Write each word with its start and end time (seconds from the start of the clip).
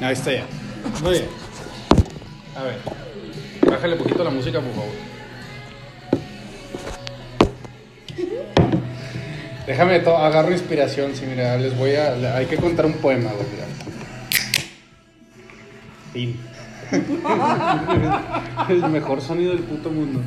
Ahí 0.00 0.12
está 0.12 0.32
ya. 0.32 0.44
Muy 1.02 1.12
bien. 1.12 1.24
A 2.56 2.62
ver. 2.64 2.78
Bájale 3.68 3.96
poquito 3.96 4.22
la 4.24 4.30
música, 4.30 4.60
por 4.60 4.72
favor. 4.74 4.92
Déjame, 9.66 10.00
to- 10.00 10.16
agarro 10.16 10.52
inspiración. 10.52 11.14
Sí, 11.14 11.24
mira, 11.26 11.56
les 11.56 11.76
voy 11.76 11.94
a. 11.94 12.36
Hay 12.36 12.46
que 12.46 12.56
contar 12.56 12.84
un 12.86 12.94
poema, 12.94 13.30
güey. 13.32 13.46
mira. 13.52 13.64
Fin. 16.12 16.36
El 18.68 18.88
mejor 18.90 19.20
sonido 19.20 19.52
del 19.52 19.62
puto 19.62 19.90
mundo. 19.90 20.20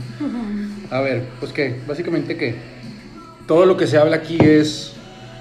A 0.90 1.00
ver, 1.02 1.24
pues 1.40 1.54
qué, 1.54 1.80
básicamente 1.88 2.36
qué. 2.36 2.56
Todo 3.48 3.66
lo 3.66 3.78
que 3.78 3.88
se 3.88 3.98
habla 3.98 4.18
aquí 4.18 4.38
es. 4.42 4.94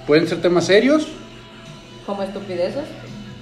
Pueden 0.07 0.29
ser 0.29 0.41
temas 0.41 0.67
serios, 0.67 1.09
Como 2.05 2.23
estupideces. 2.23 2.85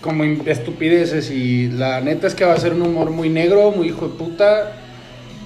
Como 0.05 0.23
estupideces 0.25 1.31
y 1.31 1.69
la 1.71 2.01
neta 2.03 2.27
es 2.27 2.35
que 2.35 2.45
va 2.45 2.53
a 2.53 2.61
ser 2.61 2.75
un 2.75 2.83
humor 2.83 3.11
muy 3.11 3.31
negro, 3.31 3.71
muy 3.73 3.89
hijo 3.89 4.07
de 4.09 4.15
puta. 4.19 4.73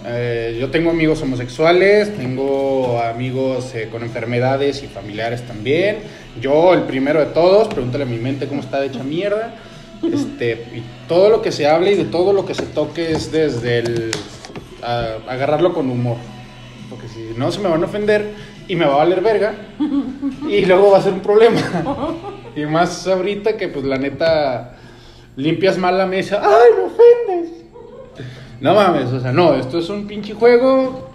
Eh, 0.05 0.57
yo 0.61 0.69
tengo 0.71 0.91
amigos 0.91 1.23
homosexuales, 1.23 2.17
tengo 2.17 3.01
amigos 3.01 3.73
eh, 3.75 3.89
con 3.91 4.03
enfermedades 4.03 4.83
y 4.83 4.89
familiares 4.89 5.43
también. 5.47 5.99
Yo, 6.41 6.75
el 6.75 6.83
primero 6.83 7.21
de 7.21 7.27
todos, 7.27 7.69
pregúntale 7.69 8.03
a 8.03 8.07
mi 8.07 8.19
mente 8.19 8.49
cómo 8.49 8.61
está 8.61 8.81
de 8.81 8.89
hecha 8.89 9.05
mierda. 9.05 9.55
Este, 10.13 10.53
y 10.75 10.83
todo 11.09 11.31
lo 11.31 11.41
que 11.41 11.53
se 11.53 11.67
hable 11.67 11.93
y 11.93 11.95
de 11.97 12.05
todo 12.05 12.33
lo 12.33 12.45
que 12.45 12.55
se 12.55 12.63
toque 12.67 13.13
es 13.13 13.31
desde 13.33 13.79
el 13.79 14.11
a- 14.83 15.17
agarrarlo 15.29 15.73
con 15.73 15.89
humor. 15.91 16.17
Porque 16.91 17.07
si 17.09 17.33
no 17.37 17.51
se 17.53 17.61
me 17.61 17.69
van 17.69 17.83
a 17.83 17.87
ofender 17.87 18.27
y 18.69 18.77
me 18.77 18.85
va 18.85 18.95
a 18.95 18.99
valer 18.99 19.21
verga 19.23 19.55
y 20.49 20.65
luego 20.67 20.93
va 20.93 20.99
a 20.99 21.03
ser 21.03 21.15
un 21.15 21.21
problema. 21.21 21.61
Y 22.55 22.67
más 22.67 23.07
ahorita 23.07 23.57
que 23.57 23.69
pues 23.69 23.85
la 23.85 23.97
neta 23.99 24.77
limpias 25.37 25.79
mal 25.79 25.97
la 25.97 26.07
mesa. 26.07 26.43
¡Ay, 26.43 26.71
me 26.77 26.85
ofendes! 26.85 27.65
No 28.61 28.75
mames, 28.75 29.13
o 29.13 29.21
sea, 29.21 29.33
no, 29.33 29.55
esto 29.55 29.79
es 29.79 29.89
un 29.89 30.07
pinche 30.07 30.35
juego 30.35 31.11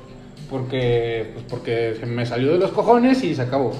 porque 0.50 1.32
pues 1.34 1.46
porque 1.50 1.96
me 2.06 2.26
salió 2.26 2.54
de 2.54 2.60
los 2.60 2.72
cojones 2.72 3.24
y 3.24 3.36
se 3.36 3.42
acabó. 3.42 3.74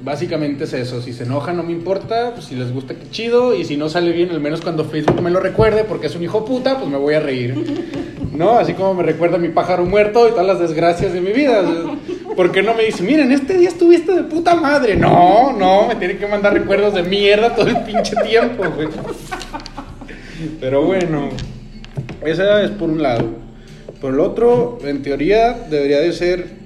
Básicamente 0.00 0.64
es 0.64 0.72
eso, 0.74 1.02
si 1.02 1.12
se 1.12 1.24
enoja 1.24 1.52
no 1.52 1.64
me 1.64 1.72
importa, 1.72 2.32
pues 2.32 2.46
si 2.46 2.54
les 2.54 2.72
gusta 2.72 2.94
qué 2.94 3.10
chido 3.10 3.54
y 3.54 3.64
si 3.64 3.76
no 3.76 3.88
sale 3.88 4.12
bien, 4.12 4.30
al 4.30 4.40
menos 4.40 4.60
cuando 4.60 4.84
Facebook 4.84 5.20
me 5.20 5.30
lo 5.30 5.40
recuerde 5.40 5.82
porque 5.82 6.06
es 6.06 6.14
un 6.14 6.22
hijo 6.22 6.44
puta, 6.44 6.78
pues 6.78 6.88
me 6.88 6.96
voy 6.96 7.14
a 7.14 7.20
reír. 7.20 7.54
¿No? 8.32 8.58
Así 8.58 8.74
como 8.74 8.94
me 8.94 9.02
recuerda 9.02 9.38
mi 9.38 9.48
pájaro 9.48 9.84
muerto 9.84 10.28
y 10.28 10.30
todas 10.30 10.46
las 10.46 10.60
desgracias 10.60 11.12
de 11.12 11.20
mi 11.20 11.32
vida. 11.32 11.64
¿Por 12.36 12.52
qué 12.52 12.62
no 12.62 12.74
me 12.74 12.84
dice, 12.84 13.02
miren, 13.02 13.32
este 13.32 13.58
día 13.58 13.68
estuviste 13.68 14.12
de 14.12 14.22
puta 14.22 14.54
madre? 14.54 14.94
No, 14.94 15.52
no, 15.52 15.88
me 15.88 15.96
tienen 15.96 16.18
que 16.18 16.26
mandar 16.28 16.52
recuerdos 16.52 16.94
de 16.94 17.02
mierda 17.02 17.56
todo 17.56 17.66
el 17.66 17.78
pinche 17.78 18.14
tiempo, 18.24 18.64
güey. 18.76 18.86
Pero 20.60 20.84
bueno, 20.84 21.30
esa 22.24 22.62
es 22.62 22.70
por 22.70 22.90
un 22.90 23.02
lado. 23.02 23.24
Por 24.00 24.14
el 24.14 24.20
otro, 24.20 24.78
en 24.84 25.02
teoría, 25.02 25.54
debería 25.68 25.98
de 25.98 26.12
ser. 26.12 26.57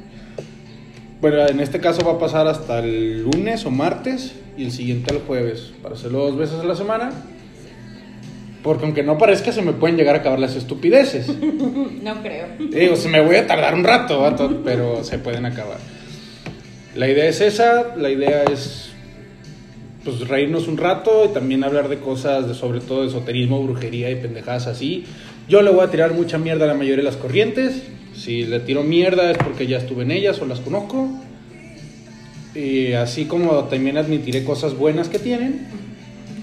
Bueno, 1.22 1.46
en 1.46 1.60
este 1.60 1.78
caso 1.78 2.04
va 2.04 2.14
a 2.14 2.18
pasar 2.18 2.48
hasta 2.48 2.80
el 2.80 3.22
lunes 3.22 3.64
o 3.64 3.70
martes 3.70 4.34
y 4.56 4.64
el 4.64 4.72
siguiente 4.72 5.14
el 5.14 5.20
jueves, 5.20 5.72
para 5.80 5.94
hacerlo 5.94 6.26
dos 6.26 6.36
veces 6.36 6.58
a 6.58 6.64
la 6.64 6.74
semana. 6.74 7.12
Porque 8.64 8.86
aunque 8.86 9.04
no 9.04 9.18
parezca, 9.18 9.52
se 9.52 9.62
me 9.62 9.72
pueden 9.72 9.96
llegar 9.96 10.16
a 10.16 10.18
acabar 10.18 10.40
las 10.40 10.56
estupideces. 10.56 11.28
No 12.02 12.20
creo. 12.20 12.48
Digo, 12.58 12.96
se 12.96 13.08
me 13.08 13.20
voy 13.20 13.36
a 13.36 13.46
tardar 13.46 13.76
un 13.76 13.84
rato, 13.84 14.20
vato, 14.20 14.62
pero 14.64 15.04
se 15.04 15.20
pueden 15.20 15.46
acabar. 15.46 15.78
La 16.96 17.08
idea 17.08 17.28
es 17.28 17.40
esa, 17.40 17.94
la 17.96 18.10
idea 18.10 18.42
es 18.42 18.90
pues 20.02 20.26
reírnos 20.26 20.66
un 20.66 20.78
rato 20.78 21.26
y 21.26 21.28
también 21.32 21.62
hablar 21.62 21.88
de 21.88 22.00
cosas, 22.00 22.48
de, 22.48 22.54
sobre 22.54 22.80
todo 22.80 23.02
de 23.02 23.08
esoterismo, 23.10 23.62
brujería 23.62 24.10
y 24.10 24.16
pendejadas 24.16 24.66
así. 24.66 25.04
Yo 25.48 25.62
le 25.62 25.70
voy 25.70 25.84
a 25.84 25.90
tirar 25.92 26.14
mucha 26.14 26.38
mierda 26.38 26.64
a 26.64 26.68
la 26.68 26.74
mayoría 26.74 26.96
de 26.96 27.02
las 27.04 27.16
corrientes. 27.16 27.80
Si 28.22 28.44
le 28.44 28.60
tiro 28.60 28.84
mierda 28.84 29.32
es 29.32 29.38
porque 29.38 29.66
ya 29.66 29.78
estuve 29.78 30.04
en 30.04 30.12
ellas 30.12 30.40
o 30.40 30.46
las 30.46 30.60
conozco. 30.60 31.08
Y 32.54 32.92
así 32.92 33.24
como 33.24 33.64
también 33.64 33.96
admitiré 33.96 34.44
cosas 34.44 34.76
buenas 34.76 35.08
que 35.08 35.18
tienen. 35.18 35.66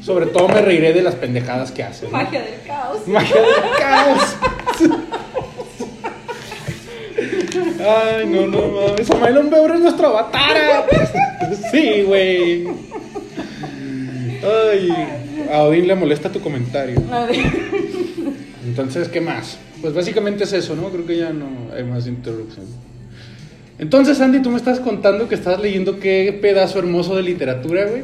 Sobre 0.03 0.26
todo 0.26 0.50
me 0.50 0.62
reiré 0.62 0.92
de 0.92 1.02
las 1.02 1.16
pendejadas 1.16 1.72
que 1.72 1.84
hacen. 1.84 2.12
¿no? 2.12 2.18
Magia 2.18 2.42
del 2.42 2.62
caos. 2.68 3.08
Magia 3.08 3.36
del 3.38 3.53
caos. 3.80 4.36
Ay, 7.80 8.28
no, 8.28 8.48
no 8.48 8.68
mames. 8.68 9.08
Samael 9.08 9.48
Beure 9.50 9.76
es 9.76 9.80
nuestro 9.80 10.08
avatar. 10.08 10.86
Sí, 11.72 12.03
güey. 12.06 12.68
Ay, 14.44 14.90
a 15.50 15.64
Odín 15.64 15.88
le 15.88 15.96
molesta 15.96 16.30
tu 16.30 16.42
comentario. 16.42 17.02
Entonces, 18.66 19.08
¿qué 19.08 19.22
más? 19.22 19.58
Pues 19.81 19.94
básicamente 19.94 20.44
es 20.44 20.53
eso, 20.53 20.75
¿no? 20.75 20.90
Creo 20.90 21.06
que 21.06 21.17
ya 21.17 21.31
no 21.31 21.47
hay 21.75 21.84
más 21.84 22.07
introducción. 22.07 22.66
Entonces, 23.79 24.19
Andy, 24.19 24.41
tú 24.41 24.50
me 24.50 24.57
estás 24.57 24.81
contando 24.81 25.29
que 25.29 25.35
estás 25.35 25.62
leyendo 25.62 26.00
qué 26.01 26.38
pedazo 26.41 26.79
hermoso 26.79 27.16
de 27.16 27.23
literatura, 27.23 27.85
güey. 27.85 28.03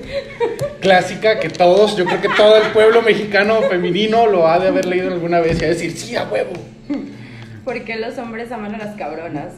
Clásica 0.79 1.39
que 1.39 1.49
todos, 1.49 1.97
yo 1.97 2.05
creo 2.05 2.21
que 2.21 2.29
todo 2.29 2.55
el 2.55 2.71
pueblo 2.71 3.01
mexicano 3.01 3.61
femenino 3.63 4.25
lo 4.27 4.47
ha 4.47 4.57
de 4.57 4.69
haber 4.69 4.85
leído 4.85 5.11
alguna 5.11 5.41
vez 5.41 5.61
y 5.61 5.65
a 5.65 5.67
decir, 5.67 5.91
sí, 5.91 6.15
a 6.15 6.23
huevo. 6.23 6.53
¿Por 7.65 7.83
qué 7.83 7.97
los 7.97 8.17
hombres 8.17 8.51
aman 8.53 8.75
a 8.75 8.77
las 8.77 8.95
cabronas? 8.95 9.53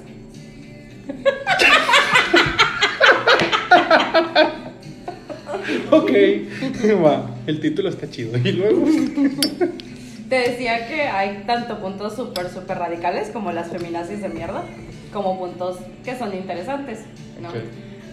Ok, 5.92 6.12
va, 7.04 7.30
el 7.46 7.60
título 7.60 7.90
está 7.90 8.10
chido. 8.10 8.38
Y 8.38 8.54
luego, 8.54 8.86
Te 10.30 10.36
decía 10.50 10.88
que 10.88 11.04
hay 11.04 11.44
tanto 11.48 11.80
puntos 11.80 12.16
súper, 12.16 12.50
súper 12.50 12.78
radicales 12.80 13.30
como 13.30 13.52
las 13.52 13.68
feminazis 13.70 14.22
de 14.22 14.30
mierda, 14.30 14.64
como 15.14 15.38
puntos 15.40 15.78
que 16.04 16.18
son 16.18 16.34
interesantes, 16.34 17.06
¿no? 17.42 17.50
Ok. 17.50 17.56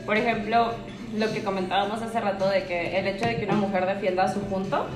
Por 0.06 0.16
ejemplo, 0.16 0.74
lo 1.16 1.32
que 1.32 1.42
comentábamos 1.42 2.02
hace 2.02 2.20
rato 2.20 2.48
de 2.48 2.64
que 2.64 2.98
el 2.98 3.08
hecho 3.08 3.26
de 3.26 3.36
que 3.36 3.44
una 3.46 3.54
mujer 3.54 3.86
defienda 3.86 4.32
su 4.32 4.40
punto 4.42 4.86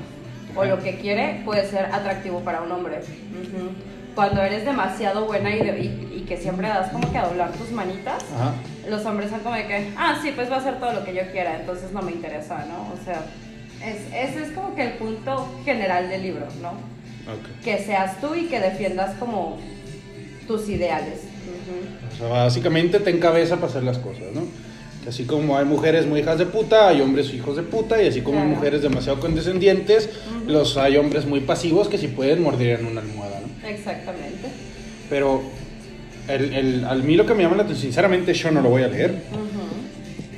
o 0.54 0.64
lo 0.64 0.78
que 0.82 0.96
quiere 0.98 1.42
puede 1.44 1.66
ser 1.68 1.86
atractivo 1.86 2.40
para 2.40 2.60
un 2.62 2.70
hombre. 2.70 2.98
Ujú. 2.98 3.70
Cuando 4.14 4.42
eres 4.42 4.64
demasiado 4.64 5.26
buena 5.26 5.50
y, 5.54 5.58
de- 5.60 5.78
y- 5.80 6.12
y 6.18 6.24
que 6.28 6.36
siempre 6.36 6.68
das 6.68 6.90
como 6.90 7.10
que 7.10 7.18
a 7.18 7.26
doblar 7.28 7.52
tus 7.52 7.70
manitas, 7.70 8.24
ajá, 8.34 8.52
los 8.88 9.04
hombres 9.06 9.30
son 9.30 9.40
como 9.40 9.54
de 9.54 9.66
que, 9.66 9.90
ah, 9.96 10.18
sí, 10.22 10.32
pues 10.34 10.50
va 10.50 10.56
a 10.56 10.58
hacer 10.58 10.78
todo 10.80 10.92
lo 10.92 11.04
que 11.04 11.14
yo 11.14 11.22
quiera, 11.32 11.56
entonces 11.56 11.92
no 11.92 12.02
me 12.02 12.12
interesa, 12.12 12.64
¿no? 12.66 12.92
O 12.92 13.04
sea, 13.04 13.20
es, 13.84 14.06
ese 14.12 14.42
es 14.44 14.50
como 14.52 14.74
que 14.74 14.82
el 14.82 14.92
punto 14.94 15.48
general 15.64 16.08
del 16.08 16.22
libro, 16.22 16.46
¿no? 16.60 16.72
Que 17.64 17.78
seas 17.78 18.20
tú 18.20 18.34
y 18.34 18.46
que 18.46 18.60
defiendas 18.60 19.14
como 19.18 19.58
tus 20.46 20.68
ideales. 20.68 21.20
O 22.14 22.16
sea, 22.16 22.28
básicamente 22.28 23.00
ten 23.00 23.18
cabeza 23.20 23.56
para 23.56 23.66
hacer 23.68 23.82
las 23.82 23.98
cosas, 23.98 24.24
¿no? 24.34 24.42
Que 25.02 25.10
así 25.10 25.24
como 25.24 25.56
hay 25.58 25.64
mujeres 25.64 26.06
muy 26.06 26.20
hijas 26.20 26.38
de 26.38 26.46
puta, 26.46 26.88
hay 26.88 27.00
hombres 27.00 27.32
hijos 27.34 27.56
de 27.56 27.62
puta, 27.62 28.02
y 28.02 28.08
así 28.08 28.20
como 28.22 28.40
hay 28.40 28.48
mujeres 28.48 28.82
demasiado 28.82 29.20
condescendientes, 29.20 30.08
los 30.46 30.76
hay 30.76 30.96
hombres 30.96 31.26
muy 31.26 31.40
pasivos 31.40 31.88
que 31.88 31.98
si 31.98 32.08
pueden 32.08 32.42
mordirían 32.42 32.84
una 32.86 33.00
almohada, 33.02 33.40
¿no? 33.40 33.68
Exactamente. 33.68 34.48
Pero 35.10 35.42
el, 36.28 36.52
el- 36.54 36.84
a 36.84 36.94
mí 36.94 37.14
lo 37.14 37.26
que 37.26 37.34
me 37.34 37.42
llama 37.42 37.56
la 37.56 37.62
atención, 37.64 37.82
sinceramente 37.84 38.32
yo 38.34 38.50
no 38.50 38.60
lo 38.62 38.70
voy 38.70 38.82
a 38.82 38.88
leer, 38.88 39.14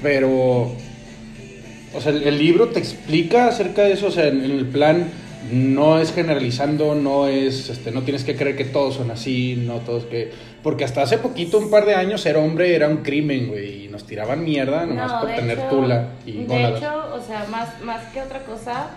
pero, 0.03 0.73
o 1.95 2.01
sea, 2.01 2.13
el, 2.13 2.23
el 2.25 2.39
libro 2.39 2.69
te 2.69 2.79
explica 2.79 3.49
acerca 3.49 3.83
de 3.83 3.93
eso, 3.93 4.07
o 4.09 4.11
sea, 4.11 4.27
en, 4.29 4.45
en 4.45 4.51
el 4.53 4.67
plan 4.67 5.09
no 5.53 5.99
es 5.99 6.13
generalizando, 6.13 6.95
no 6.95 7.27
es, 7.27 7.71
este, 7.71 7.91
no 7.93 8.03
tienes 8.03 8.25
que 8.25 8.37
creer 8.37 8.57
que 8.57 8.65
todos 8.65 8.97
son 8.97 9.11
así, 9.11 9.57
no 9.57 9.77
todos 9.79 10.05
que, 10.05 10.31
porque 10.63 10.85
hasta 10.85 11.03
hace 11.03 11.19
poquito, 11.19 11.59
un 11.59 11.71
par 11.71 11.87
de 11.87 11.95
años, 11.95 12.21
ser 12.21 12.37
hombre 12.37 12.75
era 12.75 12.89
un 12.89 12.99
crimen, 12.99 13.49
güey, 13.49 13.87
y 13.87 13.89
nos 13.89 14.05
tiraban 14.07 14.45
mierda 14.45 14.85
nomás 14.87 15.11
No, 15.13 15.21
por 15.21 15.35
tener 15.35 15.59
hecho- 15.59 15.69
tula 15.69 16.09
y 16.27 16.33
De 16.33 16.45
gónadas. 16.45 16.79
hecho, 16.79 17.15
o 17.15 17.21
sea, 17.27 17.47
más, 17.51 17.81
más 17.83 18.05
que 18.13 18.21
otra 18.21 18.41
cosa, 18.41 18.91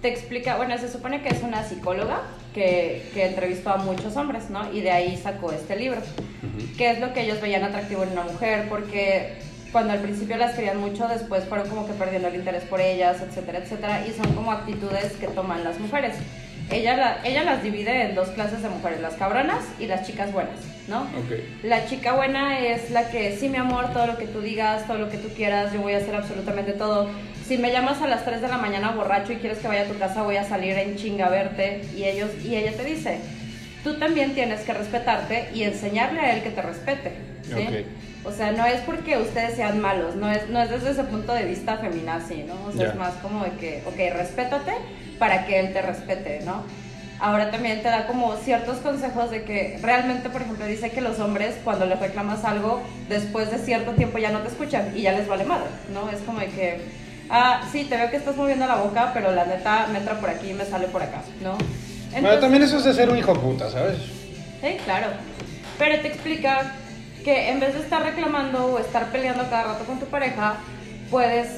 te 0.00 0.08
explica, 0.08 0.56
bueno, 0.56 0.78
se 0.78 0.88
supone 0.88 1.22
que 1.22 1.30
es 1.30 1.42
una 1.42 1.64
psicóloga 1.68 2.20
que, 2.54 3.02
que 3.14 3.26
entrevistó 3.26 3.70
a 3.70 3.78
muchos 3.78 4.16
hombres, 4.16 4.48
¿no? 4.50 4.72
Y 4.72 4.80
de 4.80 4.92
ahí 4.92 5.16
sacó 5.20 5.50
este 5.52 5.74
libro. 5.76 6.00
Qué 6.76 6.92
es 6.92 7.00
lo 7.00 7.12
que 7.12 7.22
ellos 7.22 7.40
veían 7.40 7.64
atractivo 7.64 8.04
en 8.04 8.10
una 8.10 8.22
mujer, 8.22 8.66
porque 8.68 9.32
cuando 9.72 9.92
al 9.92 10.00
principio 10.00 10.36
las 10.36 10.54
querían 10.54 10.78
mucho, 10.78 11.06
después 11.08 11.44
fueron 11.44 11.68
como 11.68 11.86
que 11.86 11.92
perdiendo 11.92 12.28
el 12.28 12.36
interés 12.36 12.62
por 12.64 12.80
ellas, 12.80 13.18
etcétera, 13.20 13.58
etcétera, 13.58 14.06
y 14.06 14.12
son 14.12 14.32
como 14.34 14.50
actitudes 14.52 15.12
que 15.20 15.26
toman 15.28 15.62
las 15.64 15.78
mujeres. 15.78 16.14
Ella, 16.70 16.96
la- 16.96 17.18
ella 17.24 17.44
las 17.44 17.62
divide 17.62 18.02
en 18.10 18.14
dos 18.14 18.28
clases 18.28 18.62
de 18.62 18.68
mujeres, 18.68 19.00
las 19.00 19.14
cabronas 19.14 19.64
y 19.80 19.86
las 19.86 20.06
chicas 20.06 20.32
buenas, 20.32 20.56
¿no? 20.86 21.02
Ok. 21.02 21.32
La 21.62 21.86
chica 21.86 22.12
buena 22.14 22.58
es 22.60 22.90
la 22.90 23.08
que, 23.10 23.36
sí, 23.38 23.48
mi 23.48 23.56
amor, 23.56 23.92
todo 23.94 24.06
lo 24.06 24.18
que 24.18 24.26
tú 24.26 24.40
digas, 24.42 24.86
todo 24.86 24.98
lo 24.98 25.08
que 25.10 25.16
tú 25.16 25.28
quieras, 25.34 25.72
yo 25.72 25.80
voy 25.80 25.94
a 25.94 25.98
hacer 25.98 26.14
absolutamente 26.14 26.72
todo. 26.72 27.08
Si 27.46 27.56
me 27.56 27.72
llamas 27.72 28.02
a 28.02 28.06
las 28.06 28.24
3 28.26 28.42
de 28.42 28.48
la 28.48 28.58
mañana 28.58 28.90
borracho 28.90 29.32
y 29.32 29.36
quieres 29.36 29.58
que 29.58 29.68
vaya 29.68 29.82
a 29.82 29.86
tu 29.86 29.98
casa, 29.98 30.22
voy 30.22 30.36
a 30.36 30.44
salir 30.44 30.76
en 30.76 30.96
chinga 30.96 31.26
a 31.26 31.30
verte. 31.30 31.80
Y, 31.96 32.04
ellos, 32.04 32.28
y 32.44 32.56
ella 32.56 32.72
te 32.76 32.84
dice, 32.84 33.18
tú 33.82 33.94
también 33.94 34.34
tienes 34.34 34.60
que 34.60 34.74
respetarte 34.74 35.48
y 35.54 35.62
enseñarle 35.62 36.20
a 36.20 36.34
él 36.36 36.42
que 36.42 36.50
te 36.50 36.60
respete. 36.60 37.12
¿sí? 37.44 37.52
Ok. 37.54 37.86
O 38.28 38.32
sea, 38.32 38.52
no 38.52 38.66
es 38.66 38.80
porque 38.82 39.16
ustedes 39.16 39.56
sean 39.56 39.80
malos, 39.80 40.14
no 40.14 40.30
es, 40.30 40.48
no 40.50 40.60
es 40.60 40.70
desde 40.70 40.90
ese 40.90 41.04
punto 41.04 41.32
de 41.32 41.44
vista 41.44 41.78
feminazi, 41.78 42.44
¿no? 42.44 42.54
O 42.68 42.72
sea, 42.72 42.88
es 42.90 42.94
más 42.94 43.14
como 43.22 43.42
de 43.44 43.52
que, 43.52 43.82
ok, 43.86 44.14
respétate 44.16 44.72
para 45.18 45.46
que 45.46 45.58
él 45.58 45.72
te 45.72 45.80
respete, 45.82 46.40
¿no? 46.44 46.62
Ahora 47.20 47.50
también 47.50 47.82
te 47.82 47.88
da 47.88 48.06
como 48.06 48.36
ciertos 48.36 48.76
consejos 48.78 49.30
de 49.30 49.42
que 49.42 49.78
realmente, 49.82 50.28
por 50.28 50.42
ejemplo, 50.42 50.66
dice 50.66 50.90
que 50.90 51.00
los 51.00 51.18
hombres 51.18 51.56
cuando 51.64 51.84
les 51.86 51.98
reclamas 51.98 52.44
algo, 52.44 52.80
después 53.08 53.50
de 53.50 53.58
cierto 53.58 53.92
tiempo 53.92 54.18
ya 54.18 54.30
no 54.30 54.40
te 54.40 54.48
escuchan 54.48 54.92
y 54.94 55.02
ya 55.02 55.12
les 55.12 55.26
vale 55.26 55.44
madre, 55.44 55.66
¿no? 55.92 56.08
Es 56.10 56.20
como 56.20 56.38
de 56.38 56.46
que, 56.46 56.80
ah, 57.30 57.62
sí, 57.72 57.84
te 57.84 57.96
veo 57.96 58.10
que 58.10 58.16
estás 58.18 58.36
moviendo 58.36 58.66
la 58.66 58.76
boca, 58.76 59.10
pero 59.14 59.32
la 59.32 59.46
neta 59.46 59.88
me 59.90 59.98
entra 59.98 60.20
por 60.20 60.30
aquí 60.30 60.50
y 60.50 60.54
me 60.54 60.64
sale 60.64 60.86
por 60.88 61.02
acá, 61.02 61.22
¿no? 61.42 61.52
Bueno, 61.54 61.66
Entonces- 62.14 62.40
también 62.40 62.62
eso 62.62 62.76
es 62.78 62.84
de 62.84 62.94
ser 62.94 63.10
un 63.10 63.18
hijo 63.18 63.34
puta, 63.34 63.68
¿sabes? 63.70 63.96
Sí, 64.60 64.76
claro. 64.84 65.06
Pero 65.78 66.00
te 66.00 66.08
explica 66.08 66.72
que 67.24 67.50
en 67.50 67.60
vez 67.60 67.74
de 67.74 67.80
estar 67.80 68.02
reclamando 68.02 68.66
o 68.66 68.78
estar 68.78 69.10
peleando 69.10 69.48
cada 69.50 69.74
rato 69.74 69.84
con 69.84 69.98
tu 69.98 70.06
pareja, 70.06 70.56
puedes 71.10 71.48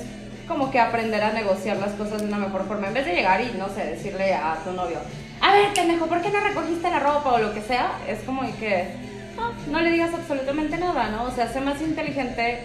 como 0.48 0.70
que 0.70 0.80
aprender 0.80 1.22
a 1.22 1.32
negociar 1.32 1.76
las 1.76 1.92
cosas 1.92 2.20
de 2.20 2.26
una 2.26 2.38
mejor 2.38 2.66
forma. 2.66 2.88
En 2.88 2.94
vez 2.94 3.06
de 3.06 3.14
llegar 3.14 3.40
y, 3.40 3.56
no 3.56 3.68
sé, 3.68 3.84
decirle 3.84 4.34
a 4.34 4.56
tu 4.64 4.72
novio, 4.72 4.98
a 5.40 5.52
ver, 5.52 5.72
pendejo, 5.72 6.06
¿por 6.06 6.20
qué 6.22 6.30
no 6.30 6.40
recogiste 6.40 6.90
la 6.90 6.98
ropa 6.98 7.32
o 7.32 7.38
lo 7.38 7.54
que 7.54 7.62
sea? 7.62 7.92
Es 8.08 8.20
como 8.20 8.42
que 8.58 8.88
no, 9.36 9.72
no 9.72 9.80
le 9.80 9.92
digas 9.92 10.12
absolutamente 10.12 10.76
nada, 10.76 11.08
¿no? 11.10 11.24
O 11.24 11.30
sea, 11.30 11.52
sé 11.52 11.60
más 11.60 11.80
inteligente 11.80 12.64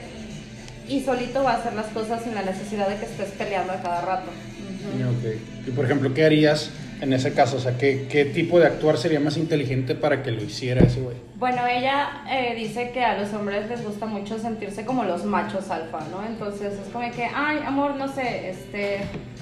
y 0.88 1.02
solito 1.02 1.44
va 1.44 1.54
a 1.54 1.58
hacer 1.58 1.74
las 1.74 1.88
cosas 1.88 2.24
sin 2.24 2.36
la 2.36 2.42
necesidad 2.42 2.90
de 2.90 2.98
que 2.98 3.06
estés 3.06 3.30
peleando 3.32 3.74
a 3.74 3.82
cada 3.82 4.02
rato. 4.02 4.32
Ujú. 4.32 5.10
Ok. 5.10 5.68
Y 5.68 5.72
por 5.72 5.86
ejemplo, 5.86 6.14
¿qué 6.14 6.26
harías 6.26 6.70
en 7.02 7.14
ese 7.14 7.34
caso? 7.34 7.58
O 7.58 7.60
sea, 7.60 7.78
¿qué, 7.78 8.08
qué 8.10 8.26
tipo 8.26 8.60
de 8.60 8.68
actuar 8.68 8.98
sería 8.98 9.20
más 9.20 9.38
inteligente 9.38 9.96
para 9.96 10.24
que 10.24 10.32
lo 10.32 10.44
hiciera 10.44 10.82
ese 10.82 11.02
güey? 11.02 11.18
Bueno, 11.36 11.68
ella 11.68 12.24
eh, 12.30 12.56
dice 12.56 12.92
que 12.92 13.04
a 13.04 13.18
los 13.18 13.34
hombres 13.34 13.68
les 13.70 13.84
gusta 13.84 14.06
mucho 14.06 14.40
sentirse 14.40 14.86
como 14.86 15.04
los 15.04 15.26
machos 15.26 15.70
alfa, 15.70 16.00
¿no? 16.12 16.26
Entonces 16.26 16.74
es 16.74 16.92
como 16.94 17.10
que, 17.12 17.26
ay, 17.34 17.60
amor, 17.66 17.96
no 17.96 18.08
sé, 18.08 18.50
este, 18.50 19.02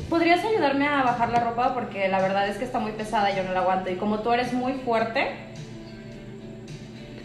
¿podrías 0.10 0.44
ayudarme 0.44 0.88
a 0.88 1.04
bajar 1.04 1.30
la 1.30 1.40
ropa? 1.40 1.74
Porque 1.74 2.08
la 2.08 2.22
verdad 2.22 2.48
es 2.48 2.58
que 2.58 2.66
está 2.66 2.80
muy 2.80 2.94
pesada 2.94 3.32
y 3.32 3.36
yo 3.38 3.44
no 3.44 3.54
la 3.54 3.60
aguanto. 3.60 3.92
Y 3.92 3.96
como 3.96 4.20
tú 4.20 4.34
eres 4.34 4.54
muy 4.54 4.74
fuerte, 4.74 5.28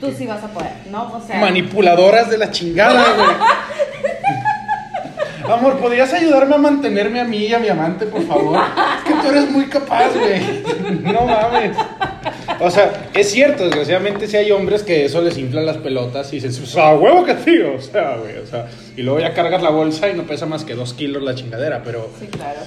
tú 0.00 0.12
sí 0.12 0.26
vas 0.26 0.44
a 0.44 0.48
poder, 0.48 0.72
¿no? 0.90 1.14
O 1.14 1.20
sea... 1.20 1.40
Manipuladoras 1.40 2.30
de 2.30 2.38
la 2.38 2.50
chingada, 2.50 3.14
güey. 3.14 3.28
Amor, 5.52 5.78
¿podrías 5.78 6.12
ayudarme 6.12 6.54
a 6.54 6.58
mantenerme 6.58 7.20
a 7.20 7.24
mí 7.24 7.38
y 7.46 7.54
a 7.54 7.58
mi 7.58 7.68
amante, 7.68 8.06
por 8.06 8.22
favor? 8.26 8.58
Es 8.98 9.04
que 9.04 9.20
tú 9.20 9.28
eres 9.28 9.50
muy 9.50 9.66
capaz, 9.66 10.10
güey. 10.14 11.02
No 11.02 11.22
mames. 11.22 11.76
O 12.60 12.70
sea, 12.70 13.08
es 13.14 13.30
cierto, 13.30 13.64
desgraciadamente 13.64 14.26
sí 14.26 14.36
hay 14.36 14.50
hombres 14.50 14.82
que 14.82 15.04
eso 15.04 15.22
les 15.22 15.38
infla 15.38 15.62
las 15.62 15.76
pelotas 15.78 16.32
y 16.32 16.40
dicen, 16.40 16.62
o 16.62 16.66
sea, 16.66 16.94
huevo 16.96 17.24
que 17.24 17.36
sí, 17.36 17.58
o 17.60 17.80
sea, 17.80 18.16
güey, 18.16 18.36
o 18.38 18.46
sea, 18.46 18.66
y 18.96 19.02
luego 19.02 19.20
ya 19.20 19.32
cargas 19.32 19.62
la 19.62 19.70
bolsa 19.70 20.08
y 20.08 20.14
no 20.14 20.24
pesa 20.24 20.46
más 20.46 20.64
que 20.64 20.74
dos 20.74 20.92
kilos 20.94 21.22
la 21.22 21.34
chingadera, 21.34 21.82
pero, 21.84 22.10
Sí, 22.18 22.26
claro. 22.26 22.58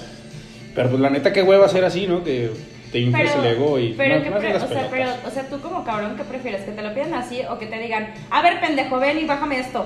pero 0.74 0.90
pues 0.90 1.02
la 1.02 1.10
neta, 1.10 1.34
qué 1.34 1.44
hueva 1.44 1.68
ser 1.68 1.84
así, 1.84 2.08
¿no? 2.08 2.24
Que 2.24 2.52
te 2.92 3.00
infles 3.00 3.32
el 3.36 3.46
ego 3.46 3.80
y 3.80 3.94
pero, 3.98 4.16
no, 4.18 4.24
¿qué 4.24 4.30
más 4.30 4.40
pre- 4.40 4.48
de 4.50 4.54
las 4.56 4.64
o, 4.64 4.68
sea, 4.70 4.88
pero, 4.90 5.10
o 5.28 5.30
sea, 5.32 5.44
tú 5.50 5.60
como 5.62 5.84
cabrón, 5.84 6.16
¿qué 6.16 6.24
prefieres? 6.24 6.62
¿Que 6.62 6.72
te 6.72 6.82
lo 6.82 6.94
pidan 6.94 7.14
así 7.14 7.42
o 7.50 7.58
que 7.60 7.66
te 7.66 7.78
digan, 7.80 8.14
a 8.30 8.42
ver, 8.42 8.60
pendejo, 8.62 8.98
ven 9.00 9.18
y 9.20 9.26
bájame 9.26 9.60
esto? 9.60 9.86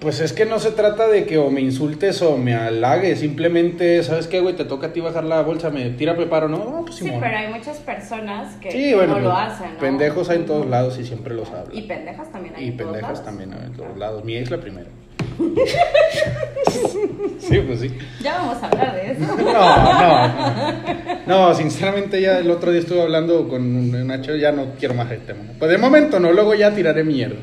Pues 0.00 0.20
es 0.20 0.32
que 0.32 0.46
no 0.46 0.58
se 0.58 0.70
trata 0.70 1.08
de 1.08 1.26
que 1.26 1.36
o 1.36 1.50
me 1.50 1.60
insultes 1.60 2.22
o 2.22 2.38
me 2.38 2.54
halagues, 2.54 3.20
simplemente, 3.20 4.02
¿sabes 4.02 4.26
qué, 4.28 4.40
güey? 4.40 4.56
Te 4.56 4.64
toca 4.64 4.86
a 4.86 4.92
ti 4.94 5.00
bajar 5.00 5.24
la 5.24 5.42
bolsa, 5.42 5.68
me 5.68 5.90
tira 5.90 6.16
preparo, 6.16 6.48
¿no? 6.48 6.56
No, 6.56 6.80
pues 6.86 6.94
Sí, 6.96 7.04
Simón. 7.04 7.20
pero 7.20 7.36
hay 7.36 7.52
muchas 7.52 7.76
personas 7.80 8.56
que 8.56 8.70
Sí, 8.70 8.94
bueno, 8.94 9.16
no 9.16 9.20
lo 9.20 9.32
hacen, 9.36 9.74
¿no? 9.74 9.78
pendejos 9.78 10.30
hay 10.30 10.38
en 10.38 10.46
todos 10.46 10.66
lados 10.66 10.98
y 10.98 11.04
siempre 11.04 11.34
los 11.34 11.48
hablan. 11.50 11.76
Y 11.76 11.82
pendejas 11.82 12.32
también 12.32 12.54
hay 12.56 12.64
Y 12.64 12.68
en 12.68 12.76
todos 12.78 12.92
pendejas 12.92 13.10
lados. 13.18 13.24
también 13.26 13.52
hay 13.52 13.66
en 13.66 13.72
todos 13.74 13.98
lados. 13.98 14.24
Mi 14.24 14.36
ex 14.36 14.50
la 14.50 14.58
primera. 14.58 14.86
sí, 17.38 17.58
pues 17.66 17.80
sí. 17.80 17.90
Ya 18.22 18.38
vamos 18.38 18.62
a 18.62 18.66
hablar 18.68 18.94
de 18.94 19.12
eso. 19.12 19.20
No, 19.20 19.36
no, 19.52 20.28
no. 21.26 21.48
No, 21.48 21.54
sinceramente 21.54 22.20
ya 22.20 22.38
el 22.38 22.50
otro 22.50 22.70
día 22.72 22.80
estuve 22.80 23.02
hablando 23.02 23.48
con 23.48 24.06
Nacho, 24.06 24.34
ya 24.36 24.52
no 24.52 24.66
quiero 24.78 24.94
más 24.94 25.10
el 25.10 25.20
tema. 25.20 25.40
Pues 25.58 25.70
de 25.70 25.78
momento 25.78 26.18
no, 26.20 26.32
luego 26.32 26.54
ya 26.54 26.74
tiraré 26.74 27.04
mierda. 27.04 27.36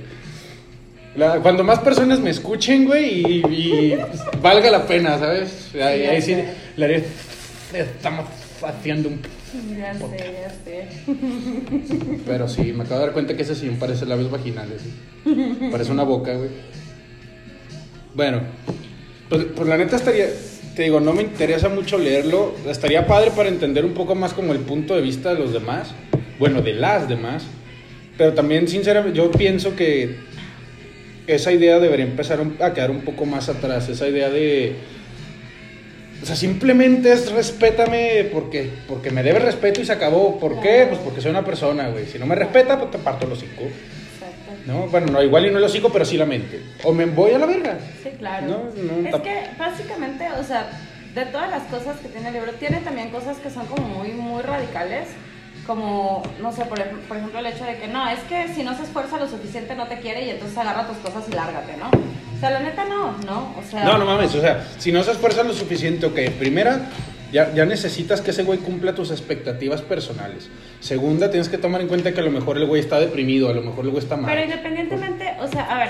La- 1.18 1.40
cuando 1.40 1.64
más 1.64 1.80
personas 1.80 2.20
me 2.20 2.30
escuchen, 2.30 2.86
güey, 2.86 3.22
y, 3.26 3.44
y, 3.48 3.98
valga 4.42 4.70
la 4.70 4.86
pena, 4.86 5.18
¿sabes? 5.18 5.72
Ahí, 5.76 6.22
sí 6.22 6.36
le 6.76 6.86
haré, 6.86 7.04
estamos 7.74 8.26
haciendo 8.64 9.10
un... 9.10 9.20
Ya 9.78 9.94
sé, 9.96 10.36
ya 10.42 10.50
sé. 10.64 10.88
Pero 12.26 12.48
sí, 12.48 12.72
me 12.74 12.84
acabo 12.84 13.00
de 13.00 13.06
dar 13.08 13.14
cuenta 13.14 13.36
que 13.36 13.42
ese 13.42 13.56
sí 13.56 13.68
parece 13.80 14.06
labios 14.06 14.30
vaginales. 14.30 14.82
¿sí? 14.84 15.58
Parece 15.72 15.92
una 15.92 16.04
boca, 16.04 16.34
güey. 16.36 16.50
Bueno, 18.14 18.42
pues, 19.30 19.46
pues 19.56 19.68
la 19.68 19.78
neta 19.78 19.96
estaría, 19.96 20.28
te 20.76 20.84
digo, 20.84 21.00
no 21.00 21.14
me 21.14 21.24
interesa 21.24 21.70
mucho 21.70 21.98
leerlo. 21.98 22.54
Estaría 22.68 23.08
padre 23.08 23.32
para 23.32 23.50
entender 23.50 23.86
un 23.86 23.94
poco 23.94 24.14
más 24.14 24.34
como 24.34 24.54
el 24.54 24.60
punto 24.60 24.96
de 24.96 25.02
vista 25.02 25.34
de 25.34 25.40
los 25.40 25.54
demás. 25.54 25.90
Bueno, 26.38 26.62
de 26.62 26.74
las 26.74 27.08
demás. 27.10 27.44
Pero 28.18 28.34
también, 28.34 28.68
sinceramente, 28.68 29.18
yo 29.18 29.32
pienso 29.32 29.76
que 29.76 30.18
esa 31.28 31.52
idea 31.52 31.80
debería 31.80 32.06
empezar 32.06 32.40
a 32.62 32.74
quedar 32.74 32.90
un 32.90 33.02
poco 33.02 33.26
más 33.26 33.50
atrás. 33.50 33.90
Esa 33.90 34.08
idea 34.08 34.30
de... 34.30 34.76
O 36.22 36.26
sea, 36.26 36.36
simplemente 36.36 37.12
es 37.14 37.32
respétame 37.32 38.28
porque, 38.34 38.70
porque 38.88 39.12
me 39.12 39.22
debe 39.22 39.40
respeto 39.40 39.82
y 39.82 39.86
se 39.86 39.94
acabó. 39.94 40.40
¿Por 40.40 40.60
qué? 40.62 40.88
Pues 40.90 41.00
porque 41.02 41.22
soy 41.22 41.30
una 41.30 41.46
persona, 41.46 41.90
güey. 41.90 42.08
Si 42.08 42.18
no 42.18 42.26
me 42.26 42.34
respeta, 42.34 42.80
pues 42.80 42.90
te 42.90 42.98
parto 42.98 43.28
los. 43.28 43.44
Exacto. 43.44 43.68
¿No? 44.66 44.88
Bueno, 44.88 45.08
no, 45.12 45.22
igual 45.22 45.46
y 45.46 45.52
no 45.52 45.60
el 45.60 45.64
hocico, 45.64 45.92
pero 45.92 46.06
sí 46.06 46.18
la 46.18 46.26
mente. 46.26 46.60
O 46.84 46.92
me 46.92 47.06
voy 47.06 47.34
a 47.34 47.38
la 47.38 47.46
verga. 47.46 47.78
Sí, 48.02 48.10
claro. 48.18 48.48
No, 48.48 49.02
no, 49.02 49.08
es 49.08 49.16
que 49.22 49.44
básicamente, 49.60 50.28
o 50.40 50.44
sea, 50.44 50.72
de 51.14 51.26
todas 51.28 51.52
las 51.52 51.64
cosas 51.64 51.98
que 52.00 52.08
tiene 52.08 52.30
el 52.30 52.34
libro, 52.34 52.52
tiene 52.54 52.80
también 52.80 53.12
cosas 53.12 53.38
que 53.38 53.52
son 53.52 53.68
como 53.68 53.88
muy, 53.88 54.10
muy 54.10 54.42
radicales. 54.42 55.10
Como, 55.68 56.24
no 56.42 56.54
sé, 56.54 56.64
por, 56.64 56.82
por 56.82 57.18
ejemplo, 57.18 57.40
el 57.40 57.46
hecho 57.46 57.66
de 57.66 57.78
que 57.78 57.88
no, 57.90 58.08
es 58.08 58.20
que 58.22 58.48
si 58.54 58.64
no 58.64 58.76
se 58.76 58.84
esfuerza 58.84 59.18
lo 59.20 59.28
suficiente 59.28 59.76
no 59.76 59.86
te 59.86 60.00
quiere 60.00 60.26
y 60.26 60.30
entonces 60.30 60.58
agarra 60.58 60.88
tus 60.88 60.98
cosas 60.98 61.26
y 61.28 61.34
lárgate, 61.34 61.76
¿no? 61.76 61.88
O 61.90 62.40
sea, 62.40 62.52
la 62.52 62.62
neta 62.62 62.86
no, 62.86 63.18
¿no? 63.26 63.54
O 63.60 63.64
sea, 63.70 63.84
No, 63.84 63.98
no 63.98 64.06
mames, 64.06 64.34
o 64.34 64.40
sea, 64.40 64.66
si 64.78 64.94
no 64.94 65.04
se 65.04 65.12
esfuerza 65.12 65.44
lo 65.44 65.54
suficiente, 65.54 66.06
ok, 66.06 66.20
primera, 66.40 66.88
ya, 67.34 67.54
ya 67.54 67.66
necesitas 67.66 68.22
que 68.22 68.32
ese 68.32 68.44
güey 68.44 68.60
cumpla 68.60 68.96
tus 68.96 69.12
expectativas 69.12 69.82
personales. 69.82 70.50
Segunda, 70.80 71.30
tienes 71.30 71.50
que 71.50 71.58
tomar 71.58 71.82
en 71.82 71.90
cuenta 71.90 72.14
que 72.14 72.22
a 72.22 72.24
lo 72.24 72.32
mejor 72.32 72.58
el 72.58 72.66
güey 72.66 72.80
está 72.80 73.00
deprimido, 73.02 73.50
a 73.50 73.54
lo 73.54 73.62
mejor 73.62 73.84
el 73.84 73.92
güey 73.92 74.02
está 74.02 74.16
mal. 74.16 74.32
Pero 74.32 74.44
independientemente, 74.44 75.36
o 75.42 75.48
sea, 75.50 75.64
a 75.64 75.78
ver, 75.80 75.90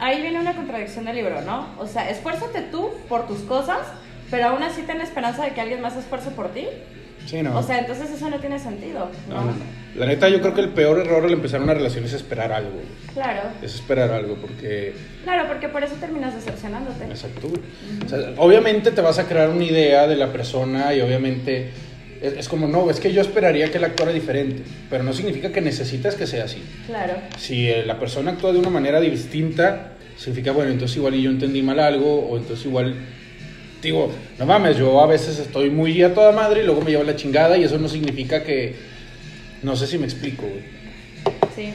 ahí 0.00 0.20
viene 0.20 0.38
una 0.38 0.54
contradicción 0.54 1.06
del 1.06 1.16
libro, 1.16 1.40
¿no? 1.40 1.68
O 1.78 1.86
sea, 1.86 2.10
esfuérzate 2.10 2.60
tú 2.70 2.90
por 3.08 3.26
tus 3.26 3.38
cosas, 3.40 3.78
pero 4.30 4.48
aún 4.48 4.62
así 4.62 4.82
ten 4.82 5.00
esperanza 5.00 5.42
de 5.44 5.52
que 5.52 5.62
alguien 5.62 5.80
más 5.80 5.94
se 5.94 6.00
esfuerce 6.00 6.30
por 6.30 6.52
ti. 6.52 6.66
Sí, 7.26 7.42
no. 7.42 7.58
O 7.58 7.62
sea, 7.62 7.80
entonces 7.80 8.10
eso 8.10 8.30
no 8.30 8.38
tiene 8.38 8.58
sentido, 8.58 9.10
¿no? 9.28 9.52
La 9.98 10.06
neta, 10.06 10.28
yo 10.28 10.40
creo 10.40 10.54
que 10.54 10.60
el 10.60 10.70
peor 10.70 10.98
error 11.00 11.24
al 11.24 11.32
empezar 11.32 11.60
una 11.62 11.74
relación 11.74 12.04
es 12.04 12.12
esperar 12.12 12.52
algo. 12.52 12.80
Claro, 13.14 13.42
Es 13.62 13.74
esperar 13.74 14.10
algo, 14.10 14.36
porque 14.36 14.94
claro, 15.24 15.48
porque 15.48 15.68
por 15.68 15.82
eso 15.82 15.94
terminas 15.94 16.34
decepcionándote. 16.34 17.04
Exacto. 17.06 17.48
O 18.04 18.08
sea, 18.08 18.34
obviamente 18.36 18.90
te 18.90 19.00
vas 19.00 19.18
a 19.18 19.26
crear 19.26 19.48
una 19.48 19.64
idea 19.64 20.06
de 20.06 20.16
la 20.16 20.30
persona 20.32 20.92
y 20.94 21.00
obviamente 21.00 21.70
es, 22.20 22.34
es 22.34 22.48
como, 22.48 22.66
no, 22.68 22.90
es 22.90 23.00
que 23.00 23.12
yo 23.12 23.22
esperaría 23.22 23.70
que 23.70 23.78
él 23.78 23.84
actuara 23.84 24.12
diferente, 24.12 24.62
pero 24.90 25.02
no 25.02 25.12
significa 25.14 25.50
que 25.50 25.62
necesitas 25.62 26.14
que 26.14 26.26
sea 26.26 26.44
así. 26.44 26.62
Claro, 26.86 27.14
Si 27.38 27.68
eh, 27.68 27.84
la 27.86 27.98
persona 27.98 28.32
actúa 28.32 28.52
de 28.52 28.58
una 28.58 28.70
manera 28.70 29.00
distinta, 29.00 29.92
significa, 30.18 30.52
bueno, 30.52 30.70
entonces 30.72 30.96
igual 30.98 31.14
yo 31.14 31.30
entendí 31.30 31.62
mal 31.62 31.80
algo, 31.80 32.20
o 32.28 32.36
entonces 32.36 32.66
igual, 32.66 32.94
digo, 33.86 34.12
no 34.38 34.46
mames, 34.46 34.76
yo 34.76 35.00
a 35.00 35.06
veces 35.06 35.38
estoy 35.38 35.70
muy 35.70 36.02
a 36.02 36.12
toda 36.14 36.32
madre 36.32 36.62
y 36.62 36.64
luego 36.66 36.80
me 36.82 36.90
lleva 36.90 37.04
la 37.04 37.16
chingada 37.16 37.56
y 37.56 37.64
eso 37.64 37.78
no 37.78 37.88
significa 37.88 38.42
que, 38.42 38.74
no 39.62 39.74
sé 39.76 39.86
si 39.86 39.98
me 39.98 40.04
explico, 40.04 40.42
güey. 40.42 40.62
sí. 41.54 41.72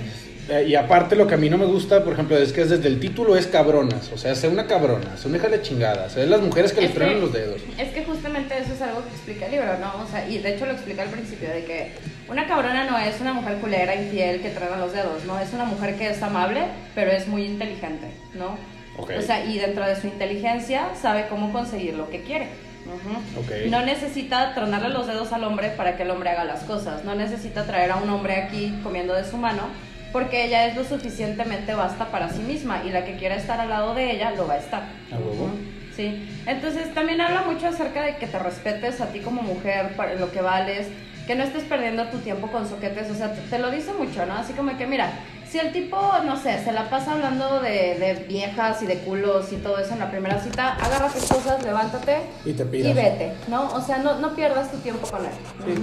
Eh, 0.50 0.66
Y 0.68 0.76
aparte 0.76 1.16
lo 1.16 1.28
que 1.28 1.36
a 1.36 1.38
mí 1.38 1.50
no 1.50 1.58
me 1.58 1.66
gusta, 1.66 2.04
por 2.04 2.14
ejemplo, 2.14 2.36
es 2.38 2.52
que 2.52 2.66
desde 2.66 2.88
el 2.88 3.00
título 3.00 3.38
es 3.38 3.46
cabronas, 3.48 4.12
o 4.12 4.18
sea, 4.18 4.34
sé 4.36 4.48
una 4.50 4.66
cabrona, 4.68 5.16
son 5.16 5.34
hija 5.36 5.48
de 5.48 5.62
chingada, 5.62 6.10
sé 6.10 6.26
las 6.26 6.42
mujeres 6.42 6.74
que 6.74 6.82
le 6.82 6.90
que- 6.92 7.16
los 7.16 7.32
dedos. 7.32 7.62
Es 7.78 7.90
que 7.90 8.04
justamente 8.04 8.56
eso 8.58 8.74
es 8.74 8.82
algo 8.82 9.02
que 9.04 9.10
explica 9.12 9.46
el 9.46 9.52
libro, 9.52 9.78
¿no? 9.80 10.04
O 10.04 10.08
sea, 10.10 10.28
y 10.28 10.40
de 10.40 10.56
hecho 10.56 10.66
lo 10.66 10.74
explica 10.74 11.04
al 11.04 11.10
principio, 11.10 11.48
de 11.48 11.64
que 11.64 11.92
una 12.28 12.48
cabrona 12.48 12.90
no 12.90 12.98
es 12.98 13.22
una 13.22 13.34
mujer 13.34 13.58
culera, 13.60 13.96
infiel, 13.96 14.42
que 14.42 14.50
truena 14.50 14.78
los 14.78 14.92
dedos, 14.92 15.24
¿no? 15.26 15.40
Es 15.40 15.54
una 15.54 15.64
mujer 15.66 15.96
que 15.96 16.10
es 16.10 16.22
amable, 16.22 16.62
pero 16.96 17.12
es 17.12 17.28
muy 17.28 17.44
inteligente, 17.46 18.08
¿no? 18.34 18.58
Ok. 18.98 19.12
O 19.18 19.22
sea, 19.22 19.46
y 19.46 19.58
dentro 19.58 19.86
de 19.86 20.00
su 20.00 20.08
inteligencia 20.08 20.90
sabe 21.00 21.28
cómo 21.30 21.52
conseguir 21.52 21.96
lo 21.96 22.10
que 22.10 22.22
quiere. 22.22 22.50
Ujú. 22.86 23.42
Ok. 23.42 23.70
No 23.70 23.82
necesita 23.82 24.54
tronarle 24.54 24.90
los 24.90 25.08
dedos 25.08 25.32
al 25.34 25.44
hombre 25.44 25.70
para 25.70 25.96
que 25.96 26.04
el 26.04 26.12
hombre 26.12 26.30
haga 26.30 26.44
las 26.44 26.64
cosas. 26.64 27.04
No 27.04 27.16
necesita 27.16 27.66
traer 27.66 27.92
a 27.92 27.98
un 27.98 28.10
hombre 28.10 28.36
aquí 28.36 28.74
comiendo 28.84 29.14
de 29.14 29.24
su 29.24 29.38
mano 29.38 29.64
porque 30.12 30.46
ella 30.46 30.66
es 30.66 30.76
lo 30.76 30.84
suficientemente 30.84 31.74
basta 31.74 32.08
para 32.08 32.30
sí 32.30 32.42
misma 32.42 32.84
y 32.86 32.90
la 32.90 33.06
que 33.06 33.16
quiera 33.16 33.36
estar 33.36 33.60
al 33.60 33.70
lado 33.70 33.96
de 33.96 34.12
ella 34.12 34.32
lo 34.32 34.48
va 34.48 34.56
a 34.56 34.58
estar. 34.58 34.84
A 35.12 35.16
huevo. 35.16 35.52
Sí, 35.96 36.28
entonces 36.46 36.94
también 36.94 37.22
habla 37.22 37.42
mucho 37.42 37.68
acerca 37.68 38.02
de 38.02 38.16
que 38.18 38.28
te 38.28 38.40
respetes 38.40 39.02
a 39.02 39.08
ti 39.08 39.20
como 39.20 39.42
mujer 39.42 39.96
para 39.96 40.16
lo 40.16 40.32
que 40.32 40.42
vales, 40.42 40.88
que 41.28 41.36
no 41.36 41.44
estés 41.44 41.64
perdiendo 41.64 42.06
tu 42.06 42.20
tiempo 42.20 42.48
con 42.48 42.68
soquetes, 42.68 43.10
o 43.10 43.16
sea, 43.16 43.34
te, 43.34 43.42
te 43.42 43.60
lo 43.60 43.70
dice 43.72 43.92
mucho, 43.94 44.26
¿no? 44.26 44.34
Así 44.36 44.54
como 44.54 44.78
que, 44.78 44.88
mira, 44.88 45.12
Si 45.52 45.60
el 45.60 45.74
tipo, 45.74 45.98
no 46.26 46.42
sé, 46.42 46.64
se 46.64 46.72
la 46.72 46.90
pasa 46.90 47.12
hablando 47.12 47.60
de, 47.60 47.98
de 48.00 48.26
viejas 48.26 48.82
y 48.84 48.86
de 48.86 49.00
culos 49.00 49.52
y 49.52 49.58
todo 49.58 49.80
eso 49.80 49.92
en 49.92 50.00
la 50.00 50.10
primera 50.10 50.40
cita, 50.40 50.76
agarra 50.76 51.10
tus 51.10 51.26
cosas, 51.26 51.62
levántate 51.62 52.22
Y 52.46 52.54
te 52.54 52.64
y 52.64 52.94
vete, 52.94 53.34
¿no? 53.50 53.70
O 53.74 53.82
sea, 53.82 53.98
no, 53.98 54.18
no 54.20 54.34
pierdas 54.34 54.72
tu 54.72 54.78
tiempo 54.78 55.06
con 55.08 55.26
él. 55.26 55.32
Sí, 55.66 55.74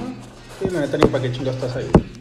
sí, 0.60 0.70
la 0.70 0.80
neta 0.80 0.96
ni 0.96 1.04
para 1.04 1.22
qué 1.22 1.32
chingas 1.32 1.56
estás 1.56 1.76
ahí. 1.76 2.17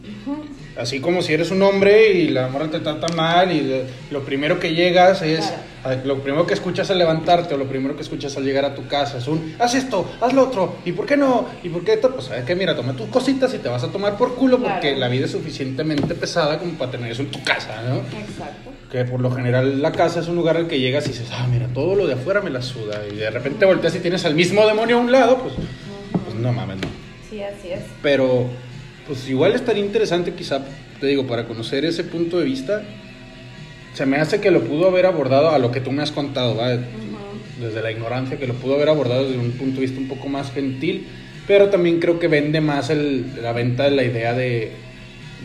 Así 0.76 1.00
como 1.00 1.22
si 1.22 1.32
eres 1.32 1.50
un 1.50 1.62
hombre 1.62 2.12
y 2.12 2.28
la 2.28 2.48
morra 2.48 2.70
te 2.70 2.78
trata 2.78 3.12
mal 3.14 3.50
y 3.50 3.84
lo 4.10 4.22
primero 4.24 4.60
que 4.60 4.74
llegas 4.74 5.22
es, 5.22 5.52
lo 6.04 6.20
primero 6.22 6.46
que 6.46 6.54
escuchas 6.54 6.90
al 6.90 6.98
levantarte 6.98 7.54
o 7.54 7.56
lo 7.56 7.66
primero 7.66 7.96
que 7.96 8.02
escuchas 8.02 8.36
al 8.36 8.44
llegar 8.44 8.64
a 8.64 8.74
tu 8.74 8.86
casa 8.86 9.18
es 9.18 9.26
un, 9.26 9.56
haz 9.58 9.74
esto, 9.74 10.08
haz 10.20 10.32
lo 10.32 10.42
otro, 10.42 10.76
y 10.84 10.92
por 10.92 11.06
qué 11.06 11.16
no, 11.16 11.46
y 11.62 11.68
por 11.68 11.84
qué 11.84 11.94
esto, 11.94 12.14
pues 12.14 12.26
sabes 12.26 12.44
que 12.44 12.54
mira, 12.54 12.76
toma 12.76 12.92
tus 12.92 13.08
cositas 13.08 13.52
y 13.54 13.58
te 13.58 13.68
vas 13.68 13.82
a 13.82 13.88
tomar 13.88 14.16
por 14.16 14.36
culo 14.36 14.58
porque 14.60 14.94
la 14.96 15.08
vida 15.08 15.24
es 15.24 15.32
suficientemente 15.32 16.14
pesada 16.14 16.58
como 16.58 16.72
para 16.74 16.92
tener 16.92 17.10
eso 17.10 17.22
en 17.22 17.30
tu 17.30 17.42
casa, 17.42 17.82
¿no? 17.88 17.96
Exacto. 17.96 18.70
Que 18.90 19.04
por 19.04 19.20
lo 19.20 19.30
general 19.30 19.82
la 19.82 19.92
casa 19.92 20.20
es 20.20 20.28
un 20.28 20.36
lugar 20.36 20.56
al 20.56 20.66
que 20.66 20.80
llegas 20.80 21.06
y 21.06 21.08
dices, 21.08 21.28
ah, 21.32 21.46
mira, 21.50 21.66
todo 21.74 21.94
lo 21.94 22.06
de 22.06 22.14
afuera 22.14 22.40
me 22.40 22.48
la 22.48 22.62
suda. 22.62 23.02
Y 23.12 23.16
de 23.16 23.30
repente 23.30 23.66
volteas 23.66 23.94
y 23.96 23.98
tienes 23.98 24.24
al 24.24 24.34
mismo 24.34 24.66
demonio 24.66 24.96
a 24.96 25.00
un 25.00 25.12
lado, 25.12 25.38
pues, 25.42 25.54
pues 26.24 26.34
no 26.36 26.52
mames, 26.52 26.78
no. 26.78 26.88
Sí, 27.28 27.42
así 27.42 27.68
es. 27.72 27.82
Pero, 28.00 28.46
pues 29.08 29.28
igual 29.28 29.54
estaría 29.54 29.84
interesante 29.84 30.34
quizá, 30.34 30.64
te 31.00 31.06
digo, 31.06 31.26
para 31.26 31.46
conocer 31.46 31.84
ese 31.84 32.04
punto 32.04 32.38
de 32.38 32.44
vista. 32.44 32.82
Se 33.94 34.06
me 34.06 34.18
hace 34.18 34.40
que 34.40 34.52
lo 34.52 34.62
pudo 34.62 34.86
haber 34.86 35.06
abordado 35.06 35.50
a 35.50 35.58
lo 35.58 35.72
que 35.72 35.80
tú 35.80 35.90
me 35.90 36.02
has 36.02 36.12
contado, 36.12 36.54
¿va? 36.54 36.76
Desde 37.58 37.82
la 37.82 37.90
ignorancia, 37.90 38.38
que 38.38 38.46
lo 38.46 38.54
pudo 38.54 38.76
haber 38.76 38.90
abordado 38.90 39.24
desde 39.24 39.38
un 39.38 39.52
punto 39.52 39.76
de 39.76 39.86
vista 39.86 39.98
un 39.98 40.06
poco 40.06 40.28
más 40.28 40.52
gentil. 40.52 41.08
Pero 41.48 41.70
también 41.70 41.98
creo 41.98 42.20
que 42.20 42.28
vende 42.28 42.60
más 42.60 42.90
el, 42.90 43.42
la 43.42 43.52
venta 43.52 43.84
de 43.84 43.90
la 43.92 44.04
idea 44.04 44.34
de, 44.34 44.70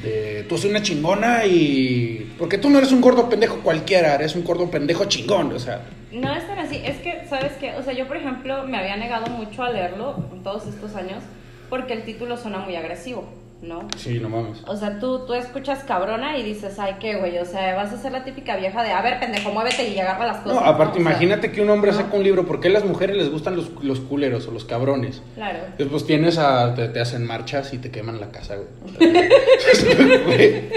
de 0.03 0.45
tú 0.47 0.55
eres 0.55 0.65
una 0.65 0.81
chingona 0.81 1.45
y... 1.45 2.33
Porque 2.37 2.57
tú 2.57 2.69
no 2.69 2.77
eres 2.77 2.91
un 2.91 2.99
gordo 2.99 3.29
pendejo 3.29 3.59
cualquiera, 3.59 4.13
eres 4.15 4.35
un 4.35 4.43
gordo 4.43 4.69
pendejo 4.69 5.05
chingón, 5.05 5.53
o 5.53 5.59
sea... 5.59 5.81
No 6.11 6.35
es 6.35 6.45
tan 6.45 6.59
así, 6.59 6.81
es 6.85 6.97
que, 6.97 7.23
¿sabes 7.27 7.53
qué? 7.53 7.73
O 7.75 7.81
sea, 7.81 7.93
yo, 7.93 8.07
por 8.07 8.17
ejemplo, 8.17 8.67
me 8.67 8.77
había 8.77 8.97
negado 8.97 9.31
mucho 9.31 9.63
a 9.63 9.71
leerlo 9.71 10.15
en 10.31 10.43
todos 10.43 10.67
estos 10.67 10.93
años 10.95 11.23
porque 11.69 11.93
el 11.93 12.03
título 12.03 12.37
suena 12.37 12.59
muy 12.59 12.75
agresivo, 12.75 13.27
¿no? 13.63 13.87
Sí, 13.97 14.19
no 14.19 14.29
mames. 14.29 14.59
O 14.67 14.75
sea, 14.75 14.99
tú, 14.99 15.25
tú 15.25 15.33
escuchas 15.33 15.83
cabrona 15.85 16.37
y 16.37 16.43
dices, 16.43 16.77
ay, 16.79 16.95
qué 16.99 17.15
güey, 17.15 17.37
o 17.39 17.45
sea, 17.45 17.75
vas 17.75 17.91
a 17.93 17.97
ser 17.97 18.11
la 18.11 18.23
típica 18.23 18.57
vieja 18.57 18.83
de, 18.83 18.91
a 18.91 19.01
ver, 19.01 19.19
pendejo, 19.19 19.51
muévete 19.51 19.87
y 19.87 19.97
agarra 19.97 20.27
las 20.27 20.45
No, 20.45 20.53
cosas. 20.53 20.67
aparte, 20.67 20.99
O 20.99 21.01
sea, 21.01 21.11
imagínate 21.11 21.51
que 21.51 21.61
un 21.61 21.69
hombre 21.69 21.91
no. 21.91 21.97
saca 21.97 22.15
un 22.15 22.23
libro, 22.23 22.45
¿por 22.45 22.59
qué 22.59 22.67
a 22.67 22.71
las 22.71 22.85
mujeres 22.85 23.15
les 23.15 23.31
gustan 23.31 23.55
los, 23.55 23.71
los 23.81 23.99
culeros 24.01 24.47
o 24.47 24.51
los 24.51 24.65
cabrones? 24.65 25.21
Claro. 25.35 25.59
Después 25.77 26.05
tienes 26.05 26.37
a. 26.37 26.75
Te, 26.75 26.89
te 26.89 26.99
hacen 26.99 27.25
marchas 27.25 27.73
y 27.73 27.77
te 27.77 27.89
queman 27.89 28.19
la 28.19 28.29
casa, 28.29 28.55
güey. 28.57 28.99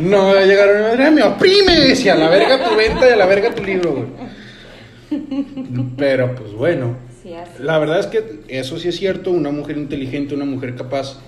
No 0.00 0.34
llegaron 0.40 0.78
a 0.78 0.88
madre, 0.88 1.10
me 1.12 1.22
oprimes 1.22 2.04
y 2.04 2.08
a 2.08 2.16
la 2.16 2.28
verga 2.28 2.68
tu 2.68 2.74
venta 2.74 3.08
y 3.08 3.12
a 3.12 3.16
la 3.16 3.26
verga 3.26 3.54
tu 3.54 3.62
libro, 3.62 3.92
güey. 3.92 4.06
Pero 5.96 6.34
pues 6.34 6.52
bueno. 6.52 6.96
Sí, 7.22 7.32
así. 7.34 7.62
La 7.62 7.78
verdad 7.78 8.00
es 8.00 8.06
que 8.06 8.40
eso 8.48 8.78
sí 8.78 8.88
es 8.88 8.96
cierto, 8.96 9.30
una 9.30 9.50
mujer 9.50 9.76
inteligente, 9.78 10.34
una 10.34 10.44
mujer 10.44 10.74
capaz, 10.74 11.18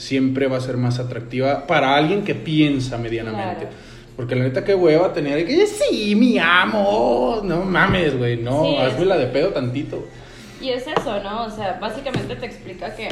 siempre 0.00 0.46
va 0.46 0.56
a 0.56 0.60
ser 0.60 0.78
más 0.78 0.98
atractiva 0.98 1.66
para 1.66 1.94
alguien 1.94 2.24
que 2.24 2.34
piensa 2.34 2.96
medianamente. 2.96 3.66
Claro. 3.66 3.76
Porque 4.16 4.34
la 4.34 4.44
neta, 4.44 4.64
qué 4.64 4.74
hueva 4.74 5.12
tener 5.12 5.46
que, 5.46 5.66
sí, 5.66 6.14
mi 6.14 6.38
amo. 6.38 7.40
No 7.44 7.64
mames, 7.64 8.16
güey, 8.16 8.38
no, 8.38 8.64
Sí, 8.64 8.76
hazme 8.76 9.04
la 9.04 9.18
de 9.18 9.26
pedo 9.26 9.50
tantito. 9.50 10.06
Y 10.60 10.70
es 10.70 10.86
eso, 10.86 11.22
¿no? 11.22 11.44
O 11.44 11.50
sea, 11.50 11.78
básicamente 11.80 12.34
te 12.36 12.46
explica 12.46 12.94
que, 12.94 13.08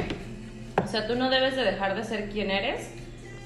o 0.83 0.87
sea, 0.87 1.07
tú 1.07 1.14
no 1.14 1.30
debes 1.30 1.57
de 1.57 1.64
dejar 1.64 1.95
de 1.95 2.04
ser 2.04 2.30
quien 2.30 2.50
eres, 2.50 2.90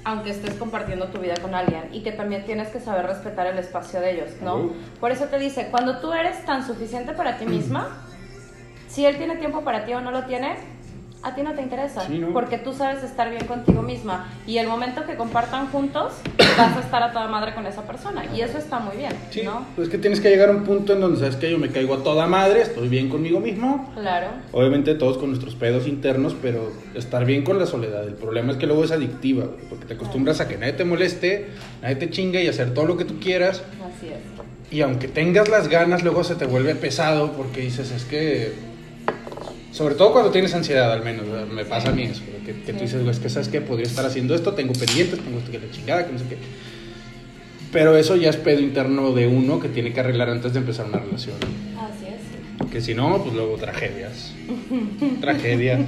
aunque 0.05 0.29
estés 0.31 0.55
compartiendo 0.55 1.07
tu 1.07 1.19
vida 1.19 1.35
con 1.41 1.53
alguien, 1.53 1.83
y 1.91 2.01
que 2.01 2.11
también 2.11 2.45
tienes 2.45 2.69
que 2.69 2.79
saber 2.79 3.05
respetar 3.05 3.47
el 3.47 3.57
espacio 3.57 4.01
de 4.01 4.11
ellos, 4.11 4.29
¿no? 4.41 4.55
Uh. 4.57 4.73
Por 4.99 5.11
eso 5.11 5.25
te 5.25 5.37
dice, 5.37 5.67
cuando 5.69 5.99
tú 5.99 6.11
eres 6.13 6.43
tan 6.45 6.65
suficiente 6.65 7.13
para 7.13 7.37
ti 7.37 7.45
misma, 7.45 8.05
si 8.87 9.05
él 9.05 9.17
tiene 9.17 9.37
tiempo 9.37 9.63
para 9.63 9.85
ti 9.85 9.93
o 9.93 10.01
no 10.01 10.11
lo 10.11 10.23
tiene, 10.25 10.55
a 11.23 11.33
ti 11.35 11.41
no 11.41 11.53
te 11.53 11.61
interesa, 11.61 12.05
Sí, 12.05 12.19
¿no? 12.19 12.33
porque 12.33 12.57
tú 12.57 12.73
sabes 12.73 13.01
estar 13.03 13.29
bien 13.29 13.45
contigo 13.45 13.81
misma, 13.81 14.27
y 14.45 14.57
el 14.57 14.67
momento 14.67 15.05
que 15.05 15.15
compartan 15.15 15.67
juntos, 15.67 16.13
vas 16.57 16.75
a 16.77 16.79
estar 16.81 17.01
a 17.01 17.11
toda 17.13 17.27
madre 17.27 17.53
con 17.53 17.65
esa 17.65 17.83
persona, 17.83 18.23
y 18.35 18.41
eso 18.41 18.57
está 18.57 18.79
muy 18.79 18.97
bien, 18.97 19.13
Sí, 19.31 19.41
¿no? 19.43 19.65
pues 19.75 19.87
que 19.89 19.97
tienes 19.97 20.19
que 20.19 20.29
llegar 20.29 20.49
a 20.49 20.51
un 20.51 20.63
punto 20.63 20.93
en 20.93 21.01
donde 21.01 21.19
sabes 21.19 21.35
que 21.37 21.49
yo 21.49 21.57
me 21.57 21.69
caigo 21.69 21.93
a 21.95 22.03
toda 22.03 22.27
madre, 22.27 22.61
estoy 22.61 22.89
bien 22.89 23.09
conmigo 23.09 23.39
mismo. 23.39 23.89
Claro. 23.95 24.27
Obviamente 24.51 24.95
todos 24.95 25.17
con 25.17 25.29
nuestros 25.29 25.55
pedos 25.55 25.87
internos, 25.87 26.35
pero 26.41 26.71
estar 26.93 27.25
bien 27.25 27.43
con 27.43 27.57
la 27.57 27.65
soledad. 27.65 28.05
El 28.07 28.15
problema 28.15 28.51
es 28.51 28.57
que 28.57 28.67
luego 28.67 28.83
es 28.83 28.91
adictiva, 28.91 29.45
güey, 29.45 29.65
porque 29.69 29.85
te 29.85 29.93
acostumbras 29.93 30.41
a 30.41 30.47
que 30.47 30.57
nadie 30.57 30.73
te 30.73 30.83
moleste, 30.85 31.47
nadie 31.81 31.95
te 31.95 32.09
chingue 32.09 32.43
y 32.43 32.47
hacer 32.47 32.73
todo 32.73 32.85
lo 32.85 32.97
que 32.97 33.05
tú 33.05 33.19
quieras. 33.19 33.63
Así 33.81 34.07
es. 34.07 34.19
Y 34.71 34.81
aunque 34.81 35.07
tengas 35.07 35.47
las 35.49 35.67
ganas, 35.69 36.03
luego 36.03 36.23
se 36.23 36.35
te 36.35 36.45
vuelve 36.45 36.75
pesado 36.75 37.31
porque 37.33 37.61
dices, 37.61 37.91
es 37.91 38.03
que... 38.05 38.72
Sobre 39.73 39.95
todo 39.95 40.11
cuando 40.11 40.29
tienes 40.29 40.53
ansiedad, 40.53 40.93
al 40.93 41.03
menos, 41.03 41.27
¿verdad? 41.27 41.47
me 41.47 41.65
pasa 41.65 41.89
a 41.89 41.93
mí 41.93 42.03
eso, 42.03 42.21
que, 42.45 42.53
que 42.61 42.73
tú 42.73 42.81
dices, 42.81 43.01
güey, 43.01 43.09
es 43.09 43.19
que 43.19 43.27
sabes 43.27 43.47
que 43.47 43.59
podría 43.59 43.87
estar 43.87 44.05
haciendo 44.05 44.35
esto, 44.35 44.53
tengo 44.53 44.71
pendientes, 44.73 45.19
tengo 45.19 45.39
esto 45.39 45.51
que 45.51 45.59
la 45.59 45.71
chingada, 45.71 46.05
que 46.05 46.13
no 46.13 46.19
sé 46.19 46.25
qué. 46.29 46.37
Pero 47.71 47.97
eso 47.97 48.15
ya 48.15 48.29
es 48.29 48.37
pedo 48.37 48.59
interno 48.59 49.13
de 49.13 49.25
uno 49.25 49.59
que 49.59 49.69
tiene 49.69 49.91
que 49.91 49.99
arreglar 49.99 50.29
antes 50.29 50.53
de 50.53 50.59
empezar 50.59 50.85
una 50.85 50.99
relación. 50.99 51.37
Así 51.79 52.05
es. 52.05 52.69
Que 52.69 52.81
si 52.81 52.93
no, 52.93 53.23
pues 53.23 53.33
luego 53.33 53.55
tragedias. 53.55 54.35
Tragedia. 55.21 55.83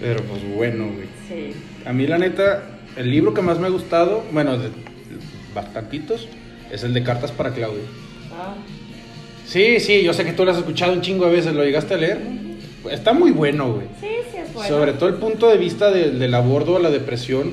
Pero 0.00 0.22
pues 0.22 0.54
bueno, 0.54 0.86
güey. 0.86 1.08
Sí. 1.28 1.54
A 1.84 1.92
mí 1.92 2.06
la 2.06 2.16
neta, 2.16 2.78
el 2.96 3.10
libro 3.10 3.34
que 3.34 3.42
más 3.42 3.58
me 3.58 3.66
ha 3.66 3.70
gustado, 3.70 4.24
bueno, 4.32 4.56
de, 4.56 4.70
bastantitos, 5.54 6.26
es 6.72 6.84
el 6.84 6.94
de 6.94 7.02
Cartas 7.02 7.32
para 7.32 7.52
Claudio. 7.52 7.82
Ah. 8.32 8.54
Sí, 9.46 9.78
sí, 9.78 10.02
yo 10.02 10.14
sé 10.14 10.24
que 10.24 10.32
tú 10.32 10.46
lo 10.46 10.52
has 10.52 10.58
escuchado 10.58 10.94
un 10.94 11.02
chingo 11.02 11.26
de 11.26 11.32
veces, 11.32 11.54
¿lo 11.54 11.62
llegaste 11.62 11.94
a 11.94 11.98
leer? 11.98 12.45
Está 12.90 13.12
muy 13.12 13.32
bueno, 13.32 13.72
güey. 13.72 13.86
Sí, 14.00 14.06
sí 14.30 14.36
es 14.38 14.52
bueno. 14.54 14.68
Sobre 14.68 14.92
todo 14.92 15.08
el 15.08 15.16
punto 15.16 15.48
de 15.48 15.56
vista 15.58 15.90
de- 15.90 16.10
del 16.10 16.34
abordo 16.34 16.76
a 16.76 16.80
la 16.80 16.90
depresión, 16.90 17.52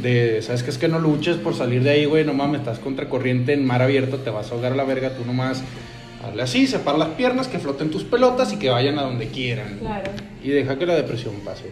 de, 0.00 0.42
¿sabes 0.42 0.62
qué? 0.62 0.70
Es 0.70 0.78
que 0.78 0.88
no 0.88 0.98
luches 0.98 1.36
por 1.36 1.54
salir 1.54 1.82
de 1.82 1.90
ahí, 1.90 2.04
güey, 2.04 2.24
no 2.24 2.34
mames, 2.34 2.60
estás 2.60 2.78
contracorriente 2.78 3.52
en 3.54 3.64
mar 3.66 3.82
abierto, 3.82 4.18
te 4.18 4.30
vas 4.30 4.50
a 4.50 4.54
ahogar 4.54 4.72
a 4.72 4.76
la 4.76 4.84
verga, 4.84 5.10
tú 5.16 5.24
nomás 5.24 5.62
hazle 6.24 6.42
así, 6.42 6.66
separa 6.66 6.98
las 6.98 7.08
piernas, 7.10 7.48
que 7.48 7.58
floten 7.58 7.90
tus 7.90 8.04
pelotas 8.04 8.52
y 8.52 8.58
que 8.58 8.68
vayan 8.70 8.98
a 8.98 9.02
donde 9.02 9.28
quieran. 9.28 9.78
Claro. 9.80 10.10
Y 10.44 10.50
deja 10.50 10.78
que 10.78 10.86
la 10.86 10.94
depresión 10.94 11.34
pase. 11.44 11.64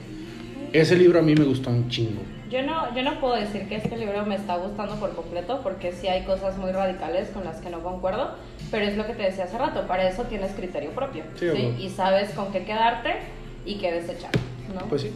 Ese 0.72 0.96
libro 0.96 1.18
a 1.18 1.22
mí 1.22 1.34
me 1.34 1.44
gustó 1.44 1.70
un 1.70 1.88
chingo. 1.88 2.22
Yo 2.50 2.62
no, 2.62 2.94
yo 2.94 3.02
no 3.02 3.18
puedo 3.20 3.34
decir 3.34 3.68
que 3.68 3.76
este 3.76 3.96
libro 3.96 4.24
me 4.24 4.36
está 4.36 4.56
gustando 4.56 4.94
por 4.96 5.14
completo 5.16 5.60
porque 5.62 5.92
sí 5.92 6.06
hay 6.06 6.22
cosas 6.22 6.56
muy 6.56 6.70
radicales 6.70 7.28
con 7.30 7.44
las 7.44 7.60
que 7.60 7.70
no 7.70 7.82
concuerdo, 7.82 8.36
pero 8.70 8.84
es 8.84 8.96
lo 8.96 9.04
que 9.04 9.14
te 9.14 9.24
decía 9.24 9.44
hace 9.44 9.58
rato, 9.58 9.86
para 9.88 10.08
eso 10.08 10.22
tienes 10.24 10.52
criterio 10.52 10.90
propio 10.90 11.24
Sí, 11.34 11.48
¿sí? 11.50 11.74
y 11.78 11.88
sabes 11.90 12.30
con 12.30 12.52
qué 12.52 12.64
quedarte 12.64 13.14
y 13.64 13.78
qué 13.78 13.92
desechar, 13.92 14.30
¿no? 14.72 14.86
Pues 14.86 15.02
sí. 15.02 15.12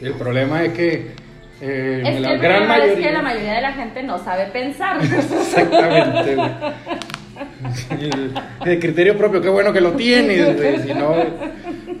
El 0.00 0.14
problema 0.14 0.64
es 0.64 0.72
que 0.72 1.14
eh, 1.60 2.02
es 2.04 2.14
que 2.14 2.20
la 2.20 2.32
el 2.32 2.38
gran 2.38 2.68
mayoría... 2.68 2.92
es 2.92 2.98
que 3.06 3.12
la 3.12 3.22
mayoría 3.22 3.54
de 3.54 3.60
la 3.62 3.72
gente 3.72 4.02
no 4.02 4.18
sabe 4.18 4.46
pensar. 4.46 4.98
Exactamente, 5.02 6.36
De 8.64 8.78
criterio 8.80 9.16
propio, 9.16 9.40
qué 9.40 9.48
bueno 9.48 9.72
que 9.72 9.80
lo 9.80 9.92
tienes. 9.92 10.82
Si 10.82 10.92
no, 10.92 11.14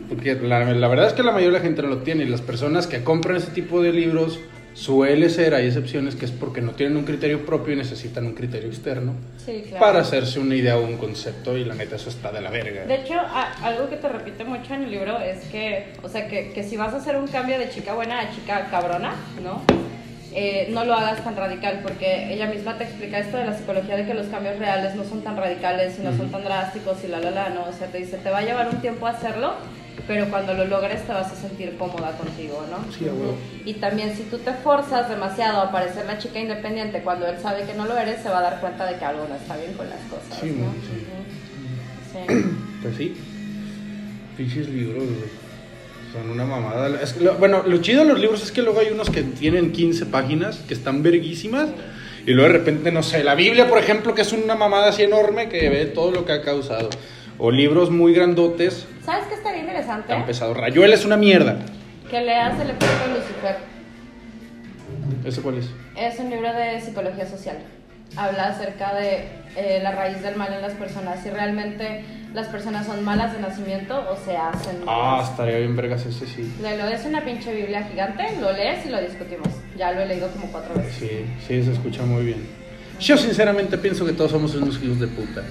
porque 0.08 0.34
la, 0.34 0.64
la 0.72 0.88
verdad 0.88 1.06
es 1.08 1.12
que 1.12 1.22
la 1.22 1.32
mayoría 1.32 1.52
de 1.52 1.58
la 1.58 1.64
gente 1.64 1.82
no 1.82 1.88
lo 1.88 1.98
tiene. 1.98 2.24
Y 2.24 2.28
las 2.28 2.40
personas 2.40 2.86
que 2.86 3.02
compran 3.02 3.36
ese 3.36 3.50
tipo 3.50 3.82
de 3.82 3.92
libros 3.92 4.38
suele 4.74 5.30
ser, 5.30 5.54
hay 5.54 5.66
excepciones 5.68 6.16
que 6.16 6.26
es 6.26 6.30
porque 6.30 6.60
no 6.60 6.72
tienen 6.72 6.98
un 6.98 7.04
criterio 7.04 7.46
propio 7.46 7.72
y 7.72 7.76
necesitan 7.76 8.26
un 8.26 8.34
criterio 8.34 8.68
externo 8.68 9.14
sí, 9.44 9.62
claro. 9.68 9.80
para 9.84 10.00
hacerse 10.00 10.38
una 10.38 10.54
idea 10.54 10.76
o 10.76 10.84
un 10.84 10.98
concepto. 10.98 11.56
Y 11.56 11.64
la 11.64 11.74
neta, 11.74 11.96
eso 11.96 12.10
está 12.10 12.30
de 12.30 12.40
la 12.42 12.50
verga. 12.50 12.84
De 12.84 12.94
hecho, 12.96 13.14
a- 13.18 13.52
algo 13.64 13.88
que 13.88 13.96
te 13.96 14.08
repite 14.08 14.44
mucho 14.44 14.74
en 14.74 14.82
el 14.84 14.90
libro 14.90 15.18
es 15.18 15.44
que, 15.46 15.92
o 16.02 16.08
sea, 16.08 16.28
que, 16.28 16.52
que 16.52 16.62
si 16.62 16.76
vas 16.76 16.92
a 16.92 16.98
hacer 16.98 17.16
un 17.16 17.26
cambio 17.26 17.58
de 17.58 17.70
chica 17.70 17.94
buena 17.94 18.20
a 18.20 18.30
chica 18.34 18.68
cabrona, 18.70 19.14
¿no? 19.42 19.62
Eh, 20.34 20.68
no 20.70 20.84
lo 20.84 20.94
hagas 20.94 21.24
tan 21.24 21.34
radical, 21.36 21.80
porque 21.82 22.32
ella 22.32 22.46
misma 22.46 22.76
te 22.76 22.84
explica 22.84 23.18
esto 23.18 23.36
de 23.38 23.46
la 23.46 23.56
psicología 23.56 23.96
de 23.96 24.04
que 24.06 24.12
los 24.14 24.26
cambios 24.26 24.58
reales 24.58 24.94
no 24.94 25.04
son 25.04 25.22
tan 25.22 25.36
radicales 25.36 25.98
y 25.98 26.02
no 26.02 26.14
son 26.16 26.30
tan 26.30 26.44
drásticos 26.44 27.02
y 27.04 27.08
la 27.08 27.20
la 27.20 27.30
la, 27.30 27.48
¿no? 27.50 27.64
O 27.64 27.72
sea, 27.72 27.86
te 27.86 27.98
dice, 27.98 28.18
te 28.18 28.28
va 28.30 28.38
a 28.38 28.42
llevar 28.42 28.68
un 28.68 28.80
tiempo 28.82 29.06
hacerlo, 29.06 29.54
pero 30.06 30.28
cuando 30.28 30.52
lo 30.52 30.66
logres 30.66 31.02
te 31.06 31.12
vas 31.12 31.32
a 31.32 31.36
sentir 31.36 31.76
cómoda 31.78 32.10
contigo, 32.18 32.64
¿no? 32.70 32.92
Sí, 32.92 33.08
a 33.08 33.12
huevo. 33.12 33.34
Y 33.64 33.74
también 33.74 34.14
si 34.14 34.24
tú 34.24 34.38
te 34.38 34.52
forzas 34.52 35.08
demasiado 35.08 35.60
a 35.62 35.72
parecer 35.72 36.04
la 36.06 36.18
chica 36.18 36.38
independiente 36.38 37.00
cuando 37.00 37.26
él 37.26 37.38
sabe 37.40 37.62
que 37.64 37.72
no 37.74 37.86
lo 37.86 37.96
eres, 37.96 38.20
se 38.22 38.28
va 38.28 38.40
a 38.40 38.42
dar 38.42 38.60
cuenta 38.60 38.84
de 38.84 38.98
que 38.98 39.04
algo 39.06 39.26
no 39.28 39.36
está 39.36 39.56
bien 39.56 39.72
con 39.72 39.88
las 39.88 40.00
cosas, 40.10 40.38
Sí, 40.40 40.50
¿no? 40.50 40.72
sí. 42.12 42.34
Pues 42.82 42.96
sí. 42.96 43.16
Pinches 44.36 44.68
libros. 44.68 45.02
Son 46.16 46.30
una 46.30 46.44
mamada. 46.44 47.00
Es 47.02 47.12
que 47.12 47.24
lo- 47.24 47.34
bueno, 47.34 47.62
lo 47.66 47.76
chido 47.78 48.02
de 48.04 48.08
los 48.08 48.18
libros 48.20 48.42
es 48.42 48.52
que 48.52 48.62
luego 48.62 48.80
hay 48.80 48.88
unos 48.88 49.10
que 49.10 49.22
tienen 49.22 49.72
15 49.72 50.06
páginas, 50.06 50.56
que 50.66 50.74
están 50.74 51.02
verguísimas. 51.02 51.68
Y 52.26 52.32
luego 52.32 52.52
de 52.52 52.58
repente, 52.58 52.90
no 52.90 53.02
sé, 53.02 53.22
la 53.22 53.34
Biblia, 53.34 53.68
por 53.68 53.78
ejemplo, 53.78 54.14
que 54.14 54.22
es 54.22 54.32
una 54.32 54.54
mamada 54.54 54.88
así 54.88 55.02
enorme 55.02 55.48
que 55.48 55.68
ve 55.68 55.86
todo 55.86 56.10
lo 56.10 56.24
que 56.24 56.32
ha 56.32 56.42
causado. 56.42 56.88
O 57.38 57.50
libros 57.50 57.90
muy 57.90 58.14
grandotes, 58.14 58.86
¿Sabes 59.04 59.26
qué 59.28 59.34
estaría 59.34 59.60
interesante? 59.60 60.08
tan 60.08 60.24
pesados. 60.26 60.56
Rayuela 60.56 60.94
es 60.94 61.04
una 61.04 61.16
mierda. 61.16 61.58
Que 62.10 62.20
leas 62.22 62.54
el 62.60 62.70
efecto 62.70 62.86
de 62.86 63.18
Lucifer. 63.18 63.56
¿Ese 65.24 65.42
cuál 65.42 65.58
es? 65.58 65.66
Es 65.96 66.18
un 66.18 66.30
libro 66.30 66.52
de 66.52 66.80
psicología 66.80 67.26
social. 67.26 67.58
Habla 68.16 68.48
acerca 68.48 68.94
de 68.94 69.28
eh, 69.56 69.80
la 69.82 69.92
raíz 69.92 70.22
del 70.22 70.36
mal 70.36 70.52
en 70.52 70.62
las 70.62 70.72
personas, 70.74 71.22
si 71.22 71.30
realmente 71.30 72.04
las 72.34 72.46
personas 72.48 72.86
son 72.86 73.02
malas 73.04 73.32
de 73.32 73.40
nacimiento 73.40 73.98
o 74.10 74.16
se 74.24 74.36
hacen 74.36 74.76
Ah, 74.86 75.12
malas. 75.16 75.30
estaría 75.30 75.58
bien 75.58 75.74
vergas 75.76 76.04
ese 76.06 76.26
sí. 76.26 76.52
Léelo, 76.62 76.86
es 76.88 77.04
una 77.04 77.24
pinche 77.24 77.54
Biblia 77.54 77.82
gigante, 77.90 78.24
lo 78.40 78.52
lees 78.52 78.84
y 78.86 78.90
lo 78.90 79.00
discutimos. 79.00 79.48
Ya 79.76 79.92
lo 79.92 80.00
he 80.02 80.06
leído 80.06 80.28
como 80.28 80.46
cuatro 80.52 80.74
veces. 80.74 80.94
Sí, 80.94 81.08
sí, 81.46 81.62
se 81.62 81.72
escucha 81.72 82.02
muy 82.04 82.24
bien. 82.24 82.46
Yo 83.00 83.16
sinceramente 83.18 83.76
pienso 83.78 84.06
que 84.06 84.12
todos 84.12 84.30
somos 84.30 84.54
unos 84.54 84.82
hijos 84.82 85.00
de 85.00 85.08
puta. 85.08 85.42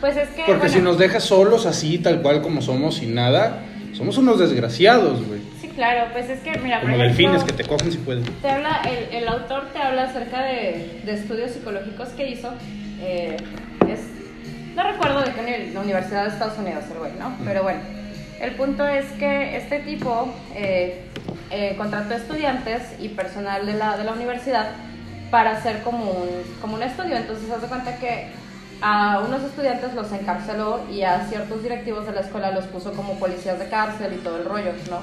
Pues 0.00 0.16
es 0.16 0.28
que. 0.30 0.42
Porque 0.46 0.58
bueno, 0.60 0.74
si 0.74 0.80
nos 0.80 0.98
dejas 0.98 1.24
solos 1.24 1.66
así, 1.66 1.98
tal 1.98 2.20
cual 2.22 2.42
como 2.42 2.62
somos, 2.62 2.96
sin 2.96 3.14
nada, 3.14 3.62
somos 3.92 4.18
unos 4.18 4.38
desgraciados, 4.38 5.26
güey. 5.26 5.40
Claro, 5.74 6.06
pues 6.12 6.30
es 6.30 6.40
que, 6.40 6.56
mira, 6.58 6.80
por 6.80 6.90
Como 6.90 7.02
ejemplo, 7.02 7.30
delfines 7.30 7.44
que 7.44 7.52
te 7.52 7.64
cogen 7.64 7.90
si 7.90 7.98
pueden. 7.98 8.24
Te 8.40 8.48
habla, 8.50 8.82
el, 8.88 9.16
el 9.22 9.28
autor 9.28 9.68
te 9.72 9.78
habla 9.80 10.04
acerca 10.04 10.42
de, 10.42 11.00
de 11.04 11.12
estudios 11.14 11.50
psicológicos 11.50 12.10
que 12.10 12.28
hizo. 12.28 12.52
eh, 13.00 13.36
es, 13.88 14.00
no 14.76 14.82
recuerdo 14.84 15.22
de 15.22 15.32
qué 15.32 15.70
la 15.72 15.80
Universidad 15.80 16.24
de 16.24 16.30
Estados 16.30 16.58
Unidos, 16.58 16.84
el 16.92 16.98
güey, 16.98 17.12
¿no? 17.18 17.36
Pero 17.44 17.62
bueno, 17.62 17.80
el 18.40 18.52
punto 18.52 18.86
es 18.86 19.04
que 19.18 19.56
este 19.56 19.80
tipo 19.80 20.32
eh, 20.54 21.02
eh, 21.50 21.74
contrató 21.76 22.14
estudiantes 22.14 22.82
y 23.00 23.08
personal 23.10 23.66
de 23.66 23.74
la, 23.74 23.96
de 23.96 24.04
la 24.04 24.12
universidad 24.12 24.70
para 25.30 25.52
hacer 25.52 25.82
como 25.82 26.10
un, 26.10 26.28
como 26.60 26.74
un 26.74 26.82
estudio. 26.82 27.16
Entonces, 27.16 27.50
haz 27.50 27.62
de 27.62 27.68
cuenta 27.68 27.96
que 27.98 28.28
a 28.80 29.20
unos 29.26 29.42
estudiantes 29.42 29.94
los 29.94 30.12
encarceló 30.12 30.80
y 30.92 31.02
a 31.02 31.24
ciertos 31.28 31.62
directivos 31.62 32.06
de 32.06 32.12
la 32.12 32.20
escuela 32.20 32.50
los 32.50 32.64
puso 32.66 32.92
como 32.92 33.18
policías 33.18 33.58
de 33.58 33.68
cárcel 33.68 34.12
y 34.12 34.18
todo 34.18 34.38
el 34.38 34.44
rollo, 34.44 34.72
¿no? 34.90 35.00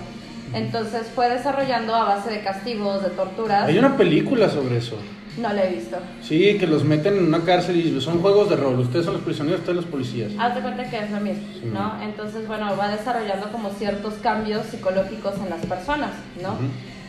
Entonces 0.53 1.07
fue 1.13 1.29
desarrollando 1.29 1.95
a 1.95 2.03
base 2.05 2.29
de 2.29 2.41
castigos, 2.41 3.03
de 3.03 3.09
torturas. 3.09 3.63
Hay 3.67 3.77
una 3.77 3.95
película 3.97 4.49
sobre 4.49 4.77
eso. 4.77 4.97
No 5.37 5.51
la 5.53 5.63
he 5.63 5.73
visto. 5.75 5.97
Sí, 6.21 6.57
que 6.59 6.67
los 6.67 6.83
meten 6.83 7.17
en 7.17 7.23
una 7.27 7.39
cárcel 7.45 7.77
y 7.77 8.01
son 8.01 8.21
juegos 8.21 8.49
de 8.49 8.57
rol. 8.57 8.77
Ustedes 8.79 9.05
son 9.05 9.13
los 9.13 9.23
prisioneros, 9.23 9.61
ustedes 9.61 9.77
los 9.77 9.85
policías. 9.85 10.31
Haz 10.37 10.55
de 10.55 10.61
cuenta 10.61 10.89
que 10.89 10.97
es 10.99 11.09
lo 11.09 11.21
mismo, 11.21 11.43
Sí. 11.53 11.69
¿no? 11.71 12.01
Entonces, 12.03 12.45
bueno, 12.47 12.75
va 12.77 12.89
desarrollando 12.89 13.49
como 13.49 13.69
ciertos 13.69 14.15
cambios 14.15 14.65
psicológicos 14.65 15.35
en 15.41 15.49
las 15.49 15.65
personas, 15.65 16.11
¿no? 16.41 16.57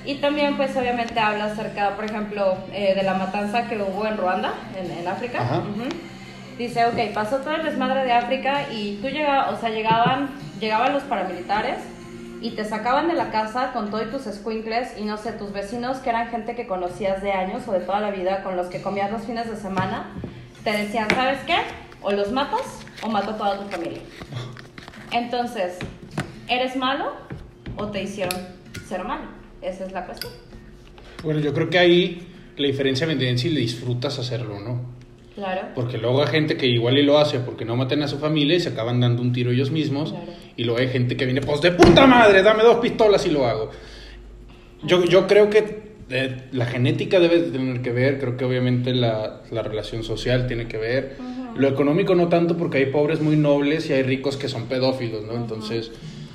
Y 0.05 0.17
también, 0.17 0.57
pues, 0.57 0.77
obviamente 0.77 1.19
habla 1.19 1.47
acerca, 1.47 1.97
por 1.97 2.05
ejemplo, 2.05 2.59
eh, 2.73 2.95
de 2.95 3.03
la 3.03 3.15
matanza 3.15 3.69
que 3.69 3.77
hubo 3.83 4.07
en 4.07 4.17
Ruanda, 4.17 4.55
en, 4.81 4.91
en 4.99 5.09
África. 5.09 5.43
Ajá. 5.43 5.63
Dice, 6.59 6.85
ok, 6.87 7.13
pasó 7.15 7.39
todo 7.39 7.55
el 7.57 7.65
desmadre 7.65 8.05
de 8.05 8.13
África 8.13 8.67
y 8.73 8.99
tú 9.03 9.09
llegabas, 9.09 9.55
o 9.57 9.61
sea, 9.61 9.71
llegaban, 9.71 10.29
llegaban 10.61 10.93
los 10.93 11.03
paramilitares 11.05 11.77
y 12.43 12.51
te 12.51 12.65
sacaban 12.65 13.07
de 13.07 13.15
la 13.15 13.31
casa 13.31 13.73
con 13.73 13.91
todos 13.91 14.11
tus 14.11 14.35
squinkles 14.35 14.99
y 14.99 15.05
no 15.05 15.17
sé, 15.17 15.33
tus 15.33 15.53
vecinos 15.53 15.99
que 15.99 16.11
eran 16.11 16.29
gente 16.29 16.57
que 16.57 16.67
conocías 16.67 17.23
de 17.23 17.31
años 17.31 17.63
o 17.69 17.73
de 17.73 17.81
toda 17.81 18.01
la 18.01 18.11
vida, 18.11 18.43
con 18.43 18.57
los 18.57 18.67
que 18.67 18.83
comías 18.83 19.13
los 19.13 19.23
fines 19.23 19.49
de 19.49 19.57
semana, 19.57 20.11
te 20.65 20.73
decían, 20.73 21.09
¿sabes 21.11 21.39
qué? 21.47 21.57
O 22.03 22.11
los 22.11 22.33
matas 22.33 22.81
o 23.03 23.09
mato 23.09 23.31
a 23.31 23.37
toda 23.37 23.59
tu 23.61 23.69
familia. 23.69 24.01
Entonces, 25.13 25.79
¿eres 26.49 26.75
malo 26.75 27.13
o 27.77 27.87
te 27.87 28.03
hicieron 28.03 28.37
ser 28.89 29.05
malo? 29.05 29.27
Esa 29.63 29.85
es 29.87 29.93
la 29.93 30.05
cuestión. 30.05 30.33
Bueno, 31.23 31.39
yo 31.39 31.55
creo 31.55 31.71
que 31.71 31.79
ahí 31.79 32.29
la 32.57 32.67
diferencia 32.67 33.07
vendría 33.07 33.31
en 33.31 33.39
si 33.39 33.51
le 33.51 33.61
disfrutas 33.61 34.19
hacerlo 34.19 34.57
o 34.57 34.61
no. 34.61 34.81
Claro. 35.35 35.69
Porque 35.75 35.99
luego 35.99 36.23
hay 36.23 36.29
gente 36.29 36.57
que 36.57 36.67
igual 36.67 36.99
y 36.99 37.03
lo 37.03 37.19
hace 37.19 37.41
porque 37.41 37.65
no 37.65 37.77
maten 37.77 38.03
a 38.03 38.09
su 38.09 38.19
familia 38.19 38.57
y 38.57 38.61
se 38.61 38.71
acaban 38.71 39.01
dando 39.01 39.23
un 39.23 39.33
tiro 39.33 39.51
ellos 39.51 39.71
mismos. 39.71 40.11
Claro. 40.11 40.33
Y 40.57 40.65
luego 40.65 40.81
hay 40.81 40.89
gente 40.89 41.17
que 41.17 41.25
viene, 41.25 41.41
pues 41.41 41.61
de 41.61 41.73
puta 41.73 42.07
madre, 42.07 42.43
dame 42.43 42.63
dos 42.63 42.77
pistolas 42.77 43.27
y 43.27 43.31
lo 43.31 43.47
hago. 43.47 43.71
Yo, 44.85 45.05
yo 45.05 45.27
creo 45.27 45.49
que 45.49 45.93
eh, 46.11 46.37
la 46.53 46.67
genética 46.67 47.21
debe 47.21 47.41
de 47.41 47.51
tener 47.51 47.81
que 47.81 47.91
ver, 47.91 48.19
creo 48.19 48.37
que 48.37 48.45
obviamente 48.45 48.93
la, 48.93 49.43
la 49.51 49.63
relación 49.63 50.03
social 50.03 50.47
tiene 50.47 50.67
que 50.67 50.77
ver. 50.77 51.17
Lo 51.57 51.69
económico 51.69 52.15
no 52.15 52.29
tanto 52.29 52.57
porque 52.57 52.79
hay 52.79 52.87
pobres 52.87 53.21
muy 53.21 53.37
nobles 53.37 53.89
y 53.89 53.93
hay 53.93 54.03
ricos 54.03 54.37
que 54.37 54.49
son 54.49 54.67
pedófilos, 54.67 55.25
¿no? 55.25 55.35
Entonces, 55.35 55.91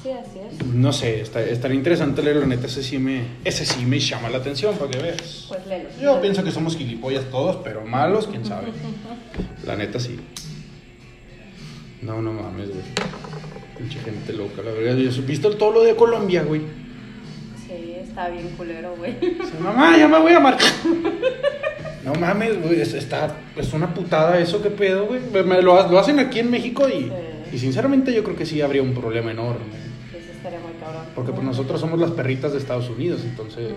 Sí, 0.08 0.14
así 0.14 0.40
es. 0.62 0.66
no 0.68 0.94
sé, 0.94 1.20
está, 1.22 1.42
estaría 1.42 1.76
interesante 1.76 2.24
leerlo, 2.24 2.42
la 2.44 2.48
neta, 2.48 2.68
ese 2.68 2.82
sí, 2.82 2.98
me, 2.98 3.24
ese 3.44 3.66
sí 3.66 3.86
me 3.86 4.00
llama 4.00 4.30
la 4.30 4.38
atención 4.38 4.75
para 4.77 4.90
que 4.90 5.00
veas. 5.00 5.46
Pues 5.50 5.66
léelo. 5.68 5.90
Yo 6.01 6.22
pienso 6.22 6.44
que 6.46 6.51
somos 6.51 6.77
gilipollas 6.77 7.25
todos, 7.25 7.58
pero 7.64 7.84
malos, 7.86 8.27
quién 8.27 8.46
sabe. 8.46 8.68
La 9.66 9.75
neta 9.75 10.00
sí. 10.00 10.18
No, 12.01 12.22
no 12.22 12.31
mames, 12.31 12.70
güey. 12.70 12.81
Pinche 13.77 14.00
gente 14.00 14.31
loca, 14.34 14.62
la 14.64 14.72
verdad. 14.72 14.96
Yo 14.96 15.22
visto 15.24 15.50
todo 15.58 15.72
lo 15.72 15.84
de 15.84 15.96
Colombia, 15.96 16.44
güey. 16.44 16.62
Sí, 17.68 17.96
está 18.01 18.29
bien 18.29 18.50
culero, 18.55 18.96
güey. 18.98 19.16
Mamá, 19.62 19.98
ya 19.98 20.08
me 20.08 20.20
voy 20.20 20.31
a 20.31 20.40
marcar. 20.40 20.72
No 22.05 22.14
mames, 22.16 22.62
güey. 22.62 22.79
Es, 22.79 22.94
está, 22.94 23.36
es 23.58 23.74
una 23.74 23.94
putada 23.94 24.40
eso, 24.40 24.62
qué 24.62 24.70
pedo, 24.70 25.08
güey. 25.08 25.20
Me 25.44 25.62
lo, 25.62 25.77
ha- 25.79 25.92
lo 25.92 26.00
hacen 26.00 26.20
aquí 26.20 26.40
en 26.40 26.50
México 26.50 26.88
y, 26.88 26.92
Sí. 27.03 27.12
y 27.55 27.60
sinceramente 27.60 28.14
yo 28.14 28.24
creo 28.24 28.36
que 28.38 28.46
sí 28.46 28.62
habría 28.62 28.81
un 28.84 28.94
problema 28.94 29.31
enorme. 29.31 29.87
Porque 31.16 31.32
pues 31.32 31.44
nosotros 31.44 31.80
somos 31.82 32.00
las 32.00 32.12
perritas 32.12 32.52
de 32.54 32.58
Estados 32.60 32.90
Unidos, 32.90 33.22
entonces. 33.24 33.74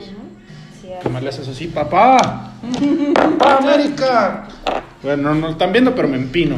¿Qué 0.82 0.94
así 0.98 1.08
más 1.08 1.22
le 1.22 1.28
haces 1.28 1.48
así? 1.48 1.66
¡Papá! 1.68 2.52
¡Papá, 3.14 3.58
América! 3.62 4.48
Bueno, 5.02 5.34
no, 5.34 5.40
lo 5.40 5.50
están 5.50 5.72
viendo, 5.72 5.94
pero 5.94 6.08
me 6.08 6.16
empino. 6.16 6.56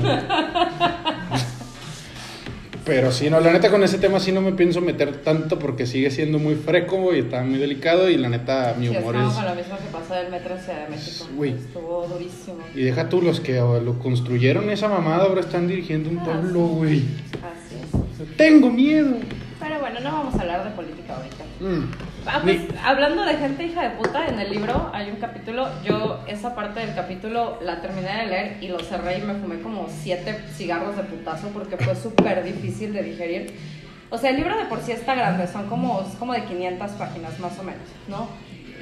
Pero 2.84 3.12
sí, 3.12 3.30
no, 3.30 3.38
la 3.38 3.52
neta 3.52 3.70
con 3.70 3.84
ese 3.84 3.98
tema 3.98 4.18
sí 4.18 4.32
no 4.32 4.40
me 4.40 4.52
pienso 4.52 4.80
meter 4.80 5.18
tanto 5.22 5.56
porque 5.56 5.86
sigue 5.86 6.10
siendo 6.10 6.40
muy 6.40 6.56
fresco 6.56 7.14
y 7.14 7.20
está 7.20 7.44
muy 7.44 7.60
delicado 7.60 8.08
y 8.10 8.16
la 8.16 8.28
neta 8.28 8.74
mi 8.76 8.88
Sí, 8.88 8.96
humor 8.96 9.14
estamos 9.14 9.32
es... 9.34 9.38
con 9.38 9.48
lo 9.48 9.54
mismo 9.54 9.76
que 9.78 9.84
pasó 9.92 10.14
del 10.14 10.30
metro 10.32 10.58
Ciudad 10.58 10.84
de 10.86 10.90
México. 10.90 11.26
Güey. 11.36 11.50
Estuvo 11.52 12.06
durísimo. 12.08 12.56
Y 12.74 12.82
deja 12.82 13.08
tú, 13.08 13.22
los 13.22 13.38
que 13.38 13.54
lo 13.60 13.98
construyeron 14.00 14.68
esa 14.70 14.88
mamada 14.88 15.24
ahora 15.24 15.42
están 15.42 15.68
dirigiendo 15.68 16.10
un 16.10 16.18
Ah, 16.18 16.24
pueblo, 16.24 16.66
sí. 16.70 16.74
güey. 16.74 16.98
Así 16.98 17.76
es. 18.22 18.36
Tengo 18.36 18.68
miedo. 18.70 19.14
Pero 19.62 19.78
bueno, 19.78 20.00
no 20.00 20.10
vamos 20.10 20.34
a 20.34 20.40
hablar 20.40 20.64
de 20.64 20.70
política 20.70 21.16
ahorita. 21.16 21.44
Mm. 21.60 21.92
Ah, 22.26 22.40
pues, 22.42 22.62
hablando 22.84 23.24
de 23.24 23.34
gente 23.36 23.64
hija 23.64 23.82
de 23.82 23.90
puta, 23.90 24.26
en 24.26 24.40
el 24.40 24.50
libro 24.50 24.90
hay 24.92 25.10
un 25.10 25.16
capítulo, 25.16 25.68
yo 25.84 26.20
esa 26.26 26.54
parte 26.54 26.80
del 26.80 26.94
capítulo 26.94 27.58
la 27.62 27.80
terminé 27.80 28.08
de 28.08 28.26
leer 28.26 28.56
y 28.60 28.68
lo 28.68 28.80
cerré 28.80 29.18
y 29.18 29.22
me 29.22 29.34
fumé 29.34 29.60
como 29.60 29.88
siete 29.88 30.36
cigarros 30.52 30.96
de 30.96 31.04
putazo 31.04 31.48
porque 31.48 31.76
fue 31.76 31.94
súper 31.94 32.42
difícil 32.42 32.92
de 32.92 33.04
digerir. 33.04 33.54
O 34.10 34.18
sea, 34.18 34.30
el 34.30 34.36
libro 34.36 34.56
de 34.58 34.64
por 34.64 34.80
sí 34.80 34.92
está 34.92 35.14
grande, 35.14 35.46
son 35.46 35.68
como, 35.68 36.02
como 36.18 36.32
de 36.32 36.44
500 36.44 36.90
páginas 36.92 37.38
más 37.38 37.56
o 37.58 37.62
menos, 37.62 37.88
¿no? 38.08 38.28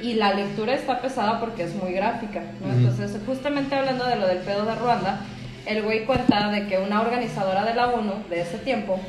Y 0.01 0.15
la 0.15 0.33
lectura 0.33 0.73
está 0.73 0.99
pesada 0.99 1.39
porque 1.39 1.63
es 1.63 1.75
muy 1.75 1.93
gráfica, 1.93 2.41
¿no? 2.59 2.67
Ujú. 2.67 2.77
Entonces, 2.79 3.21
justamente 3.25 3.75
hablando 3.75 4.05
de 4.05 4.15
lo 4.15 4.25
del 4.27 4.39
pedo 4.39 4.65
de 4.65 4.75
Ruanda, 4.75 5.21
el 5.67 5.83
güey 5.83 6.05
cuenta 6.05 6.49
de 6.49 6.65
que 6.65 6.79
una 6.79 7.01
organizadora 7.01 7.63
de 7.65 7.75
la 7.75 7.87
ONU 7.89 8.13
de 8.29 8.41
ese 8.41 8.57
tiempo 8.57 8.99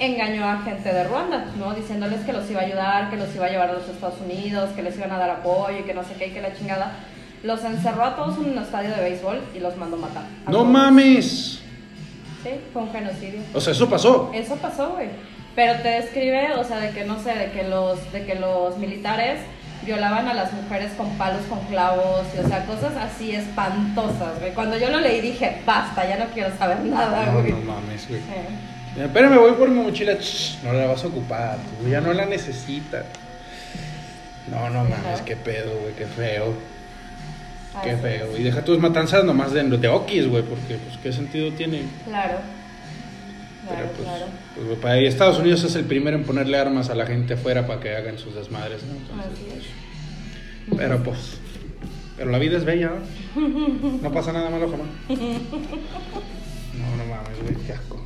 engañó 0.00 0.48
a 0.48 0.62
gente 0.62 0.92
de 0.92 1.04
Ruanda, 1.04 1.46
¿no? 1.58 1.74
Diciéndoles 1.74 2.20
que 2.20 2.32
los 2.32 2.50
iba 2.50 2.60
a 2.60 2.64
ayudar, 2.64 3.10
que 3.10 3.16
los 3.16 3.34
iba 3.34 3.46
a 3.46 3.50
llevar 3.50 3.70
a 3.70 3.72
los 3.74 3.88
Estados 3.88 4.20
Unidos, 4.20 4.70
que 4.74 4.82
les 4.82 4.96
iban 4.96 5.12
a 5.12 5.18
dar 5.18 5.30
apoyo 5.30 5.78
y 5.78 5.82
que 5.82 5.94
no 5.94 6.02
sé 6.04 6.14
qué 6.14 6.28
y 6.28 6.30
que 6.30 6.40
la 6.40 6.54
chingada. 6.54 6.92
Los 7.42 7.64
encerró 7.64 8.04
a 8.04 8.16
todos 8.16 8.36
en 8.38 8.50
un 8.52 8.58
estadio 8.58 8.90
de 8.90 9.00
béisbol 9.02 9.40
y 9.54 9.60
los 9.60 9.76
mandó 9.76 9.96
matar. 9.96 10.24
No 10.46 10.52
todos. 10.52 10.68
mames. 10.68 11.62
Sí, 12.42 12.50
fue 12.72 12.82
un 12.82 12.92
genocidio. 12.92 13.40
O 13.54 13.60
sea, 13.60 13.72
eso 13.72 13.88
pasó. 13.88 14.30
Eso 14.34 14.56
pasó, 14.56 14.90
güey. 14.90 15.08
Pero 15.54 15.80
te 15.82 15.88
describe, 15.88 16.54
o 16.54 16.64
sea, 16.64 16.78
de 16.78 16.90
que 16.90 17.04
no 17.04 17.18
sé, 17.22 17.34
de 17.34 17.50
que 17.50 17.64
los, 17.64 18.12
de 18.12 18.24
que 18.24 18.34
los 18.36 18.78
militares 18.78 19.40
violaban 19.84 20.28
a 20.28 20.34
las 20.34 20.52
mujeres 20.52 20.92
con 20.92 21.08
palos, 21.16 21.42
con 21.48 21.58
clavos, 21.60 22.26
y, 22.36 22.44
o 22.44 22.48
sea, 22.48 22.64
cosas 22.66 22.92
así 22.96 23.32
espantosas, 23.34 24.38
güey. 24.38 24.52
Cuando 24.52 24.76
yo 24.78 24.90
lo 24.90 25.00
leí 25.00 25.20
dije, 25.20 25.62
basta, 25.66 26.06
ya 26.08 26.18
no 26.18 26.26
quiero 26.26 26.54
saber 26.56 26.80
nada, 26.84 27.26
No, 27.32 27.40
güey. 27.40 27.52
no 27.52 27.58
mames, 27.72 28.06
güey. 28.08 28.20
Sí. 28.20 28.26
Espérame, 28.98 29.38
voy 29.38 29.52
por 29.52 29.68
mi 29.68 29.82
mochila. 29.82 30.14
Shh, 30.14 30.58
no 30.64 30.72
la 30.72 30.86
vas 30.86 31.04
a 31.04 31.06
ocupar, 31.06 31.58
tú 31.80 31.88
ya 31.88 32.00
no 32.00 32.12
la 32.12 32.26
necesitas. 32.26 33.04
No, 34.50 34.68
no 34.70 34.84
mames, 34.84 35.20
qué 35.24 35.36
pedo, 35.36 35.78
güey, 35.80 35.94
qué 35.94 36.06
feo. 36.06 36.52
Qué 37.84 37.96
feo. 37.96 38.36
Y 38.36 38.42
deja 38.42 38.64
tus 38.64 38.78
matanzas 38.80 39.24
nomás 39.24 39.52
de, 39.52 39.62
de 39.62 39.88
okis, 39.88 40.26
güey, 40.28 40.42
porque 40.42 40.74
pues 40.76 40.96
qué 41.02 41.12
sentido 41.12 41.52
tiene. 41.52 41.82
Claro. 42.04 42.38
Pero 43.68 43.76
Claro, 43.76 43.90
pues, 43.96 44.08
claro. 44.08 44.26
pues, 44.54 44.66
güey, 44.66 44.80
para 44.80 44.94
ahí 44.94 45.06
Estados 45.06 45.38
Unidos 45.38 45.62
es 45.62 45.76
el 45.76 45.84
primero 45.84 46.16
en 46.16 46.24
ponerle 46.24 46.58
armas 46.58 46.90
a 46.90 46.94
la 46.96 47.06
gente 47.06 47.34
afuera 47.34 47.66
para 47.68 47.78
que 47.80 47.94
hagan 47.94 48.18
sus 48.18 48.34
desmadres, 48.34 48.82
¿no? 48.82 48.94
Entonces, 48.94 49.32
Así 49.32 49.44
es. 49.58 49.64
pues, 50.68 50.78
pero 50.80 51.02
pues, 51.04 51.18
pero 52.16 52.30
la 52.32 52.38
vida 52.38 52.56
es 52.56 52.64
bella, 52.64 52.90
¿no? 53.36 53.98
No 54.02 54.12
pasa 54.12 54.32
nada 54.32 54.50
malo 54.50 54.68
jamás. 54.68 54.88
No, 56.80 56.96
no 56.96 57.04
mames, 57.04 57.42
güey, 57.42 57.54
qué 57.66 57.72
asco. 57.74 57.99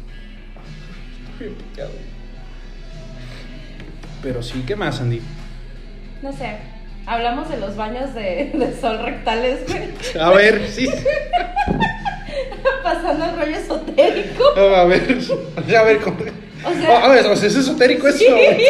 Pero 4.22 4.42
sí, 4.42 4.64
¿qué 4.66 4.76
más, 4.76 5.00
Andy? 5.00 5.20
No 6.22 6.32
sé. 6.32 6.56
Hablamos 7.06 7.50
de 7.50 7.58
los 7.58 7.76
baños 7.76 8.14
de, 8.14 8.50
de 8.54 8.80
sol 8.80 8.98
rectales, 9.04 9.60
güey. 9.68 9.90
A 10.22 10.30
ver, 10.30 10.66
sí. 10.68 10.88
Pasando 12.82 13.24
el 13.26 13.36
rollo 13.36 13.56
esotérico. 13.56 14.44
A 14.56 14.84
ver, 14.84 15.18
a 15.76 15.82
ver 15.82 15.98
cómo. 16.00 16.16
O 16.64 16.72
sea- 16.72 17.04
a 17.04 17.08
ver, 17.08 17.26
o 17.26 17.36
sea, 17.36 17.48
es 17.48 17.56
esotérico 17.56 18.08
eso, 18.08 18.18
Sí. 18.18 18.26
güey. 18.26 18.64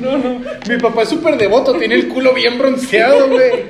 No, 0.00 0.18
no. 0.18 0.40
Mi 0.68 0.76
papá 0.78 1.02
es 1.02 1.10
súper 1.10 1.36
devoto, 1.36 1.74
tiene 1.78 1.94
el 1.94 2.08
culo 2.08 2.34
bien 2.34 2.58
bronceado, 2.58 3.28
güey. 3.28 3.64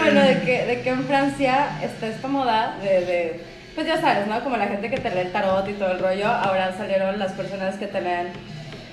Bueno, 0.00 0.22
de 0.22 0.40
que, 0.40 0.64
de 0.66 0.80
que 0.82 0.90
en 0.90 1.04
Francia 1.04 1.68
está 1.82 2.08
esta 2.08 2.28
moda 2.28 2.76
de, 2.82 3.06
de, 3.06 3.40
pues 3.74 3.86
ya 3.86 4.00
sabes, 4.00 4.26
¿no? 4.26 4.42
Como 4.42 4.56
la 4.56 4.66
gente 4.66 4.90
que 4.90 4.98
te 4.98 5.10
lee 5.10 5.20
el 5.20 5.32
tarot 5.32 5.68
y 5.68 5.74
todo 5.74 5.92
el 5.92 5.98
rollo, 5.98 6.26
ahora 6.26 6.74
salieron 6.76 7.18
las 7.18 7.32
personas 7.32 7.76
que 7.76 7.86
te 7.86 8.00
leen 8.00 8.28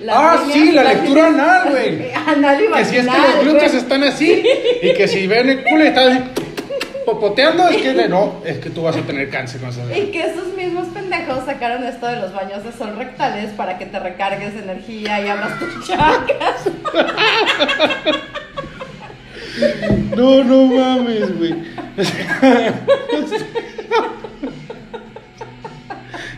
las 0.00 0.16
Ah, 0.16 0.44
sí, 0.52 0.72
la 0.72 0.84
lectura 0.84 1.26
anal, 1.26 1.70
güey. 1.70 2.12
Anal 2.26 2.62
y 2.62 2.72
Que 2.72 2.84
si 2.84 2.96
es 2.98 3.06
que 3.06 3.18
los 3.18 3.40
glúteos 3.44 3.74
están 3.74 4.04
así 4.04 4.44
y 4.82 4.94
que 4.94 5.08
si 5.08 5.26
ven 5.26 5.48
el 5.48 5.64
culo 5.64 5.84
y 5.84 5.88
está 5.88 6.06
así 6.06 6.22
popoteando, 7.04 7.68
es 7.68 7.78
que 7.78 8.08
no, 8.08 8.42
es 8.44 8.58
que 8.58 8.70
tú 8.70 8.82
vas 8.82 8.96
a 8.96 9.00
tener 9.00 9.30
cáncer 9.30 9.60
con 9.60 9.70
esas. 9.70 9.96
Y 9.96 10.10
que 10.10 10.20
esos 10.20 10.54
mismos 10.54 10.88
pendejos 10.88 11.46
sacaron 11.46 11.82
esto 11.84 12.06
de 12.06 12.16
los 12.16 12.34
baños 12.34 12.62
de 12.64 12.72
sol 12.72 12.96
rectales 12.96 13.50
para 13.52 13.78
que 13.78 13.86
te 13.86 13.98
recargues 13.98 14.54
de 14.54 14.60
energía 14.60 15.20
y 15.22 15.28
abras 15.28 15.58
tus 15.58 15.88
chakras. 15.88 16.64
No, 20.16 20.44
no 20.44 20.66
mames, 20.66 21.38
güey. 21.38 21.54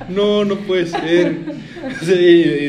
No, 0.08 0.44
no 0.44 0.56
puede 0.56 0.86
ser. 0.86 1.36
Sí, 2.02 2.12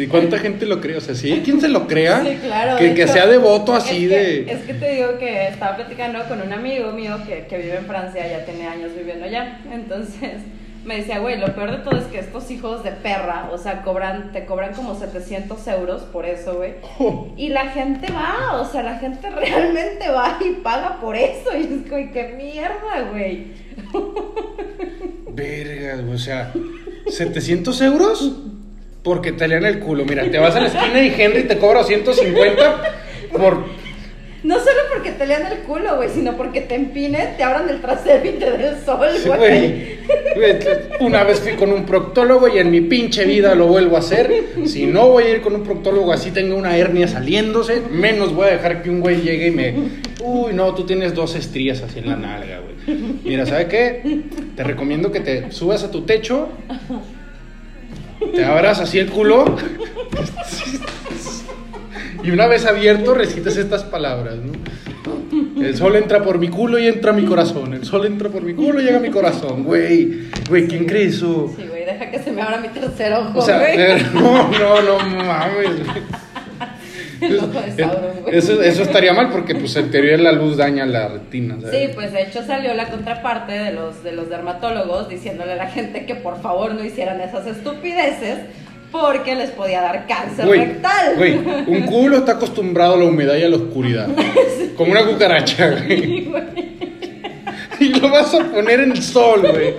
¿y 0.03 0.07
¿Cuánta 0.07 0.37
gente 0.37 0.65
lo 0.65 0.79
cree? 0.79 0.97
O 0.97 1.01
sea, 1.01 1.15
¿sí? 1.15 1.41
¿Quién 1.43 1.59
se 1.59 1.69
lo 1.69 1.87
crea? 1.87 2.21
Sí, 2.23 2.37
claro. 2.41 2.77
Que, 2.77 2.89
de 2.89 2.93
que 2.93 3.03
hecho, 3.03 3.13
sea 3.13 3.25
devoto 3.27 3.73
así 3.73 4.05
es 4.05 4.09
que- 4.11 4.15
de... 4.45 4.51
Es 4.51 4.59
que 4.61 4.73
te 4.75 4.91
digo 4.93 5.17
que 5.17 5.47
estaba 5.47 5.75
platicando 5.75 6.23
con 6.27 6.41
un 6.41 6.53
amigo 6.53 6.91
mío 6.91 7.17
que, 7.27 7.45
que 7.47 7.57
vive 7.57 7.77
en 7.77 7.85
Francia, 7.85 8.27
ya 8.29 8.45
tiene 8.45 8.67
años 8.67 8.91
viviendo 8.95 9.25
allá. 9.25 9.59
Entonces 9.71 10.31
me 10.83 10.97
decía, 10.97 11.19
güey, 11.19 11.37
lo 11.37 11.53
peor 11.53 11.71
de 11.71 11.77
todo 11.77 11.97
es 11.97 12.05
que 12.05 12.19
estos 12.19 12.49
hijos 12.49 12.83
de 12.83 12.91
perra, 12.91 13.49
o 13.51 13.57
sea, 13.57 13.83
cobran, 13.83 14.31
te 14.31 14.45
cobran 14.45 14.73
como 14.73 14.95
700 14.95 15.67
euros 15.67 16.01
por 16.03 16.25
eso, 16.25 16.55
güey. 16.55 16.73
Y 17.37 17.49
la 17.49 17.67
gente 17.67 18.11
va, 18.11 18.59
o 18.59 18.65
sea, 18.65 18.83
la 18.83 18.97
gente 18.97 19.29
realmente 19.35 20.09
va 20.09 20.37
y 20.41 20.53
paga 20.61 20.99
por 20.99 21.15
eso. 21.15 21.55
Y 21.55 21.61
es 21.61 21.89
como, 21.89 22.11
qué 22.11 22.33
mierda, 22.35 23.09
güey. 23.11 23.47
Vergas, 25.29 26.01
güey, 26.01 26.15
o 26.15 26.19
sea, 26.19 26.51
¿700 27.05 27.85
euros? 27.85 28.33
Porque 29.03 29.31
te 29.31 29.47
lean 29.47 29.65
el 29.65 29.79
culo. 29.79 30.05
Mira, 30.05 30.29
te 30.29 30.37
vas 30.37 30.55
a 30.55 30.61
la 30.61 30.67
esquina 30.67 31.01
y 31.01 31.13
Henry 31.19 31.43
te 31.43 31.57
cobra 31.57 31.83
150 31.83 32.81
por... 33.31 33.80
No 34.43 34.55
solo 34.55 34.79
porque 34.91 35.11
te 35.11 35.27
lean 35.27 35.51
el 35.51 35.59
culo, 35.59 35.97
güey, 35.97 36.09
sino 36.09 36.35
porque 36.35 36.61
te 36.61 36.73
empinen, 36.73 37.37
te 37.37 37.43
abran 37.43 37.69
el 37.69 37.79
trasero 37.79 38.27
y 38.27 38.39
te 38.39 38.49
den 38.49 38.61
el 38.61 38.79
sol, 38.83 39.07
güey. 39.25 39.99
Una 40.99 41.23
vez 41.23 41.39
fui 41.41 41.53
con 41.53 41.71
un 41.71 41.85
proctólogo 41.85 42.47
y 42.47 42.57
en 42.57 42.71
mi 42.71 42.81
pinche 42.81 43.25
vida 43.25 43.53
lo 43.53 43.67
vuelvo 43.67 43.97
a 43.97 43.99
hacer. 43.99 44.45
Si 44.65 44.87
no 44.87 45.09
voy 45.09 45.25
a 45.25 45.29
ir 45.29 45.41
con 45.41 45.53
un 45.53 45.63
proctólogo 45.63 46.11
así 46.11 46.31
tenga 46.31 46.55
una 46.55 46.75
hernia 46.75 47.07
saliéndose, 47.07 47.81
menos 47.91 48.33
voy 48.33 48.47
a 48.47 48.51
dejar 48.51 48.81
que 48.81 48.89
un 48.89 49.01
güey 49.01 49.21
llegue 49.21 49.47
y 49.47 49.51
me... 49.51 49.75
Uy, 50.23 50.53
no, 50.53 50.73
tú 50.73 50.85
tienes 50.85 51.13
dos 51.13 51.35
estrías 51.35 51.81
así 51.83 51.99
en 51.99 52.09
la 52.09 52.15
nalga, 52.15 52.61
güey. 52.61 52.97
Mira, 53.23 53.45
¿sabe 53.45 53.67
qué? 53.67 54.21
Te 54.55 54.63
recomiendo 54.63 55.11
que 55.11 55.19
te 55.19 55.51
subas 55.51 55.83
a 55.83 55.91
tu 55.91 56.01
techo, 56.01 56.49
te 58.33 58.43
abras 58.43 58.79
así 58.79 58.97
el 58.97 59.09
culo 59.09 59.55
y 62.23 62.31
una 62.31 62.47
vez 62.47 62.65
abierto 62.65 63.13
recites 63.13 63.57
estas 63.57 63.83
palabras, 63.83 64.35
¿no? 64.35 64.51
El 65.61 65.75
sol 65.77 65.95
entra 65.95 66.21
por 66.21 66.37
mi 66.39 66.49
culo 66.49 66.77
y 66.79 66.87
entra 66.87 67.11
a 67.11 67.13
mi 67.13 67.25
corazón. 67.25 67.73
El 67.73 67.85
sol 67.85 68.05
entra 68.05 68.29
por 68.29 68.41
mi 68.41 68.53
culo 68.53 68.81
y 68.81 68.83
llega 68.83 68.97
a 68.97 69.01
mi 69.01 69.09
corazón. 69.09 69.63
Güey, 69.63 70.29
güey, 70.49 70.67
¿quién 70.67 70.85
cree 70.85 71.05
eso? 71.05 71.53
Sí, 71.55 71.65
güey, 71.67 71.85
deja 71.85 72.09
que 72.09 72.19
se 72.19 72.31
me 72.31 72.41
abra 72.41 72.59
mi 72.59 72.67
tercer 72.69 73.13
ojo, 73.13 73.39
O 73.39 73.41
sea, 73.41 73.59
güey. 73.59 73.77
no, 74.13 74.51
no, 74.51 74.81
no 74.81 75.23
mames. 75.23 75.55
güey. 75.55 76.01
Güey. 77.21 78.35
Eso, 78.35 78.63
eso 78.63 78.81
estaría 78.81 79.13
mal 79.13 79.29
porque, 79.29 79.53
pues, 79.53 79.75
en 79.75 79.91
teoría 79.91 80.17
la 80.17 80.31
luz 80.31 80.57
daña 80.57 80.87
la 80.87 81.07
retina. 81.07 81.55
¿sabes? 81.61 81.79
Sí, 81.79 81.91
pues 81.93 82.11
de 82.13 82.23
hecho 82.23 82.43
salió 82.43 82.73
la 82.73 82.89
contraparte 82.89 83.51
de 83.51 83.73
los, 83.73 84.03
de 84.03 84.11
los 84.13 84.27
dermatólogos 84.27 85.07
diciéndole 85.07 85.51
a 85.53 85.55
la 85.55 85.67
gente 85.67 86.07
que 86.07 86.15
por 86.15 86.41
favor 86.41 86.73
no 86.73 86.83
hicieran 86.83 87.21
esas 87.21 87.45
estupideces 87.45 88.39
porque 88.91 89.35
les 89.35 89.51
podía 89.51 89.81
dar 89.81 90.05
cáncer 90.07 90.45
Güey, 90.45 90.59
rectal. 90.65 91.15
güey, 91.17 91.37
un 91.37 91.81
culo 91.87 92.17
está 92.17 92.33
acostumbrado 92.33 92.95
a 92.95 92.97
la 92.97 93.05
humedad 93.05 93.35
y 93.35 93.43
a 93.43 93.49
la 93.49 93.55
oscuridad. 93.55 94.07
Como 94.75 94.91
una 94.91 95.05
cucaracha, 95.05 95.69
güey. 95.69 96.01
Sí, 96.01 96.25
güey. 96.29 96.71
Y 97.79 97.85
lo 97.99 98.09
vas 98.11 98.31
a 98.35 98.43
poner 98.43 98.81
en 98.81 98.91
el 98.91 99.01
sol, 99.01 99.41
güey. 99.41 99.73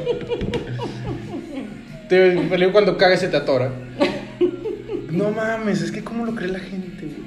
Te 2.08 2.70
cuando 2.72 2.96
cagas 2.96 3.20
se 3.20 3.28
te 3.28 3.36
atora. 3.36 3.70
No 5.08 5.30
mames, 5.30 5.82
es 5.82 5.92
que 5.92 6.02
cómo 6.02 6.26
lo 6.26 6.34
cree 6.34 6.48
la 6.50 6.58
gente, 6.58 7.06
güey. 7.06 7.21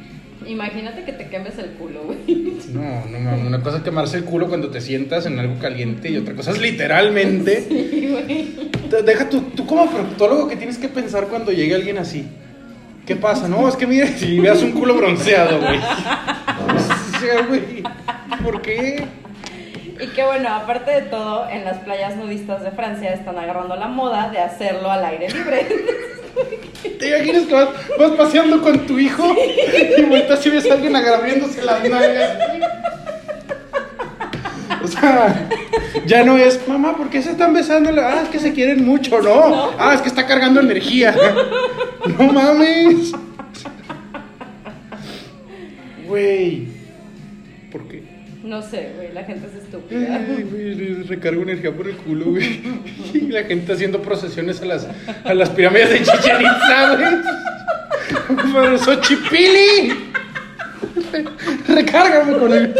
Imagínate 0.47 1.03
que 1.03 1.13
te 1.13 1.27
quemes 1.27 1.57
el 1.57 1.71
culo, 1.71 2.03
güey. 2.03 2.17
No, 2.73 3.05
no 3.05 3.19
mames. 3.19 3.45
Una 3.45 3.61
cosa 3.61 3.77
es 3.77 3.83
quemarse 3.83 4.17
el 4.17 4.25
culo 4.25 4.47
cuando 4.47 4.69
te 4.69 4.81
sientas 4.81 5.25
en 5.25 5.39
algo 5.39 5.57
caliente 5.59 6.09
y 6.09 6.17
otra 6.17 6.35
cosa 6.35 6.51
es 6.51 6.59
literalmente. 6.59 7.65
Sí, 7.95 8.07
güey. 8.09 9.03
Deja 9.03 9.29
tú, 9.29 9.41
tú 9.55 9.65
como 9.65 9.89
proctólogo 9.89 10.47
que 10.47 10.55
tienes 10.55 10.77
que 10.77 10.87
pensar 10.87 11.27
cuando 11.27 11.51
llegue 11.51 11.75
alguien 11.75 11.97
así. 11.97 12.27
¿Qué 13.05 13.15
pasa? 13.15 13.47
No, 13.47 13.67
es 13.67 13.75
que 13.75 13.85
mire, 13.87 14.07
si 14.07 14.39
veas 14.39 14.61
un 14.61 14.71
culo 14.71 14.95
bronceado, 14.95 15.59
güey. 15.59 15.77
O 15.77 17.19
sea, 17.19 17.45
güey, 17.47 17.83
¿por 18.43 18.61
qué? 18.61 19.05
Y 19.99 20.07
que 20.07 20.25
bueno, 20.25 20.49
aparte 20.49 20.91
de 20.91 21.01
todo, 21.03 21.47
en 21.49 21.63
las 21.63 21.77
playas 21.79 22.15
nudistas 22.17 22.63
de 22.63 22.71
Francia 22.71 23.13
están 23.13 23.37
agarrando 23.37 23.75
la 23.75 23.87
moda 23.87 24.29
de 24.29 24.39
hacerlo 24.39 24.91
al 24.91 25.05
aire 25.05 25.29
libre. 25.29 25.67
¿Te 26.99 27.09
imaginas 27.09 27.43
que 27.43 27.53
vas, 27.53 27.69
vas 27.97 28.11
paseando 28.11 28.61
con 28.61 28.85
tu 28.85 28.99
hijo 28.99 29.35
y 29.97 30.01
vueltas 30.03 30.45
y 30.45 30.49
ves 30.49 30.69
a 30.69 30.73
alguien 30.73 30.95
agarrándose 30.95 31.61
las 31.63 31.83
nalgas? 31.83 32.37
O 34.83 34.87
sea, 34.87 35.49
ya 36.05 36.23
no 36.23 36.37
es, 36.37 36.67
mamá, 36.67 36.95
¿por 36.95 37.09
qué 37.09 37.21
se 37.21 37.31
están 37.31 37.53
besando? 37.53 37.89
Ah, 37.99 38.21
es 38.23 38.29
que 38.29 38.39
se 38.39 38.53
quieren 38.53 38.85
mucho, 38.85 39.19
¿no? 39.19 39.71
Ah, 39.79 39.93
es 39.95 40.01
que 40.01 40.09
está 40.09 40.25
cargando 40.25 40.59
energía. 40.59 41.15
No 42.19 42.31
mames. 42.31 43.13
Güey. 46.07 46.74
No 48.45 48.61
sé, 48.61 48.91
güey, 48.95 49.11
la 49.11 49.23
gente 49.23 49.47
es 49.47 49.55
estúpida. 49.63 50.17
Ay, 50.17 50.43
güey, 50.43 51.01
recargo 51.03 51.41
energía 51.41 51.75
por 51.75 51.87
el 51.87 51.97
culo, 51.97 52.25
güey. 52.25 52.61
Y 53.11 53.21
la 53.21 53.43
gente 53.43 53.73
haciendo 53.73 54.03
procesiones 54.03 54.61
a 54.61 54.65
las, 54.65 54.87
a 55.23 55.33
las 55.33 55.49
pirámides 55.49 55.89
de 55.89 56.03
Chichen 56.03 56.41
Itza, 56.41 56.95
güey. 56.95 57.15
Por 58.53 58.77
Xochipili. 58.77 59.95
Recárgame 61.67 62.37
con 62.37 62.53
él. 62.53 62.75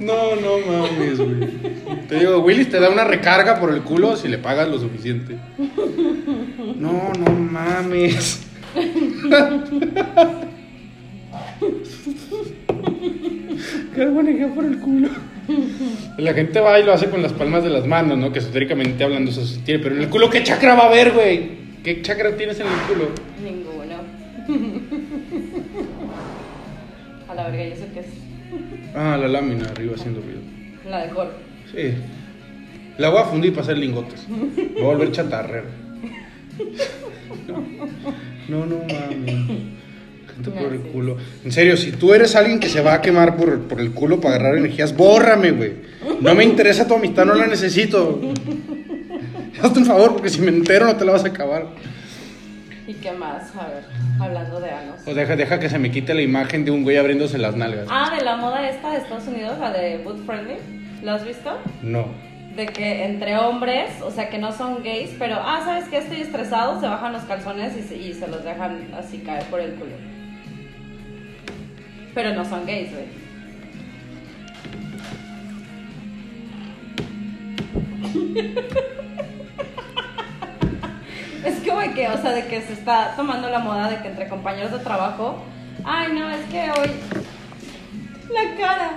No, 0.00 0.34
no 0.36 0.60
mames, 0.66 1.18
güey. 1.18 1.50
Te 2.08 2.20
digo, 2.20 2.38
Willis 2.38 2.70
te 2.70 2.80
da 2.80 2.88
una 2.88 3.04
recarga 3.04 3.60
por 3.60 3.70
el 3.70 3.82
culo 3.82 4.16
si 4.16 4.28
le 4.28 4.38
pagas 4.38 4.66
lo 4.68 4.78
suficiente. 4.78 5.36
No, 6.76 7.12
no 7.18 7.32
mames. 7.32 8.40
Cargo 13.96 14.20
energía 14.20 14.48
por 14.54 14.64
el 14.64 14.78
culo. 14.78 15.08
La 16.18 16.34
gente 16.34 16.60
va 16.60 16.78
y 16.78 16.84
lo 16.84 16.92
hace 16.92 17.08
con 17.08 17.22
las 17.22 17.32
palmas 17.32 17.62
de 17.62 17.70
las 17.70 17.86
manos, 17.86 18.18
¿no? 18.18 18.32
Que 18.32 18.40
esotéricamente 18.40 19.04
hablando 19.04 19.30
eso 19.30 19.44
sí 19.44 19.60
tiene. 19.64 19.82
Pero 19.82 19.96
en 19.96 20.02
el 20.02 20.08
culo, 20.08 20.30
¿qué 20.30 20.42
chakra 20.42 20.74
va 20.74 20.84
a 20.84 20.88
haber, 20.88 21.12
güey? 21.12 21.66
¿Qué 21.82 22.02
chakra 22.02 22.36
tienes 22.36 22.58
en 22.60 22.66
el 22.66 22.72
culo? 22.88 23.08
Ninguno. 23.42 23.96
A 27.28 27.34
la 27.34 27.48
verga, 27.48 27.66
¿y 27.66 27.72
eso 27.72 27.84
qué 27.92 28.00
es? 28.00 28.06
Ah, 28.94 29.16
la 29.20 29.28
lámina 29.28 29.66
arriba 29.68 29.94
haciendo 29.94 30.20
ruido. 30.20 30.40
La 30.88 31.06
de 31.06 31.10
Jorge. 31.10 31.32
Sí. 31.72 31.94
La 32.98 33.10
voy 33.10 33.20
a 33.20 33.24
fundir 33.24 33.52
para 33.52 33.62
hacer 33.62 33.78
lingotes. 33.78 34.26
Voy 34.28 34.82
a 34.82 34.86
volver 34.86 35.12
chatarrero. 35.12 35.66
No, 38.48 38.64
no 38.64 38.78
mames. 38.78 39.34
Por 40.44 40.72
el 40.72 40.80
culo. 40.80 41.16
En 41.44 41.52
serio, 41.52 41.76
si 41.76 41.92
tú 41.92 42.12
eres 42.12 42.36
alguien 42.36 42.60
que 42.60 42.68
se 42.68 42.80
va 42.80 42.94
a 42.94 43.00
quemar 43.00 43.36
por, 43.36 43.60
por 43.62 43.80
el 43.80 43.92
culo 43.92 44.20
para 44.20 44.36
agarrar 44.36 44.58
energías, 44.58 44.96
bórrame, 44.96 45.50
güey. 45.52 45.72
No 46.20 46.34
me 46.34 46.44
interesa 46.44 46.86
tu 46.86 46.94
amistad, 46.94 47.24
no 47.24 47.34
la 47.34 47.46
necesito. 47.46 48.20
Hazte 49.62 49.78
un 49.78 49.86
favor, 49.86 50.12
porque 50.12 50.28
si 50.28 50.40
me 50.40 50.48
entero 50.48 50.86
no 50.86 50.96
te 50.96 51.04
la 51.04 51.12
vas 51.12 51.24
a 51.24 51.28
acabar. 51.28 51.66
¿Y 52.86 52.94
qué 52.94 53.10
más? 53.12 53.54
A 53.56 53.66
ver, 53.68 53.84
hablando 54.20 54.60
de 54.60 54.70
anos. 54.70 55.00
O 55.06 55.14
deja, 55.14 55.34
deja 55.34 55.58
que 55.58 55.68
se 55.68 55.78
me 55.78 55.90
quite 55.90 56.14
la 56.14 56.22
imagen 56.22 56.64
de 56.64 56.70
un 56.70 56.84
güey 56.84 56.96
abriéndose 56.96 57.38
las 57.38 57.56
nalgas. 57.56 57.88
Ah, 57.90 58.14
de 58.16 58.24
la 58.24 58.36
moda 58.36 58.68
esta 58.68 58.92
de 58.92 58.98
Estados 58.98 59.26
Unidos, 59.26 59.58
la 59.58 59.72
de 59.72 59.98
Boot 59.98 60.24
Friendly. 60.24 60.56
¿Lo 61.02 61.12
has 61.12 61.24
visto? 61.24 61.58
No. 61.82 62.06
De 62.54 62.66
que 62.66 63.04
entre 63.04 63.36
hombres, 63.36 63.90
o 64.02 64.10
sea, 64.10 64.30
que 64.30 64.38
no 64.38 64.52
son 64.52 64.82
gays, 64.82 65.10
pero, 65.18 65.36
ah, 65.38 65.62
¿sabes 65.64 65.86
qué? 65.88 65.98
Estoy 65.98 66.20
estresado, 66.20 66.80
se 66.80 66.86
bajan 66.86 67.12
los 67.12 67.22
calzones 67.24 67.76
y 67.76 67.82
se, 67.82 67.96
y 67.96 68.14
se 68.14 68.28
los 68.28 68.44
dejan 68.44 68.88
así 68.96 69.18
caer 69.18 69.44
por 69.44 69.60
el 69.60 69.72
culo. 69.74 69.92
Pero 72.16 72.32
no 72.32 72.46
son 72.46 72.64
gays, 72.64 72.88
güey. 72.92 73.04
Es 81.44 81.60
como 81.68 81.80
que, 81.94 82.08
o 82.08 82.16
sea, 82.20 82.32
de 82.32 82.46
que 82.46 82.62
se 82.62 82.72
está 82.72 83.14
tomando 83.16 83.48
la 83.50 83.58
moda 83.60 83.88
de 83.90 83.98
que 83.98 84.08
entre 84.08 84.28
compañeros 84.28 84.72
de 84.72 84.78
trabajo, 84.78 85.42
ay, 85.84 86.08
no, 86.12 86.28
es 86.30 86.44
que 86.46 86.70
hoy. 86.70 86.90
La 88.32 88.56
cara. 88.58 88.90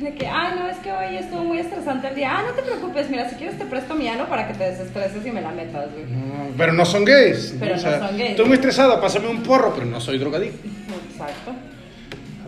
De 0.00 0.14
que, 0.14 0.26
ay, 0.26 0.54
no, 0.58 0.66
es 0.68 0.78
que 0.78 0.90
hoy 0.90 1.16
estuvo 1.16 1.44
muy 1.44 1.58
estresante 1.58 2.08
el 2.08 2.14
día. 2.16 2.38
Ah, 2.38 2.42
no 2.48 2.54
te 2.54 2.62
preocupes, 2.62 3.08
mira, 3.10 3.28
si 3.28 3.36
quieres 3.36 3.58
te 3.58 3.66
presto 3.66 3.94
mi 3.94 4.08
ano 4.08 4.26
para 4.28 4.48
que 4.48 4.54
te 4.54 4.64
desestreses 4.64 5.24
y 5.24 5.30
me 5.30 5.42
la 5.42 5.50
metas, 5.50 5.92
güey. 5.92 6.06
No, 6.06 6.48
pero 6.56 6.72
no 6.72 6.84
son 6.86 7.04
gays. 7.04 7.54
Pero 7.60 7.74
O 7.74 7.76
no 7.76 7.82
sea, 7.82 8.08
son 8.08 8.16
gays. 8.16 8.30
Estoy 8.30 8.46
muy 8.46 8.54
estresado, 8.54 9.00
pásame 9.00 9.28
un 9.28 9.42
porro, 9.42 9.72
pero 9.74 9.86
no 9.86 10.00
soy 10.00 10.18
drogadicto. 10.18 10.66
Exacto. 11.12 11.52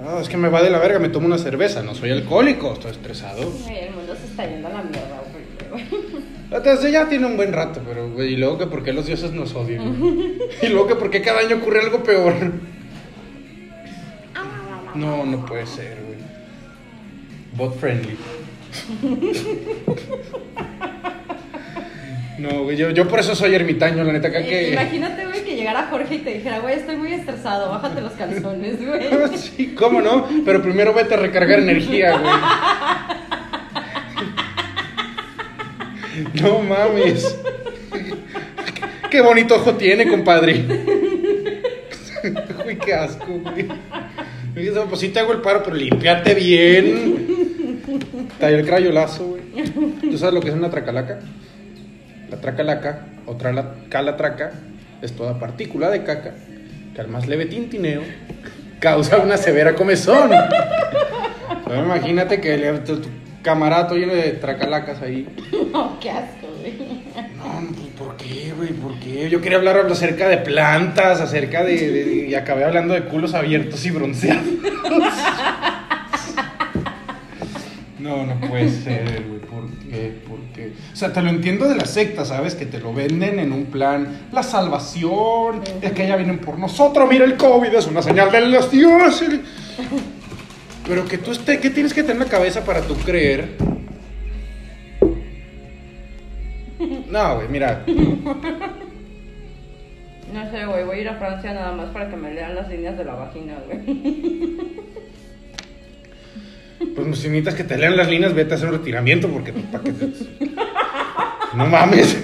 Ah, 0.04 0.18
es 0.20 0.28
que 0.28 0.36
me 0.36 0.48
va 0.48 0.62
de 0.62 0.70
la 0.70 0.78
verga, 0.78 0.98
me 0.98 1.08
tomo 1.08 1.26
una 1.26 1.38
cerveza, 1.38 1.82
no 1.82 1.94
soy 1.94 2.10
alcohólico, 2.10 2.72
estoy 2.72 2.90
estresado. 2.90 3.52
Ay, 3.66 3.78
el 3.88 3.94
mundo 3.94 4.14
se 4.14 4.26
está 4.26 4.46
yendo 4.46 4.68
a 4.68 4.72
la 4.72 4.82
mierda, 4.82 5.22
güey. 5.32 5.46
Desde 6.62 6.92
ya 6.92 7.08
tiene 7.08 7.26
un 7.26 7.36
buen 7.36 7.52
rato, 7.52 7.80
pero 7.86 8.10
güey, 8.10 8.34
y 8.34 8.36
luego 8.36 8.58
que 8.58 8.66
por 8.66 8.82
qué 8.84 8.92
los 8.92 9.06
dioses 9.06 9.32
nos 9.32 9.54
odian. 9.54 9.96
y 10.62 10.66
luego 10.68 10.86
que 10.86 10.96
por 10.96 11.10
qué 11.10 11.22
cada 11.22 11.40
año 11.40 11.56
ocurre 11.56 11.80
algo 11.80 12.02
peor. 12.02 12.34
No, 14.94 15.26
no 15.26 15.44
puede 15.44 15.66
ser, 15.66 15.98
güey. 16.06 16.18
Bot 17.54 17.78
friendly. 17.78 18.16
No, 22.38 22.64
güey, 22.64 22.76
yo, 22.76 22.90
yo 22.90 23.08
por 23.08 23.18
eso 23.20 23.34
soy 23.34 23.54
ermitaño, 23.54 24.04
la 24.04 24.12
neta, 24.12 24.28
Eh, 24.28 24.44
que... 24.46 24.72
Imagínate, 24.72 25.24
güey, 25.26 25.42
que 25.42 25.56
llegara 25.56 25.88
Jorge 25.90 26.16
y 26.16 26.18
te 26.18 26.34
dijera, 26.34 26.58
güey, 26.58 26.74
estoy 26.74 26.96
muy 26.96 27.12
estresado, 27.12 27.70
bájate 27.70 28.00
los 28.02 28.12
calzones, 28.12 28.84
güey. 28.86 29.08
Sí, 29.36 29.74
cómo 29.74 30.02
no, 30.02 30.28
pero 30.44 30.60
primero 30.62 30.92
vete 30.92 31.14
a 31.14 31.18
recargar 31.18 31.60
energía, 31.60 32.18
güey. 32.18 32.32
No 36.34 36.60
mames. 36.60 37.38
Qué 39.10 39.20
bonito 39.20 39.56
ojo 39.56 39.74
tiene, 39.74 40.08
compadre. 40.08 40.64
Uy, 42.66 42.76
qué 42.76 42.94
asco, 42.94 43.26
güey. 43.26 43.68
Pues 44.88 45.00
sí 45.00 45.08
te 45.10 45.20
hago 45.20 45.32
el 45.32 45.42
paro, 45.42 45.62
pero 45.62 45.76
límpiate 45.76 46.34
bien. 46.34 47.26
Talló 48.38 48.56
el 48.58 48.66
crayolazo, 48.66 49.26
güey. 49.26 49.42
¿Tú 50.00 50.16
sabes 50.16 50.34
lo 50.34 50.40
que 50.40 50.48
es 50.48 50.54
una 50.54 50.70
tracalaca? 50.70 51.20
La 52.30 52.38
tracalaca, 52.40 53.06
otra 53.26 53.52
la 53.52 53.74
calatraca, 53.88 54.52
es 55.02 55.12
toda 55.14 55.38
partícula 55.38 55.90
de 55.90 56.02
caca 56.04 56.34
que 56.94 57.00
al 57.00 57.08
más 57.08 57.26
leve 57.26 57.46
tintineo 57.46 58.02
causa 58.80 59.18
una 59.18 59.36
severa 59.36 59.74
comezón. 59.74 60.30
Imagínate 61.84 62.40
que 62.40 62.56
le- 62.56 62.78
tu, 62.78 63.00
tu 63.00 63.08
camarato 63.42 63.94
lleno 63.96 64.14
de 64.14 64.32
tracalacas 64.32 65.02
ahí. 65.02 65.28
No, 65.72 65.98
qué 66.00 66.10
asco, 66.10 66.46
güey. 66.60 66.74
No, 67.36 67.60
no, 67.60 67.68
pues, 67.68 67.88
¿por 67.96 68.16
qué, 68.16 68.52
güey? 68.56 68.70
¿Por 68.72 68.94
qué? 68.98 69.28
Yo 69.30 69.40
quería 69.40 69.58
hablar 69.58 69.76
acerca 69.90 70.28
de 70.28 70.38
plantas, 70.38 71.20
acerca 71.20 71.62
de, 71.64 71.76
de- 71.90 72.26
Y 72.28 72.34
acabé 72.34 72.64
hablando 72.64 72.94
de 72.94 73.02
culos 73.04 73.34
abiertos 73.34 73.84
y 73.86 73.90
bronceados. 73.90 74.42
No, 78.06 78.24
no 78.24 78.40
puede 78.40 78.70
ser, 78.70 79.24
güey. 79.28 79.40
¿Por 79.40 79.68
qué? 79.80 80.20
¿Por 80.28 80.38
qué? 80.54 80.72
O 80.92 80.96
sea, 80.96 81.12
te 81.12 81.20
lo 81.22 81.28
entiendo 81.28 81.68
de 81.68 81.74
la 81.74 81.86
secta, 81.86 82.24
¿sabes? 82.24 82.54
Que 82.54 82.66
te 82.66 82.78
lo 82.78 82.94
venden 82.94 83.40
en 83.40 83.52
un 83.52 83.66
plan. 83.66 84.28
La 84.32 84.44
salvación, 84.44 85.62
es 85.82 85.92
que 85.92 86.06
ya 86.06 86.14
vienen 86.14 86.38
por 86.38 86.56
nosotros. 86.58 87.08
Mira, 87.10 87.24
el 87.24 87.36
COVID 87.36 87.74
es 87.74 87.86
una 87.88 88.02
señal 88.02 88.30
de 88.30 88.42
los 88.42 88.70
dioses. 88.70 89.40
Pero 90.86 91.04
que 91.04 91.18
tú 91.18 91.32
estés. 91.32 91.58
¿Qué 91.58 91.70
tienes 91.70 91.92
que 91.92 92.02
tener 92.02 92.22
en 92.22 92.28
la 92.28 92.30
cabeza 92.30 92.64
para 92.64 92.80
tú 92.82 92.94
creer? 92.94 93.56
No, 97.10 97.36
güey, 97.36 97.48
mira. 97.48 97.84
No 100.32 100.50
sé, 100.50 100.66
güey, 100.66 100.84
voy 100.84 100.98
a 100.98 101.00
ir 101.00 101.08
a 101.08 101.16
Francia 101.16 101.54
nada 101.54 101.72
más 101.72 101.88
para 101.90 102.08
que 102.08 102.16
me 102.16 102.32
lean 102.32 102.54
las 102.54 102.68
líneas 102.68 102.96
de 102.98 103.04
la 103.04 103.14
vagina, 103.14 103.56
güey. 103.66 103.80
Pues 106.78 107.18
si 107.18 107.28
necesitas 107.28 107.54
que 107.54 107.64
te 107.64 107.76
lean 107.78 107.96
las 107.96 108.08
líneas, 108.08 108.34
vete 108.34 108.54
a 108.54 108.56
hacer 108.56 108.68
un 108.68 108.74
retiramiento 108.78 109.28
porque 109.28 109.52
pues, 109.52 109.64
¿para 109.66 109.84
qué 109.84 109.92
te- 109.92 110.12
No 111.56 111.66
mames. 111.66 112.18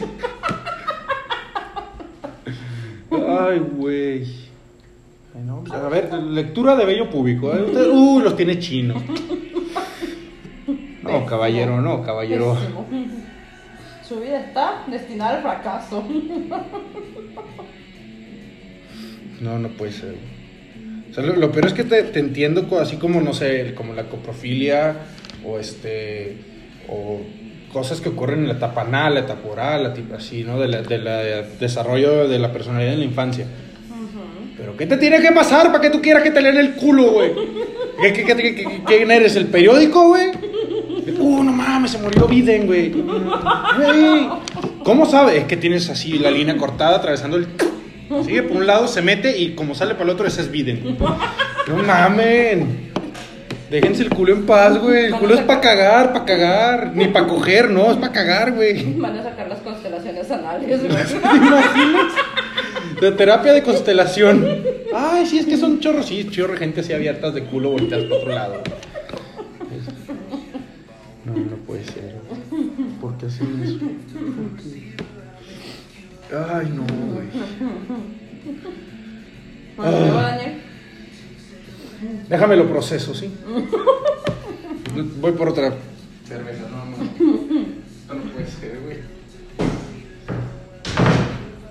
Ay, 3.11 3.59
güey. 3.59 4.23
Ay, 5.35 5.43
no, 5.47 5.61
pues, 5.65 5.73
a 5.73 5.89
ver, 5.89 6.13
lectura 6.13 6.77
de 6.77 6.85
bello 6.85 7.09
público. 7.11 7.53
¿eh? 7.55 7.63
Usted- 7.63 7.89
Uy, 7.91 8.23
los 8.23 8.37
tiene 8.37 8.59
chinos. 8.59 9.03
No, 11.03 11.27
caballero, 11.27 11.81
no, 11.81 12.03
caballero. 12.03 12.57
Su 14.07 14.21
vida 14.21 14.41
está 14.41 14.85
destinada 14.89 15.37
al 15.37 15.43
fracaso. 15.43 16.05
No, 19.41 19.59
no 19.59 19.69
puede 19.71 19.93
ser. 19.93 20.15
O 21.13 21.15
sea, 21.15 21.23
lo, 21.25 21.37
lo 21.37 21.53
peor 21.53 21.67
es 21.67 21.73
que 21.75 21.85
te, 21.85 22.03
te 22.05 22.19
entiendo 22.21 22.67
así 22.81 22.97
como, 22.97 23.21
no 23.21 23.33
sé, 23.35 23.75
como 23.77 23.93
la 23.93 24.05
coprofilia 24.05 24.97
o 25.45 25.59
este, 25.59 26.39
o 26.89 27.21
cosas 27.73 28.01
que 28.01 28.09
ocurren 28.09 28.41
en 28.41 28.49
la 28.49 28.55
etapa 28.55 28.81
anal, 28.83 29.15
la 29.15 29.21
etapa 29.21 29.49
oral, 29.49 29.83
la 29.83 30.17
así, 30.17 30.43
¿no? 30.43 30.59
De 30.59 30.69
la, 30.69 30.83
de 30.83 31.45
desarrollo 31.61 32.27
de 32.29 32.39
la 32.39 32.53
personalidad 32.53 32.95
en 32.95 33.01
la 33.01 33.05
infancia. 33.05 33.47
Pero 34.57 34.77
¿qué 34.77 34.87
te 34.87 34.97
tiene 34.97 35.21
que 35.21 35.33
pasar 35.33 35.67
para 35.67 35.81
que 35.81 35.91
tú 35.91 36.01
quieras 36.01 36.23
que 36.23 36.31
te 36.31 36.41
lean 36.41 36.57
el 36.57 36.73
culo, 36.75 37.11
güey? 37.13 37.33
¿Qué, 38.01 38.13
qué, 38.13 38.25
qué, 38.25 38.37
qué- 38.37 38.55
qué- 38.55 38.81
quién 38.87 39.11
eres? 39.11 39.37
¿El 39.37 39.47
periódico, 39.47 40.09
güey? 40.09 40.31
Uh, 41.19 41.43
no 41.43 41.53
mames, 41.53 41.91
se 41.93 41.99
murió 41.99 42.27
Biden, 42.27 42.67
güey. 42.67 42.91
Güey. 42.93 44.29
¿Cómo 44.85 45.07
sabes? 45.07 45.37
Es 45.37 45.45
que 45.45 45.57
tienes 45.57 45.89
así 45.91 46.19
la 46.19 46.31
línea 46.31 46.57
cortada 46.57 46.97
atravesando 46.97 47.37
el... 47.37 47.49
Sigue 48.25 48.43
por 48.43 48.59
un 48.59 48.67
lado, 48.67 48.89
se 48.89 49.03
mete 49.03 49.39
y 49.39 49.55
como 49.55 49.75
sale 49.75 49.95
para 49.95 50.05
el 50.05 50.11
otro, 50.11 50.27
ese 50.27 50.43
es 50.43 50.51
Biden. 50.51 50.97
No 51.69 51.77
mamen. 51.87 52.93
Déjense 53.71 54.03
el 54.03 54.11
culo 54.11 54.35
en 54.35 54.45
paz, 54.45 54.79
güey. 54.79 55.07
El 55.07 55.15
culo 55.15 55.33
es 55.35 55.41
para 55.41 55.61
cagar, 55.63 56.13
para 56.13 56.25
cagar. 56.27 56.93
Ni 56.95 57.07
para 57.07 57.27
coger, 57.27 57.71
no, 57.71 57.91
es 57.91 57.97
para 57.97 58.13
cagar, 58.13 58.53
güey. 58.53 58.95
Van 58.99 59.17
a 59.17 59.23
sacar 59.23 59.49
las 59.49 59.61
constelaciones 59.61 60.31
anales, 60.31 60.81
güey. 60.83 60.93
¿Te 61.07 61.37
imaginas? 61.37 62.13
De 63.01 63.13
terapia 63.13 63.55
de 63.55 63.63
constelación. 63.63 64.47
Ay, 64.95 65.25
sí, 65.25 65.39
es 65.39 65.47
que 65.47 65.57
son 65.57 65.81
chorros. 65.81 66.05
Sí, 66.07 66.29
chorro, 66.31 66.55
gente 66.59 66.83
así 66.83 66.93
abiertas 66.93 67.33
de 67.33 67.45
culo 67.45 67.71
volteadas 67.71 68.05
para 68.05 68.21
otro 68.21 68.35
lado. 68.35 68.63
No, 71.25 71.33
no 71.33 71.57
puede 71.67 71.85
ser. 71.85 72.17
¿Por 73.01 73.17
qué 73.17 73.27
hacen 73.27 73.63
eso? 73.65 73.79
¿Por 73.79 74.63
qué? 74.63 75.02
Ay, 76.33 76.73
no, 76.73 76.85
güey. 77.13 77.29
Daniel. 79.77 80.63
Déjame 82.29 82.57
lo 82.57 82.69
proceso, 82.69 83.15
¿sí? 83.15 83.31
Voy 85.21 85.33
por 85.33 85.51
otra 85.51 85.75
cerveza, 86.27 86.63
no, 86.71 86.87
no. 86.87 86.97
Esto 87.03 88.15
no 88.15 88.23
puede 88.33 88.47
ser, 88.47 88.81
güey. 88.81 88.99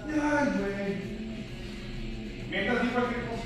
Ay, 0.08 0.48
güey. 0.60 0.96
Mientras 2.52 2.82
di 2.84 2.88
cualquier 2.90 3.22
cosa. 3.22 3.44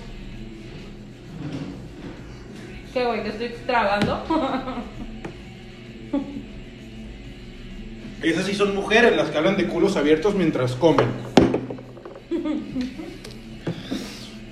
¿Qué, 2.93 3.05
güey? 3.05 3.23
¿Que 3.23 3.29
estoy 3.29 3.49
tragando? 3.65 4.23
Esas 8.21 8.45
sí 8.45 8.55
son 8.55 8.75
mujeres 8.75 9.15
las 9.15 9.29
que 9.29 9.37
hablan 9.37 9.57
de 9.57 9.67
culos 9.67 9.97
abiertos 9.97 10.35
mientras 10.35 10.73
comen. 10.73 11.07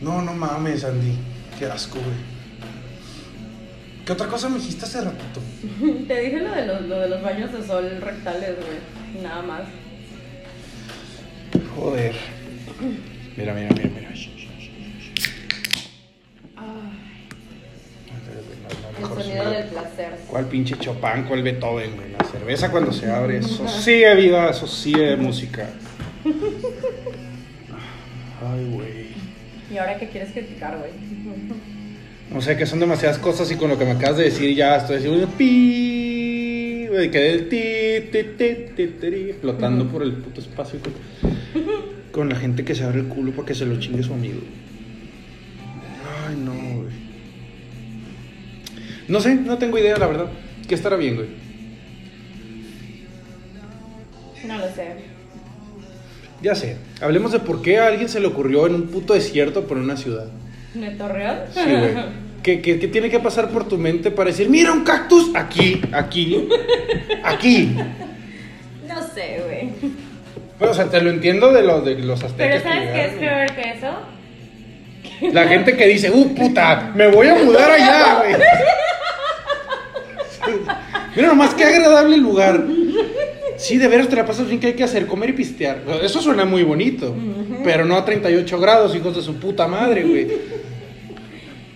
No, 0.01 0.21
no 0.21 0.33
mames, 0.33 0.83
Andy. 0.83 1.13
Qué 1.57 1.65
asco, 1.65 1.97
güey. 1.99 2.33
¿Qué 4.05 4.11
otra 4.11 4.27
cosa 4.27 4.49
me 4.49 4.57
dijiste 4.57 4.85
hace 4.85 5.01
ratito? 5.01 5.39
Te 6.07 6.19
dije 6.21 6.39
lo 6.39 6.51
de 6.51 6.65
los, 6.65 6.81
lo 6.81 6.99
de 6.99 7.09
los 7.09 7.21
baños 7.21 7.53
de 7.53 7.65
sol 7.65 8.01
rectales, 8.01 8.55
güey. 8.57 9.23
Nada 9.23 9.41
más. 9.43 9.61
Joder. 11.75 12.15
Mira, 13.37 13.53
mira, 13.53 13.69
mira, 13.69 13.89
mira. 13.95 14.13
El 19.03 19.09
mejor 19.09 19.23
sonido 19.23 19.43
sonido. 19.43 19.61
del 19.61 19.69
placer. 19.69 20.09
¿Cuál 20.27 20.45
pinche 20.45 20.75
Chopin? 20.77 21.23
¿Cuál 21.27 21.43
Beethoven, 21.43 21.95
güey? 21.95 22.11
La 22.11 22.23
cerveza 22.25 22.71
cuando 22.71 22.91
se 22.91 23.09
abre, 23.11 23.37
eso 23.37 23.67
sí 23.67 24.03
es 24.03 24.17
vida, 24.17 24.49
eso 24.49 24.67
sí 24.67 24.93
es 24.97 25.17
música. 25.17 25.69
Ay, 26.25 26.31
güey. 28.71 29.07
¿Y 29.71 29.77
ahora 29.77 29.97
qué 29.97 30.07
quieres 30.07 30.31
criticar, 30.31 30.77
güey? 30.77 30.91
No 32.31 32.41
sé, 32.41 32.57
que 32.57 32.65
son 32.65 32.79
demasiadas 32.79 33.17
cosas 33.19 33.51
y 33.51 33.55
con 33.55 33.69
lo 33.69 33.77
que 33.77 33.85
me 33.85 33.91
acabas 33.91 34.17
de 34.17 34.23
decir 34.25 34.55
ya 34.55 34.77
estoy 34.77 34.97
diciendo 34.97 35.27
pi, 35.37 36.87
güey, 36.89 37.11
quedé 37.11 37.31
el 37.31 37.49
ti, 37.49 38.09
ti, 38.11 38.23
ti, 38.37 38.55
ti, 38.75 38.87
ti, 38.87 39.33
flotando 39.39 39.87
por 39.87 40.01
el 40.01 40.13
puto 40.13 40.41
espacio 40.41 40.79
con, 40.79 40.93
con 42.11 42.29
la 42.29 42.35
gente 42.35 42.63
que 42.65 42.73
se 42.73 42.83
abre 42.83 43.01
el 43.01 43.07
culo 43.07 43.31
para 43.31 43.47
que 43.47 43.55
se 43.55 43.65
lo 43.65 43.79
chingue 43.79 44.01
su 44.01 44.13
amigo. 44.13 44.39
Ay, 46.27 46.35
no. 46.37 46.53
No 49.07 49.19
sé, 49.19 49.35
no 49.35 49.57
tengo 49.57 49.77
idea, 49.77 49.97
la 49.97 50.07
verdad. 50.07 50.25
¿Qué 50.67 50.75
estará 50.75 50.95
bien, 50.95 51.15
güey? 51.15 51.27
No 54.45 54.57
lo 54.57 54.65
sé. 54.73 54.95
Ya 56.41 56.55
sé. 56.55 56.77
Hablemos 57.01 57.31
de 57.31 57.39
por 57.39 57.61
qué 57.61 57.79
a 57.79 57.87
alguien 57.87 58.09
se 58.09 58.19
le 58.19 58.27
ocurrió 58.27 58.67
en 58.67 58.75
un 58.75 58.87
puto 58.87 59.13
desierto 59.13 59.65
por 59.65 59.77
una 59.77 59.95
ciudad. 59.95 60.25
¿De 60.73 60.89
Torreón? 60.91 61.37
Sí, 61.53 61.61
güey. 61.63 62.23
¿Qué, 62.43 62.61
qué, 62.61 62.77
qué 62.77 62.87
tiene 62.89 63.09
que 63.09 63.19
pasar 63.19 63.49
por 63.49 63.67
tu 63.67 63.77
mente 63.77 64.11
para 64.11 64.29
decir, 64.29 64.49
mira 64.49 64.73
un 64.73 64.83
cactus 64.83 65.33
aquí, 65.33 65.81
aquí, 65.93 66.49
aquí? 67.23 67.73
No 68.85 69.01
sé, 69.13 69.41
güey. 69.45 69.69
Bueno, 70.59 70.71
o 70.73 70.75
sea, 70.75 70.89
te 70.89 71.01
lo 71.01 71.09
entiendo 71.09 71.53
de, 71.53 71.63
lo, 71.63 71.79
de 71.79 71.95
los 71.99 72.21
aztecas. 72.21 72.61
Pero 72.61 72.73
¿sabes 72.73 72.89
que 72.89 72.93
qué 72.93 73.05
es 73.05 73.13
peor 73.13 73.55
que 73.55 73.71
eso? 73.77 75.33
La 75.33 75.47
gente 75.47 75.77
que 75.77 75.87
dice, 75.87 76.11
uh, 76.11 76.35
puta, 76.35 76.91
me 76.93 77.07
voy 77.07 77.27
a 77.27 77.35
mudar 77.35 77.71
allá, 77.71 78.19
güey. 78.19 78.33
Mira 81.15 81.27
nomás 81.27 81.53
qué 81.53 81.63
agradable 81.63 82.17
lugar. 82.17 82.63
Sí, 83.57 83.77
de 83.77 83.87
veras 83.87 84.09
te 84.09 84.15
la 84.15 84.25
pasas 84.25 84.47
bien, 84.47 84.59
¿qué 84.59 84.67
hay 84.67 84.73
que 84.73 84.83
hacer? 84.83 85.05
Comer 85.05 85.29
y 85.29 85.33
pistear. 85.33 85.81
Eso 86.01 86.21
suena 86.21 86.45
muy 86.45 86.63
bonito. 86.63 87.15
Pero 87.63 87.85
no 87.85 87.95
a 87.95 88.03
38 88.03 88.59
grados, 88.59 88.95
hijos 88.95 89.15
de 89.15 89.21
su 89.21 89.35
puta 89.35 89.67
madre, 89.67 90.03
güey. 90.03 90.27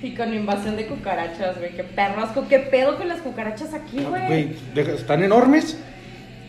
Y 0.01 0.11
con 0.11 0.33
invasión 0.33 0.75
de 0.75 0.85
cucarachas, 0.85 1.57
güey. 1.57 1.71
Qué 1.75 1.83
perro 1.83 2.23
asco. 2.23 2.47
¿Qué 2.47 2.59
pedo 2.59 2.97
con 2.97 3.07
las 3.07 3.21
cucarachas 3.21 3.73
aquí, 3.73 4.03
güey? 4.03 4.27
Güey, 4.27 4.49
están 4.95 5.23
enormes. 5.23 5.77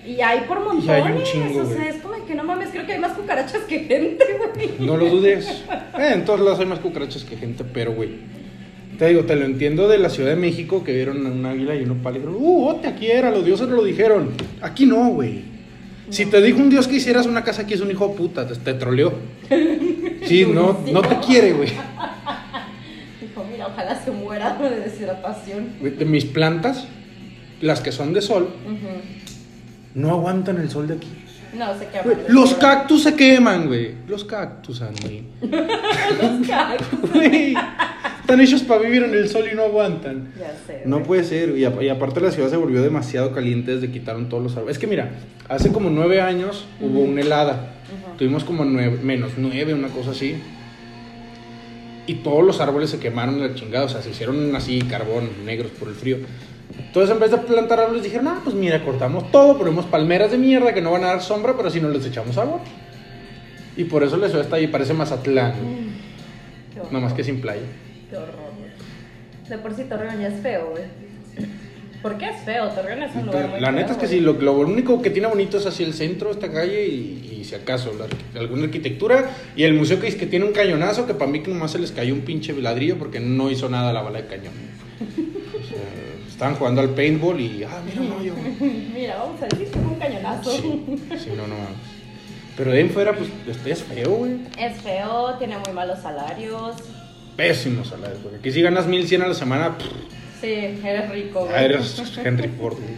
Y 0.07 0.21
hay 0.23 0.41
por 0.41 0.61
montones. 0.61 0.87
Y 0.87 0.91
hay 0.91 1.13
un 1.13 1.23
chingo, 1.23 1.63
o 1.63 1.67
sea, 1.67 1.89
es 1.89 1.97
como 1.97 2.25
que 2.25 2.35
no 2.35 2.43
mames, 2.43 2.71
creo 2.71 2.87
que 2.87 2.95
hay 2.95 2.99
más 2.99 3.13
cucarachas 3.13 3.63
que 3.65 3.81
gente, 3.81 4.25
güey. 4.55 4.71
No 4.79 4.97
lo 4.97 5.07
dudes. 5.07 5.47
Eh, 5.99 6.13
en 6.15 6.25
todos 6.25 6.41
lados 6.41 6.61
hay 6.61 6.67
más 6.67 6.79
cucarachas 6.79 7.25
que 7.25 7.37
gente, 7.37 7.65
pero, 7.65 7.93
güey. 7.93 8.11
Te 8.99 9.07
digo, 9.07 9.23
te 9.23 9.37
lo 9.37 9.45
entiendo 9.45 9.87
de 9.87 9.99
la 9.99 10.11
Ciudad 10.11 10.31
de 10.31 10.37
México 10.37 10.83
que 10.83 10.93
vieron 10.93 11.25
a 11.25 11.31
un 11.31 11.47
águila 11.47 11.77
y 11.77 11.85
un 11.85 12.03
dijeron, 12.03 12.35
uh, 12.35 12.61
bote, 12.63 12.89
aquí 12.89 13.07
era, 13.07 13.31
los 13.31 13.45
dioses 13.45 13.69
lo 13.69 13.85
dijeron. 13.85 14.31
Aquí 14.61 14.87
no, 14.87 15.11
güey. 15.11 15.45
Si 16.11 16.27
te 16.27 16.43
dijo 16.43 16.59
un 16.59 16.69
dios 16.69 16.89
que 16.89 16.97
hicieras 16.97 17.27
una 17.27 17.45
casa 17.45 17.63
aquí 17.63 17.75
es 17.75 17.81
un 17.81 17.91
hijo 17.93 18.09
de 18.09 18.15
puta, 18.15 18.49
te, 18.49 18.57
te 18.57 18.75
troleó. 18.75 19.13
Sí, 20.27 20.47
no, 20.53 20.81
no 20.91 21.03
te 21.03 21.17
quiere, 21.25 21.53
güey. 21.53 21.69
Dijo, 23.21 23.47
mira, 23.49 23.69
ojalá 23.69 24.03
se 24.03 24.11
muera 24.11 24.55
de 24.61 24.81
deshidratación. 24.81 25.75
Güey, 25.81 25.95
De 25.95 26.05
mis 26.05 26.25
plantas, 26.25 26.89
las 27.61 27.81
que 27.81 27.93
son 27.93 28.13
de 28.13 28.21
sol, 28.21 28.49
no 29.95 30.11
aguantan 30.11 30.59
el 30.59 30.71
sol 30.71 30.89
de 30.89 30.95
aquí. 30.95 31.09
No, 31.55 31.79
se 31.79 31.87
queman. 31.87 32.05
Güey, 32.05 32.17
los 32.29 32.55
cactus 32.55 33.03
se 33.05 33.15
queman, 33.15 33.69
güey. 33.69 33.95
Los 34.09 34.25
cactus, 34.25 34.83
Andy. 34.83 35.25
Los 35.41 36.47
cactus. 36.47 37.11
Güey, 37.13 37.55
Están 38.29 38.43
hechos 38.43 38.61
para 38.61 38.83
vivir 38.83 39.03
en 39.05 39.15
el 39.15 39.27
sol 39.31 39.47
y 39.51 39.57
no 39.57 39.63
aguantan. 39.63 40.35
Ya 40.39 40.53
sé. 40.67 40.83
No 40.85 41.03
puede 41.03 41.25
ser, 41.25 41.57
y, 41.57 41.65
a- 41.65 41.83
y 41.83 41.89
aparte 41.89 42.21
la 42.21 42.31
ciudad 42.31 42.51
se 42.51 42.59
volvió 42.59 42.83
demasiado 42.83 43.33
caliente 43.33 43.73
desde 43.75 43.87
que 43.87 43.95
quitaron 44.01 44.29
todos 44.29 44.43
los 44.43 44.55
árboles. 44.55 44.77
Es 44.77 44.79
que 44.79 44.87
mira, 44.87 45.13
hace 45.49 45.73
como 45.73 45.89
nueve 45.89 46.21
años 46.21 46.67
hubo 46.79 47.01
una 47.01 47.23
helada. 47.23 47.73
Ujú. 47.89 48.19
Tuvimos 48.19 48.45
como 48.45 48.67
nueve, 48.67 48.99
menos 49.03 49.31
nueve, 49.39 49.73
una 49.73 49.89
cosa 49.89 50.11
así. 50.11 50.37
Y 52.07 52.17
todos 52.17 52.45
los 52.45 52.61
árboles 52.61 52.91
se 52.91 52.99
quemaron 52.99 53.41
de 53.41 53.49
la 53.49 53.55
chingada, 53.55 53.87
o 53.87 53.89
sea, 53.89 54.03
se 54.03 54.11
hicieron 54.11 54.55
así, 54.55 54.83
carbón, 54.83 55.31
negros 55.47 55.71
por 55.71 55.89
el 55.89 55.95
frío. 55.95 56.19
Entonces, 56.79 57.11
en 57.15 57.21
vez 57.21 57.31
de 57.31 57.39
plantar 57.39 57.81
árboles, 57.81 58.03
dijeron, 58.03 58.29
ah, 58.29 58.41
pues 58.45 58.55
mira, 58.55 58.85
cortamos 58.85 59.31
todo, 59.33 59.57
ponemos 59.57 59.87
palmeras 59.87 60.31
de 60.31 60.37
mierda 60.37 60.75
que 60.75 60.83
no 60.83 60.91
van 60.93 61.05
a 61.05 61.07
dar 61.07 61.23
sombra, 61.23 61.55
pero 61.57 61.69
así 61.69 61.81
no 61.81 61.89
les 61.89 62.05
echamos 62.05 62.37
agua. 62.37 62.61
Y 63.75 63.85
por 63.85 64.03
eso 64.03 64.19
la 64.19 64.27
ciudad 64.29 64.45
está 64.45 64.57
ahí, 64.57 64.67
parece 64.67 64.93
Mazatlán, 64.93 65.55
nada 66.93 67.01
más 67.01 67.15
que 67.15 67.25
sin 67.25 67.41
playa. 67.41 67.63
Qué 68.11 68.17
horror, 68.17 68.53
güey. 68.59 68.71
De 69.49 69.59
por 69.59 69.75
sí 69.75 69.85
Torreón 69.85 70.21
ya 70.21 70.29
es 70.29 70.41
feo, 70.41 70.71
güey. 70.71 70.85
¿Por 72.03 72.17
qué 72.17 72.27
es 72.31 72.43
feo? 72.45 72.69
Torreón 72.69 73.03
es 73.03 73.15
un 73.17 73.27
lugar 73.27 73.49
muy 73.49 73.61
La 73.61 73.73
neta 73.73 73.89
feo, 73.89 73.97
es 73.97 73.99
que 74.01 74.07
güey. 74.07 74.19
sí, 74.19 74.25
lo, 74.25 74.33
lo 74.35 74.53
único 74.53 75.03
que 75.03 75.11
tiene 75.11 75.27
bonito 75.29 75.57
es 75.59 75.67
así 75.67 75.83
el 75.83 75.95
centro, 75.95 76.31
esta 76.31 76.51
calle 76.51 76.87
y, 76.87 77.39
y 77.41 77.45
si 77.45 77.55
acaso 77.55 77.93
la 77.99 78.41
alguna 78.41 78.65
arquitectura 78.65 79.31
y 79.57 79.65
el 79.65 79.75
museo 79.75 79.99
que 79.99 80.07
dice 80.07 80.19
que 80.19 80.27
tiene 80.27 80.45
un 80.45 80.53
cañonazo 80.53 81.07
que 81.07 81.15
para 81.15 81.31
mí 81.31 81.41
que 81.41 81.51
nomás 81.51 81.73
se 81.73 81.79
les 81.79 81.91
cayó 81.93 82.15
un 82.15 82.21
pinche 82.21 82.53
ladrillo 82.55 82.99
porque 82.99 83.21
no 83.21 83.51
hizo 83.51 83.69
nada 83.69 83.93
la 83.93 84.03
bala 84.03 84.23
de 84.23 84.29
cañón. 84.29 84.53
O 85.01 85.67
sea, 85.67 85.79
estaban 86.29 86.55
jugando 86.55 86.81
al 86.81 86.91
paintball 86.91 87.41
y 87.41 87.65
ah, 87.65 87.83
mira 87.85 88.01
un 88.01 88.13
hoyo. 88.13 88.35
Mira, 88.95 89.17
vamos 89.17 89.43
a 89.43 89.47
decir 89.47 89.69
un 89.77 89.95
cañonazo. 89.97 90.51
Sí, 90.53 90.85
sí, 91.19 91.31
no, 91.37 91.47
no 91.49 91.55
mames. 91.55 91.79
Pero 92.57 92.71
de 92.73 92.79
ahí 92.79 92.85
en 92.85 92.91
fuera, 92.91 93.13
pues, 93.15 93.29
este 93.49 93.71
es 93.71 93.83
feo, 93.83 94.11
güey. 94.11 94.39
Es 94.59 94.81
feo, 94.83 95.35
tiene 95.39 95.57
muy 95.59 95.73
malos 95.73 96.01
salarios. 96.01 96.77
Pésimo 97.39 97.85
salario, 97.85 98.19
porque 98.21 98.39
aquí 98.39 98.51
si 98.51 98.61
ganas 98.63 98.87
1100 98.89 99.23
a 99.23 99.29
la 99.29 99.35
semana, 99.35 99.79
pff, 99.79 99.87
Sí, 100.41 100.49
eres 100.49 101.09
rico, 101.11 101.41
güey. 101.41 101.53
ya 101.53 101.63
eres 101.63 102.03
Henry 102.25 102.49
Ford, 102.49 102.75
güey. 102.79 102.89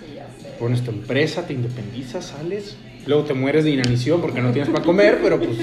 Sí, 0.00 0.14
ya 0.16 0.26
sé. 0.42 0.56
Pones 0.58 0.82
tu 0.82 0.90
empresa, 0.90 1.46
te 1.46 1.52
independizas, 1.52 2.24
sales. 2.24 2.76
Luego 3.06 3.24
te 3.24 3.34
mueres 3.34 3.64
de 3.64 3.70
inanición 3.72 4.20
porque 4.22 4.40
no 4.40 4.50
tienes 4.50 4.70
para 4.70 4.82
comer, 4.82 5.18
pero 5.22 5.38
pues 5.38 5.58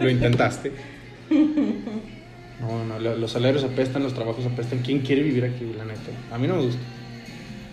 lo 0.00 0.08
intentaste. 0.08 0.70
No, 2.60 2.84
no, 2.84 2.98
lo- 2.98 3.16
los 3.16 3.30
salarios 3.30 3.62
apestan, 3.62 4.02
los 4.02 4.14
trabajos 4.14 4.44
apestan. 4.44 4.80
¿Quién 4.80 4.98
quiere 4.98 5.22
vivir 5.22 5.44
aquí, 5.44 5.64
la 5.78 5.84
neta? 5.84 6.00
A 6.32 6.38
mí 6.38 6.48
no 6.48 6.56
me 6.56 6.62
gusta. 6.62 6.80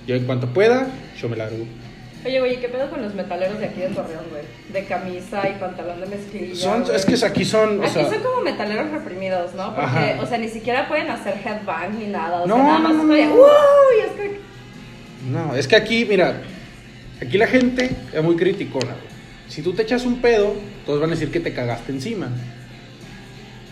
Yo 0.06 0.14
en 0.16 0.26
cuanto 0.26 0.46
pueda, 0.54 0.88
yo 1.20 1.28
me 1.28 1.36
largo. 1.36 1.66
Oye, 2.26 2.40
güey, 2.40 2.60
¿qué 2.60 2.68
pedo 2.70 2.90
con 2.90 3.02
los 3.04 3.14
metaleros 3.14 3.60
de 3.60 3.66
aquí 3.66 3.82
de 3.82 3.90
Torreón, 3.90 4.24
güey? 4.32 4.42
De 4.74 4.86
camisa 4.88 5.48
y 5.48 5.60
pantalón 5.60 6.02
de 6.02 6.08
mezclilla. 6.08 6.56
Son, 6.56 6.82
güey. 6.84 6.96
es 6.96 7.06
que 7.06 7.26
aquí 7.26 7.46
son, 7.46 7.80
o 7.80 7.84
Aquí 7.84 7.94
sea, 7.94 8.10
son 8.10 8.24
como 8.24 8.42
metaleros 8.42 8.90
reprimidos, 8.92 9.54
¿no? 9.54 9.68
Porque, 9.76 9.82
Ajá. 9.90 10.18
o 10.22 10.26
sea, 10.26 10.38
ni 10.40 10.48
siquiera 10.50 10.88
pueden 10.88 11.10
hacer 11.12 11.36
headbang 11.46 12.00
ni 12.00 12.08
nada. 12.08 12.42
O 12.44 12.48
No, 12.48 12.56
sea, 12.56 12.64
nada 12.64 12.80
más 12.80 12.94
no, 12.96 13.04
no. 13.04 13.14
"Uy", 13.14 14.00
es 14.04 14.12
que... 14.20 14.40
no, 15.30 15.56
es 15.56 15.68
que 15.68 15.76
aquí, 15.76 16.06
mira, 16.06 16.42
aquí 17.22 17.38
la 17.38 17.48
gente 17.48 17.92
es 18.12 18.24
muy 18.24 18.36
criticona. 18.36 18.86
güey. 18.94 19.16
Si 19.48 19.62
tú 19.62 19.74
te 19.74 19.84
echas 19.84 20.04
un 20.06 20.20
pedo, 20.22 20.56
todos 20.86 21.00
van 21.00 21.12
a 21.12 21.14
decir 21.14 21.30
que 21.30 21.40
te 21.40 21.54
cagaste 21.54 21.92
encima. 21.92 22.30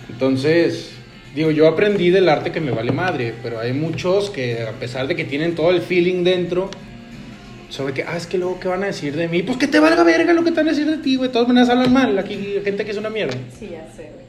Entonces, 0.10 0.92
digo, 1.34 1.52
yo 1.52 1.68
aprendí 1.68 2.10
del 2.12 2.30
arte 2.30 2.52
que 2.52 2.62
me 2.62 2.72
vale 2.72 2.92
madre, 2.92 3.34
pero 3.42 3.60
hay 3.60 3.74
muchos 3.74 4.30
que 4.30 4.62
a 4.64 4.72
pesar 4.74 5.08
de 5.08 5.16
que 5.16 5.24
tienen 5.26 5.56
todo 5.56 5.72
el 5.72 5.82
feeling 5.82 6.24
dentro, 6.24 6.70
sobre 7.74 7.92
que, 7.94 8.04
ah, 8.04 8.16
es 8.16 8.28
que 8.28 8.38
luego, 8.38 8.60
¿qué 8.60 8.68
van 8.68 8.84
a 8.84 8.86
decir 8.86 9.16
de 9.16 9.28
mí? 9.28 9.42
Pues 9.42 9.58
que 9.58 9.68
te 9.68 9.80
valga 9.80 10.04
verga 10.04 10.32
lo 10.34 10.44
que 10.44 10.52
te 10.52 10.58
van 10.58 10.68
a 10.68 10.72
decir 10.72 10.86
de 10.86 10.98
ti, 10.98 11.16
güey. 11.16 11.30
De 11.30 11.34
todas 11.34 11.48
maneras 11.48 11.70
hablan 11.70 11.92
mal, 11.92 12.20
aquí 12.20 12.34
hay 12.36 12.62
gente 12.64 12.86
que 12.86 12.92
es 12.92 12.98
una 12.98 13.10
mierda. 13.10 13.36
Sí, 13.60 13.70
ya 13.72 13.88
sé, 13.96 14.12
güey. 14.14 14.24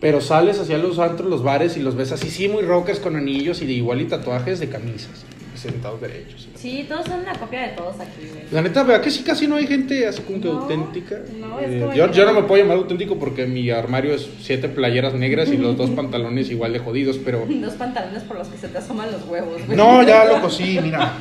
Pero 0.00 0.22
sales 0.22 0.58
hacia 0.58 0.78
los 0.78 0.98
antros, 0.98 1.28
los 1.28 1.42
bares 1.42 1.76
y 1.76 1.80
los 1.80 1.94
ves 1.94 2.12
así, 2.12 2.30
sí, 2.30 2.48
muy 2.48 2.62
rockers 2.62 2.98
con 2.98 3.14
anillos 3.16 3.60
y 3.60 3.66
de 3.66 3.72
igual 3.74 4.00
y 4.00 4.06
tatuajes 4.06 4.60
de 4.60 4.68
camisas, 4.70 5.24
sentados 5.56 6.00
derechos. 6.00 6.48
Sí, 6.54 6.86
todos 6.88 7.04
son 7.04 7.20
una 7.20 7.34
copia 7.34 7.62
de 7.62 7.68
todos 7.76 7.96
aquí, 8.00 8.28
güey. 8.30 8.44
La 8.50 8.62
neta, 8.62 8.82
vea 8.82 9.02
que 9.02 9.10
sí 9.10 9.22
casi 9.22 9.46
no 9.46 9.56
hay 9.56 9.66
gente 9.66 10.06
así 10.06 10.22
como 10.22 10.40
que 10.40 10.48
No, 10.48 10.60
auténtica. 10.62 11.18
no, 11.38 11.60
es 11.60 11.70
Eh, 11.70 11.90
yo, 11.94 12.24
no. 12.26 12.32
me 12.32 12.42
puedo 12.44 12.62
llamar 12.62 12.78
auténtico 12.78 13.18
porque 13.18 13.44
mi 13.46 13.68
armario 13.68 14.14
es 14.14 14.26
siete 14.40 14.68
playeras 14.70 15.12
negras 15.12 15.50
y 15.50 15.58
los 15.58 15.76
dos 15.76 15.90
pantalones 16.00 16.50
igual 16.50 16.72
de 16.72 16.78
jodidos, 16.78 17.18
pero... 17.22 17.44
Dos 17.48 17.74
pantalones 17.74 18.22
por 18.22 18.38
los 18.38 18.48
que 18.48 18.56
se 18.56 18.68
te 18.68 18.78
asoman 18.78 19.12
los 19.12 19.22
huevos, 19.26 19.64
güey. 19.66 19.76
No, 19.76 20.02
ya 20.02 20.24
loco, 20.32 20.48
sí, 20.48 20.78
mira. 20.82 21.12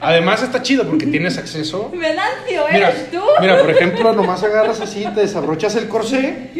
Además 0.00 0.42
está 0.42 0.62
chido 0.62 0.86
porque 0.86 1.06
tienes 1.06 1.36
acceso. 1.38 1.90
Venancio, 1.94 2.64
Mira, 2.72 2.88
¿eres 2.90 3.10
tú? 3.10 3.20
mira, 3.40 3.60
por 3.60 3.70
ejemplo, 3.70 4.12
nomás 4.14 4.42
agarras 4.42 4.80
así, 4.80 5.04
te 5.14 5.20
desabrochas 5.20 5.76
el 5.76 5.88
corsé, 5.88 6.50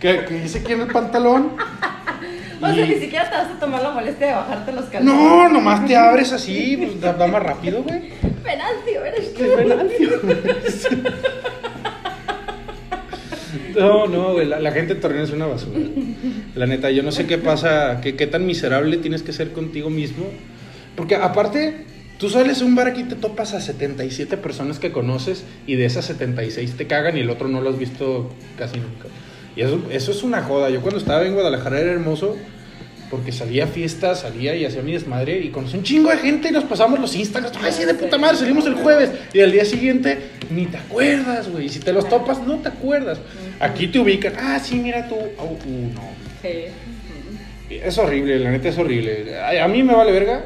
que, 0.00 0.24
que 0.26 0.34
dice 0.40 0.58
aquí 0.58 0.72
en 0.72 0.82
el 0.82 0.88
pantalón. 0.88 1.52
O 2.60 2.66
sea, 2.72 2.86
ni 2.86 2.94
siquiera 2.94 3.28
te 3.28 3.36
vas 3.36 3.48
a 3.50 3.58
tomar 3.60 3.82
la 3.82 3.90
molestia 3.90 4.26
de 4.28 4.32
bajarte 4.34 4.72
los 4.72 4.84
calzones. 4.86 5.14
No, 5.14 5.48
nomás 5.48 5.84
te 5.86 5.96
abres 5.96 6.32
así, 6.32 6.76
pues 6.78 7.00
da, 7.00 7.12
da 7.12 7.26
más 7.26 7.42
rápido, 7.42 7.82
güey. 7.82 8.10
Venancio, 8.42 9.04
eres 9.04 9.34
tú. 9.34 9.42
Venancio. 9.56 10.20
No, 13.76 14.06
no, 14.06 14.32
güey, 14.34 14.46
la, 14.46 14.60
la 14.60 14.70
gente 14.72 14.94
de 14.94 15.00
Torreón 15.00 15.24
es 15.24 15.30
una 15.30 15.46
basura. 15.46 15.78
La 16.54 16.66
neta, 16.66 16.90
yo 16.90 17.02
no 17.02 17.12
sé 17.12 17.26
qué 17.26 17.38
pasa, 17.38 18.00
qué, 18.00 18.14
qué 18.16 18.26
tan 18.26 18.46
miserable 18.46 18.96
tienes 18.98 19.22
que 19.22 19.32
ser 19.32 19.52
contigo 19.52 19.90
mismo. 19.90 20.26
Porque 20.96 21.16
aparte, 21.16 21.84
tú 22.18 22.28
sales 22.30 22.62
a 22.62 22.64
un 22.64 22.74
bar 22.74 22.88
aquí 22.88 23.02
y 23.02 23.04
te 23.04 23.16
topas 23.16 23.54
a 23.54 23.60
77 23.60 24.36
personas 24.36 24.78
que 24.78 24.92
conoces 24.92 25.44
y 25.66 25.76
de 25.76 25.84
esas 25.84 26.04
76 26.06 26.76
te 26.76 26.86
cagan 26.86 27.16
y 27.16 27.20
el 27.20 27.30
otro 27.30 27.48
no 27.48 27.60
lo 27.60 27.70
has 27.70 27.78
visto 27.78 28.30
casi 28.58 28.78
nunca. 28.78 29.08
Y 29.56 29.62
eso, 29.62 29.80
eso 29.90 30.10
es 30.10 30.22
una 30.22 30.42
joda. 30.42 30.70
Yo 30.70 30.80
cuando 30.80 30.98
estaba 30.98 31.24
en 31.24 31.34
Guadalajara 31.34 31.80
era 31.80 31.92
hermoso 31.92 32.36
porque 33.10 33.30
salía 33.30 33.64
a 33.64 33.66
fiestas, 33.66 34.20
salía 34.20 34.56
y 34.56 34.64
hacía 34.64 34.82
mi 34.82 34.92
desmadre 34.92 35.38
y 35.38 35.50
conocí 35.50 35.76
un 35.76 35.84
chingo 35.84 36.10
de 36.10 36.16
gente 36.18 36.48
y 36.48 36.52
nos 36.52 36.64
pasamos 36.64 36.98
los 36.98 37.14
Instagrams. 37.14 37.56
Ay, 37.62 37.72
sí, 37.72 37.84
de 37.84 37.94
puta 37.94 38.18
madre, 38.18 38.38
salimos 38.38 38.66
el 38.66 38.74
jueves. 38.74 39.10
Y 39.32 39.40
al 39.40 39.52
día 39.52 39.64
siguiente 39.64 40.30
ni 40.50 40.66
te 40.66 40.78
acuerdas, 40.78 41.48
güey. 41.48 41.68
Si 41.68 41.78
te 41.78 41.92
los 41.92 42.08
topas, 42.08 42.40
no 42.44 42.58
te 42.58 42.68
acuerdas. 42.68 43.18
Aquí 43.60 43.86
te 43.86 44.00
ubican. 44.00 44.32
Ah, 44.38 44.58
sí, 44.58 44.76
mira 44.76 45.08
tú. 45.08 45.14
Uh, 45.14 45.94
no. 45.94 46.02
Sí. 46.42 46.66
Es 47.82 47.98
horrible, 47.98 48.38
la 48.38 48.50
neta 48.50 48.68
es 48.68 48.78
horrible. 48.78 49.36
A, 49.36 49.64
a 49.64 49.68
mí 49.68 49.82
me 49.82 49.94
vale 49.94 50.12
verga, 50.12 50.44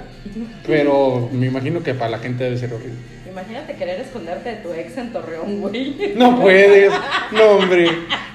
pero 0.67 1.29
me 1.33 1.47
imagino 1.47 1.83
que 1.83 1.95
para 1.95 2.11
la 2.11 2.19
gente 2.19 2.45
debe 2.45 2.57
ser 2.59 2.73
horrible. 2.73 2.95
Imagínate 3.31 3.75
querer 3.75 4.01
esconderte 4.01 4.49
de 4.49 4.57
tu 4.57 4.73
ex 4.73 4.97
en 4.97 5.13
Torreón, 5.13 5.61
güey. 5.61 5.95
No 6.17 6.41
puedes. 6.41 6.93
No, 7.31 7.53
hombre. 7.53 7.89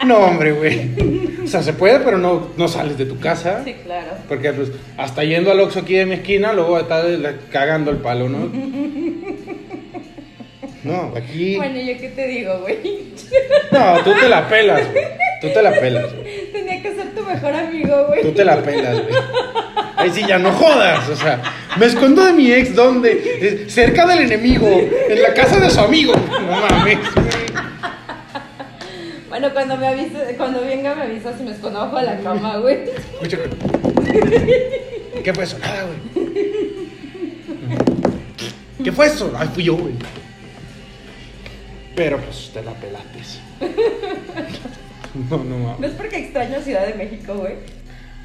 No, 0.06 0.18
hombre, 0.20 0.54
güey. 0.54 0.92
O 1.44 1.48
sea, 1.48 1.62
se 1.62 1.74
puede, 1.74 2.00
pero 2.00 2.18
no, 2.18 2.52
no 2.56 2.68
sales 2.70 2.98
de 2.98 3.06
tu 3.06 3.20
casa. 3.20 3.64
Sí, 3.66 3.74
claro. 3.84 4.12
Porque 4.30 4.54
pues 4.54 4.72
hasta 4.98 5.26
yendo 5.26 5.52
al 5.52 5.60
Oxxo 5.60 5.80
aquí 5.80 5.96
de 5.96 6.06
mi 6.06 6.14
esquina, 6.14 6.54
luego 6.54 6.80
está 6.80 7.04
cagando 7.52 7.92
el 7.92 7.98
palo, 7.98 8.30
¿no? 8.30 8.50
No, 10.84 11.14
aquí. 11.16 11.56
Bueno, 11.56 11.80
¿yo 11.80 11.98
qué 11.98 12.10
te 12.10 12.28
digo, 12.28 12.60
güey? 12.60 12.78
No, 13.72 14.04
tú 14.04 14.12
te 14.20 14.28
la 14.30 14.48
pelas, 14.48 14.92
güey. 14.92 15.06
Tú 15.42 15.48
te 15.50 15.62
la 15.62 15.72
pelas, 15.80 16.14
güey. 16.14 16.52
Tenía 16.52 16.82
que 16.82 16.94
ser 16.96 17.03
tu 17.24 17.30
mejor 17.30 17.54
amigo, 17.54 18.06
güey. 18.08 18.22
Tú 18.22 18.32
te 18.32 18.46
la 18.46 18.62
pelas, 18.62 19.02
güey. 19.02 19.16
Ahí 19.96 20.12
sí, 20.12 20.24
ya 20.28 20.38
no 20.38 20.52
jodas. 20.52 21.08
O 21.10 21.16
sea, 21.16 21.42
me 21.78 21.86
escondo 21.86 22.26
de 22.26 22.34
mi 22.34 22.52
ex, 22.52 22.76
¿dónde? 22.76 23.66
Cerca 23.70 24.06
del 24.06 24.20
enemigo, 24.20 24.68
en 24.68 25.22
la 25.22 25.34
casa 25.34 25.60
de 25.60 25.70
su 25.70 25.80
amigo. 25.80 26.14
No 26.14 26.62
mames, 26.62 26.98
güey. 27.16 27.34
Bueno, 29.30 29.50
cuando 29.52 29.78
me 29.78 29.88
avise, 29.88 30.36
cuando 30.38 30.62
venga 30.62 30.94
me 30.94 31.04
avisas 31.04 31.36
si 31.38 31.44
me 31.44 31.52
escondo 31.52 31.80
abajo 31.80 31.98
de 31.98 32.04
la 32.04 32.20
cama, 32.20 32.58
güey. 32.58 32.84
Escucha. 33.14 33.38
¿Qué 35.24 35.34
fue 35.34 35.44
eso? 35.44 35.58
Nada, 35.60 35.86
güey. 35.86 35.98
¿Qué 38.84 38.92
fue 38.92 39.08
eso? 39.08 39.34
Ay, 39.38 39.50
fui 39.54 39.64
yo, 39.64 39.76
güey. 39.76 39.94
Pero 41.96 42.18
pues 42.20 42.52
te 42.54 42.62
la 42.62 42.74
pelates. 42.74 43.40
No, 45.30 45.44
no 45.44 45.58
mames. 45.58 45.80
¿No 45.80 45.88
es 45.88 45.94
porque 45.94 46.18
extraño 46.18 46.60
Ciudad 46.62 46.88
de 46.88 46.94
México, 46.96 47.36
güey? 47.36 47.54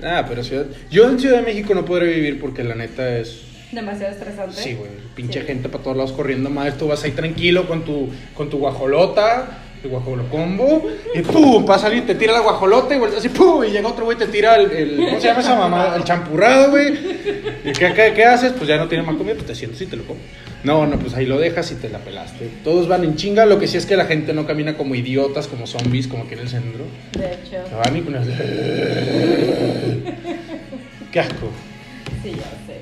Ah, 0.03 0.24
pero 0.28 0.43
Ciudad... 0.45 0.66
Yo 0.91 1.09
en 1.09 1.18
Ciudad 1.18 1.39
de 1.39 1.43
México 1.43 1.74
no 1.74 1.84
podré 1.84 2.07
vivir 2.14 2.41
porque 2.41 2.62
la 2.64 2.74
neta 2.74 3.18
es... 3.18 3.43
Demasiado 3.72 4.12
estresante. 4.14 4.57
Sí, 4.57 4.74
güey. 4.74 4.91
Pinche 5.14 5.41
Sí. 5.41 5.47
gente 5.47 5.68
para 5.68 5.84
todos 5.84 5.97
lados 5.97 6.12
corriendo 6.12 6.49
mal. 6.49 6.72
Tú 6.74 6.89
vas 6.89 7.05
ahí 7.05 7.11
tranquilo 7.11 7.66
con 7.68 7.84
tu, 7.84 8.09
con 8.34 8.49
tu 8.49 8.59
guajolota, 8.59 9.59
el 9.83 9.91
guajolocombo, 9.91 10.87
y 11.14 11.20
pum, 11.22 11.64
pasa 11.64 11.87
alguien, 11.87 12.05
te 12.07 12.14
tira 12.16 12.33
la 12.33 12.41
guajolota 12.41 12.95
y 12.95 12.99
vuelves 12.99 13.18
así, 13.18 13.29
pum, 13.29 13.62
y 13.64 13.70
llega 13.70 13.89
otro 13.89 14.05
güey, 14.07 14.18
te 14.18 14.26
tira 14.26 14.57
el, 14.57 14.70
el- 14.72 14.97
¿cómo 15.07 15.20
se 15.20 15.29
llama 15.29 15.41
esa 15.41 15.55
mamá? 15.57 15.95
El 15.97 16.05
champurrado, 16.05 16.70
güey. 16.70 16.93
¿Y 17.64 17.72
qué, 17.72 17.93
qué, 17.95 18.12
qué 18.14 18.24
haces? 18.24 18.53
Pues 18.53 18.66
ya 18.68 18.76
no 18.76 18.89
tiene 18.89 19.05
más 19.05 19.16
comida, 19.16 19.35
pues 19.35 19.47
te 19.47 19.55
sientas 19.55 19.81
y 19.83 19.87
te 19.87 19.97
lo 19.97 20.05
comes. 20.05 20.22
No, 20.64 20.85
no, 20.87 20.99
pues 20.99 21.14
ahí 21.14 21.24
lo 21.24 21.39
dejas 21.39 21.70
y 21.70 21.76
te 21.76 21.89
la 21.89 21.99
pelaste. 21.99 22.51
Todos 22.64 22.89
van 22.89 23.05
en 23.05 23.14
chinga, 23.14 23.47
lo 23.47 23.61
que 23.61 23.68
sí 23.68 23.76
es 23.76 23.87
que 23.87 23.97
la 23.97 24.07
gente 24.07 24.33
no 24.33 24.45
camina 24.45 24.76
como 24.76 24.97
idiotas, 24.97 25.47
como 25.47 25.68
zombies, 25.68 26.09
como 26.09 26.24
aquí 26.24 26.35
en 26.35 26.41
el 26.41 26.49
centro. 26.49 26.85
De 27.16 27.26
hecho, 27.35 27.59
van 27.76 27.97
y 27.97 28.01
con 28.01 28.16
el... 28.16 28.24
Qué 31.12 31.20
asco. 31.20 31.49
sí, 32.22 32.31
ya 32.33 32.43
sé. 32.66 32.79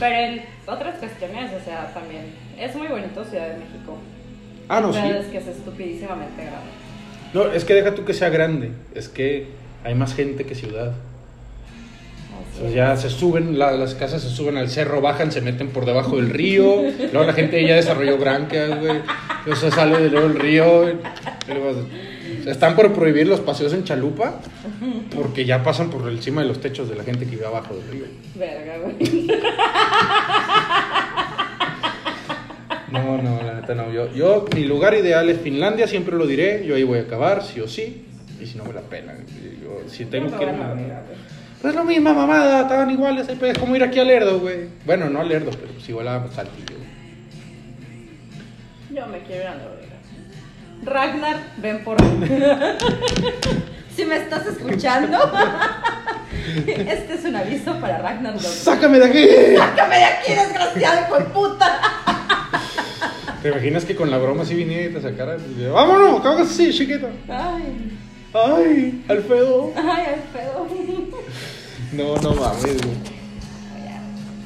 Pero 0.00 0.16
en 0.16 0.42
otras 0.66 0.98
cuestiones, 0.98 1.52
o 1.52 1.64
sea, 1.64 1.92
también 1.94 2.22
es 2.58 2.74
muy 2.74 2.88
bonito 2.88 3.24
Ciudad 3.24 3.48
de 3.48 3.54
México. 3.58 3.96
Ah, 4.68 4.80
no, 4.80 4.92
sí. 4.92 4.98
Es 5.00 5.26
que 5.26 5.38
es 5.38 5.46
estupidísimamente 5.46 6.42
grande. 6.44 6.70
No, 7.32 7.46
es 7.52 7.64
que 7.64 7.74
deja 7.74 7.94
tú 7.94 8.04
que 8.04 8.14
sea 8.14 8.28
grande, 8.30 8.70
es 8.94 9.08
que 9.08 9.46
hay 9.84 9.94
más 9.94 10.14
gente 10.14 10.44
que 10.46 10.54
ciudad. 10.54 10.92
Así 10.92 12.56
O 12.56 12.60
sea, 12.60 12.68
es. 12.68 12.74
ya 12.74 12.96
se 12.96 13.10
suben, 13.10 13.58
la- 13.58 13.72
las 13.72 13.94
casas 13.94 14.22
se 14.22 14.30
suben 14.30 14.56
al 14.56 14.68
cerro, 14.68 15.00
bajan, 15.00 15.32
se 15.32 15.40
meten 15.40 15.68
por 15.70 15.84
debajo 15.84 16.16
del 16.16 16.30
río. 16.30 16.82
Luego 17.12 17.26
la 17.26 17.32
gente 17.32 17.64
ya 17.66 17.74
desarrolló 17.74 18.18
granjas, 18.18 18.78
güey. 18.80 19.00
O 19.50 19.56
sea, 19.56 19.70
sale 19.70 19.98
de 20.00 20.08
luego 20.10 20.26
el 20.28 20.38
río. 20.38 20.84
sea, 22.44 22.52
están 22.52 22.76
por 22.76 22.92
prohibir 22.92 23.26
los 23.26 23.40
paseos 23.40 23.72
en 23.74 23.84
chalupa 23.84 24.40
porque 25.14 25.44
ya 25.44 25.62
pasan 25.62 25.90
por 25.90 26.08
encima 26.10 26.42
de 26.42 26.48
los 26.48 26.60
techos 26.60 26.88
de 26.88 26.94
la 26.96 27.02
gente 27.04 27.24
que 27.24 27.32
vive 27.32 27.46
abajo 27.46 27.74
del 27.74 27.88
río. 27.90 28.04
Verga, 28.36 28.78
güey. 28.78 29.26
No, 32.94 33.20
no, 33.20 33.42
la 33.42 33.54
neta 33.54 33.74
no. 33.74 33.90
Yo, 33.90 34.12
yo, 34.14 34.46
mi 34.54 34.64
lugar 34.64 34.94
ideal 34.94 35.28
es 35.28 35.40
Finlandia, 35.40 35.88
siempre 35.88 36.16
lo 36.16 36.26
diré. 36.26 36.64
Yo 36.64 36.76
ahí 36.76 36.84
voy 36.84 37.00
a 37.00 37.02
acabar, 37.02 37.42
sí 37.42 37.60
o 37.60 37.66
sí. 37.66 38.06
Y 38.40 38.46
si 38.46 38.56
no 38.56 38.64
me 38.64 38.72
la 38.72 38.82
pena. 38.82 39.14
Yo, 39.62 39.88
si 39.88 40.04
tengo 40.04 40.30
No 40.30 40.38
que 40.38 40.46
güey. 40.46 40.54
Pues 41.60 41.74
lo 41.74 41.84
misma 41.84 42.12
mamada, 42.12 42.60
estaban 42.62 42.90
iguales, 42.90 43.26
es 43.26 43.58
como 43.58 43.74
ir 43.74 43.82
aquí 43.82 43.98
a 43.98 44.04
Lerdo, 44.04 44.38
güey. 44.38 44.68
Bueno, 44.84 45.08
no 45.08 45.20
a 45.20 45.24
Lerdo, 45.24 45.50
pero 45.50 45.72
pues 45.72 45.88
igual 45.88 46.08
a 46.08 46.28
Saltillo. 46.28 46.76
Yo 48.90 49.06
me 49.06 49.22
quiero 49.22 49.42
ir 49.42 49.48
a 49.48 49.54
Noruega. 49.54 49.94
Ragnar, 50.84 51.36
ven 51.56 51.82
por 51.82 51.96
Si 53.94 54.04
me 54.04 54.16
estás 54.16 54.46
escuchando, 54.46 55.18
este 56.66 57.14
es 57.14 57.24
un 57.24 57.36
aviso 57.36 57.78
para 57.80 57.98
Ragnar. 57.98 58.38
¡Sácame 58.40 58.98
de 58.98 59.06
aquí! 59.06 59.56
¡Sácame 59.56 59.96
de 59.96 60.04
aquí, 60.04 60.32
desgraciado, 60.32 61.00
hijo 61.02 61.18
de 61.18 61.24
puta! 61.26 61.80
¿Te 63.42 63.48
imaginas 63.50 63.84
que 63.84 63.94
con 63.94 64.10
la 64.10 64.18
broma 64.18 64.42
así 64.42 64.54
viniera 64.54 64.90
y 64.90 64.92
te 64.94 65.00
sacara? 65.00 65.36
Y 65.36 65.66
¡Vámonos! 65.66 66.20
¿Cómo 66.22 66.36
que 66.36 66.42
así, 66.42 66.72
chiquito? 66.72 67.08
Ay, 67.28 67.98
¡Ay! 68.32 69.04
¡Alfredo! 69.08 69.72
ay, 69.76 70.06
Alfredo. 70.14 70.66
No, 71.92 72.16
no 72.16 72.34
mames, 72.34 72.76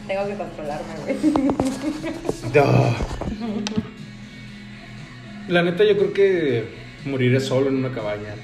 Tengo 0.06 0.26
que 0.26 0.34
controlarme, 0.34 0.94
güey. 1.02 1.16
La 5.48 5.62
neta, 5.62 5.84
yo 5.84 5.96
creo 5.96 6.12
que 6.12 6.64
moriré 7.06 7.40
solo 7.40 7.68
en 7.68 7.76
una 7.76 7.90
cabaña. 7.90 8.34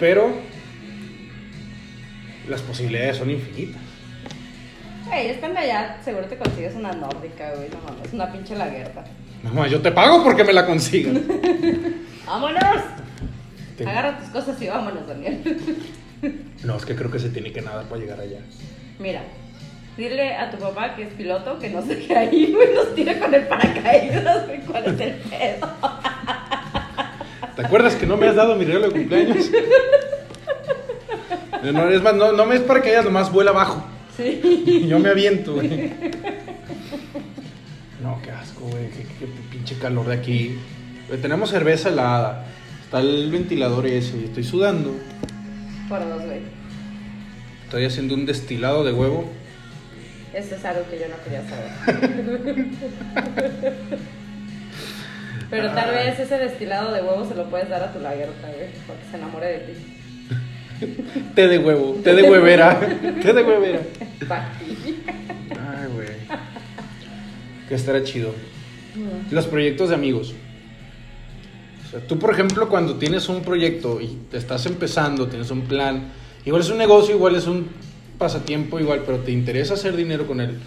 Pero 0.00 0.32
las 2.48 2.60
posibilidades 2.62 3.18
son 3.18 3.30
infinitas. 3.30 3.80
Güey, 5.06 5.28
estando 5.28 5.60
allá, 5.60 5.98
seguro 6.04 6.26
te 6.26 6.36
consigues 6.36 6.74
una 6.74 6.92
nórdica, 6.92 7.52
güey. 7.54 7.68
No 7.68 7.78
mames, 7.84 8.12
una 8.12 8.32
pinche 8.32 8.56
laguerta. 8.56 9.04
Mamá, 9.42 9.68
yo 9.68 9.80
te 9.80 9.92
pago 9.92 10.22
porque 10.24 10.44
me 10.44 10.52
la 10.52 10.66
consigas. 10.66 11.14
¡Vámonos! 12.26 12.62
Te- 13.76 13.86
Agarra 13.86 14.18
tus 14.18 14.28
cosas 14.28 14.60
y 14.60 14.66
vámonos, 14.68 15.06
Daniel. 15.06 15.42
No, 16.64 16.76
es 16.76 16.84
que 16.84 16.94
creo 16.94 17.10
que 17.10 17.18
se 17.18 17.30
tiene 17.30 17.50
que 17.50 17.62
nadar 17.62 17.86
para 17.86 17.98
llegar 17.98 18.20
allá. 18.20 18.40
Mira, 18.98 19.22
dile 19.96 20.34
a 20.36 20.50
tu 20.50 20.58
papá 20.58 20.94
que 20.94 21.04
es 21.04 21.14
piloto 21.14 21.58
que 21.58 21.70
no 21.70 21.80
se 21.80 21.98
quede 21.98 22.18
ahí, 22.18 22.52
güey, 22.52 22.74
nos 22.74 22.94
tira 22.94 23.18
con 23.18 23.32
el 23.32 23.44
paracaídas, 23.48 24.46
güey, 24.46 24.60
¿cuál 24.66 24.84
es 24.84 25.00
el 25.00 25.14
pedo? 25.14 25.78
¿Te 27.60 27.66
acuerdas 27.66 27.94
que 27.94 28.06
no 28.06 28.16
me 28.16 28.26
has 28.26 28.36
dado 28.36 28.56
mi 28.56 28.64
regalo 28.64 28.86
de 28.86 28.92
cumpleaños? 28.92 29.50
No, 31.62 31.90
es 31.90 32.02
más, 32.02 32.14
no, 32.14 32.32
no 32.32 32.46
me 32.46 32.54
es 32.54 32.62
para 32.62 32.80
que 32.80 32.88
hayas 32.88 33.04
nomás 33.04 33.30
vuela 33.30 33.50
abajo. 33.50 33.84
Sí. 34.16 34.86
Yo 34.88 34.98
me 34.98 35.10
aviento, 35.10 35.56
güey. 35.56 35.92
No, 38.02 38.18
qué 38.22 38.30
asco, 38.30 38.62
güey. 38.62 38.88
Qué, 38.88 39.02
qué 39.18 39.26
pinche 39.52 39.76
calor 39.76 40.06
de 40.06 40.14
aquí. 40.14 40.58
Güey, 41.08 41.20
tenemos 41.20 41.50
cerveza 41.50 41.90
helada. 41.90 42.46
Está 42.82 43.00
el 43.00 43.30
ventilador 43.30 43.86
ese. 43.86 44.16
y 44.16 44.24
Estoy 44.24 44.44
sudando. 44.44 44.96
Por 45.86 46.00
dos, 46.00 46.24
güey. 46.24 46.40
Estoy 47.64 47.84
haciendo 47.84 48.14
un 48.14 48.24
destilado 48.24 48.84
de 48.84 48.94
huevo. 48.94 49.28
Eso 50.32 50.54
es 50.54 50.64
algo 50.64 50.82
que 50.90 50.98
yo 50.98 51.08
no 51.08 51.22
quería 51.22 51.42
saber. 51.46 52.68
Pero 55.50 55.70
tal 55.72 55.90
Ay. 55.90 56.06
vez 56.06 56.20
ese 56.20 56.38
destilado 56.38 56.92
de 56.92 57.02
huevo 57.02 57.26
se 57.26 57.34
lo 57.34 57.50
puedes 57.50 57.68
dar 57.68 57.82
a 57.82 57.92
tu 57.92 57.98
laguerta, 57.98 58.48
güey, 58.48 58.70
para 58.86 59.00
que 59.00 59.10
se 59.10 59.16
enamore 59.16 59.46
de 59.46 59.58
ti. 59.58 59.72
Té 61.34 61.48
de 61.48 61.58
huevo. 61.58 61.98
Té 62.02 62.14
de 62.14 62.22
huevera. 62.30 62.78
Té 63.22 63.32
de 63.32 63.42
huevera. 63.42 63.80
Ay, 64.30 65.88
güey. 65.92 66.08
Que 67.68 67.74
estará 67.74 68.02
chido. 68.04 68.32
Los 69.30 69.46
proyectos 69.46 69.88
de 69.88 69.94
amigos. 69.94 70.34
O 71.86 71.90
sea, 71.90 72.00
tú, 72.00 72.18
por 72.18 72.32
ejemplo, 72.32 72.68
cuando 72.68 72.96
tienes 72.96 73.28
un 73.28 73.42
proyecto 73.42 74.00
y 74.00 74.06
te 74.30 74.36
estás 74.36 74.66
empezando, 74.66 75.26
tienes 75.26 75.50
un 75.50 75.62
plan, 75.62 76.12
igual 76.44 76.62
es 76.62 76.70
un 76.70 76.78
negocio, 76.78 77.14
igual 77.16 77.34
es 77.34 77.46
un 77.46 77.68
pasatiempo, 78.18 78.78
igual, 78.78 79.02
pero 79.04 79.18
te 79.18 79.32
interesa 79.32 79.74
hacer 79.74 79.96
dinero 79.96 80.26
con 80.26 80.40
él. 80.40 80.58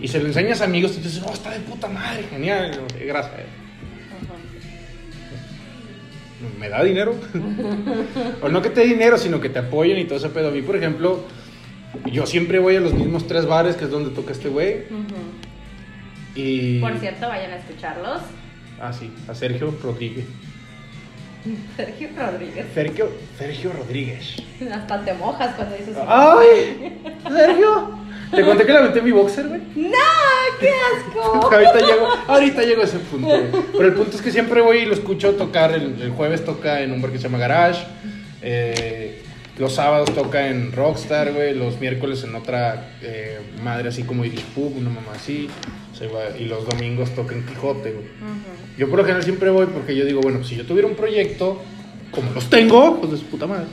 Y 0.00 0.08
se 0.08 0.18
lo 0.18 0.26
enseñas 0.26 0.60
a 0.62 0.64
amigos 0.64 0.92
y 0.92 0.96
te 0.96 1.08
dices, 1.08 1.22
oh, 1.26 1.32
está 1.32 1.50
de 1.50 1.60
puta 1.60 1.88
madre, 1.88 2.24
genial. 2.30 2.70
Gracias. 2.98 3.65
¿Me 6.58 6.68
da 6.68 6.82
dinero? 6.84 7.14
o 8.42 8.48
no 8.48 8.62
que 8.62 8.70
te 8.70 8.80
dé 8.80 8.86
dinero, 8.88 9.16
sino 9.16 9.40
que 9.40 9.48
te 9.48 9.58
apoyen 9.58 9.98
y 9.98 10.04
todo 10.04 10.18
ese 10.18 10.28
pedo. 10.28 10.48
A 10.48 10.50
mí, 10.50 10.62
por 10.62 10.76
ejemplo, 10.76 11.24
yo 12.04 12.26
siempre 12.26 12.58
voy 12.58 12.76
a 12.76 12.80
los 12.80 12.92
mismos 12.92 13.26
tres 13.26 13.46
bares, 13.46 13.76
que 13.76 13.84
es 13.84 13.90
donde 13.90 14.10
toca 14.10 14.32
este 14.32 14.48
güey. 14.48 14.84
Y... 16.34 16.80
Por 16.80 16.98
cierto, 16.98 17.28
vayan 17.28 17.52
a 17.52 17.56
escucharlos. 17.56 18.22
Ah, 18.80 18.92
sí, 18.92 19.10
a 19.26 19.34
Sergio 19.34 19.74
Rodríguez. 19.82 20.26
Sergio 21.76 22.08
Rodríguez. 22.16 22.66
Sergio, 22.74 23.08
Sergio 23.38 23.72
Rodríguez. 23.72 24.36
Hasta 24.72 25.04
te 25.04 25.14
mojas 25.14 25.54
cuando 25.54 25.76
dices 25.76 25.96
¡Ay! 26.06 27.00
¿Sergio? 27.28 27.98
¿Te 28.34 28.42
conté 28.44 28.64
que 28.66 28.72
le 28.72 28.78
aventé 28.78 29.02
mi 29.02 29.12
boxer, 29.12 29.48
güey? 29.48 29.60
¡No! 29.76 29.98
¡Qué 30.60 30.70
asco! 30.70 31.48
ahorita 31.52 31.78
llego, 31.80 32.08
ahorita 32.28 32.62
llego 32.62 32.82
a 32.82 32.84
ese 32.84 32.98
punto. 32.98 33.26
güey. 33.28 33.46
Pero 33.72 33.88
el 33.88 33.94
punto 33.94 34.16
es 34.16 34.22
que 34.22 34.30
siempre 34.32 34.60
voy 34.60 34.78
y 34.78 34.86
lo 34.86 34.94
escucho 34.94 35.34
tocar. 35.34 35.72
El, 35.72 36.00
el 36.00 36.10
jueves 36.10 36.44
toca 36.44 36.80
en 36.82 36.92
un 36.92 37.02
bar 37.02 37.10
que 37.12 37.18
se 37.18 37.24
llama 37.24 37.38
Garage. 37.38 37.84
eh, 38.42 39.22
los 39.58 39.72
sábados 39.74 40.12
toca 40.14 40.48
en 40.48 40.70
Rockstar, 40.72 41.32
güey. 41.32 41.54
Los 41.54 41.80
miércoles 41.80 42.22
en 42.24 42.34
otra 42.34 42.90
eh, 43.02 43.38
madre 43.62 43.88
así 43.88 44.02
como 44.02 44.22
Irish 44.24 44.44
Pub, 44.54 44.76
una 44.76 44.90
mamá 44.90 45.12
así. 45.14 45.48
O 45.92 45.96
sea, 45.96 46.08
va- 46.10 46.36
y 46.38 46.44
los 46.44 46.66
domingos 46.68 47.14
toca 47.14 47.34
en 47.34 47.46
Quijote, 47.46 47.92
güey. 47.92 48.04
Yo 48.76 48.88
por 48.90 48.98
lo 48.98 49.04
general 49.04 49.22
siempre 49.24 49.48
voy 49.48 49.64
porque 49.66 49.96
yo 49.96 50.04
digo, 50.04 50.20
bueno, 50.20 50.38
pues 50.38 50.48
si 50.50 50.56
yo 50.56 50.66
tuviera 50.66 50.86
un 50.86 50.94
proyecto, 50.94 51.62
como 52.16 52.32
los 52.32 52.50
tengo, 52.50 52.98
pues 52.98 53.12
de 53.12 53.18
su 53.18 53.26
puta 53.26 53.46
madre. 53.46 53.66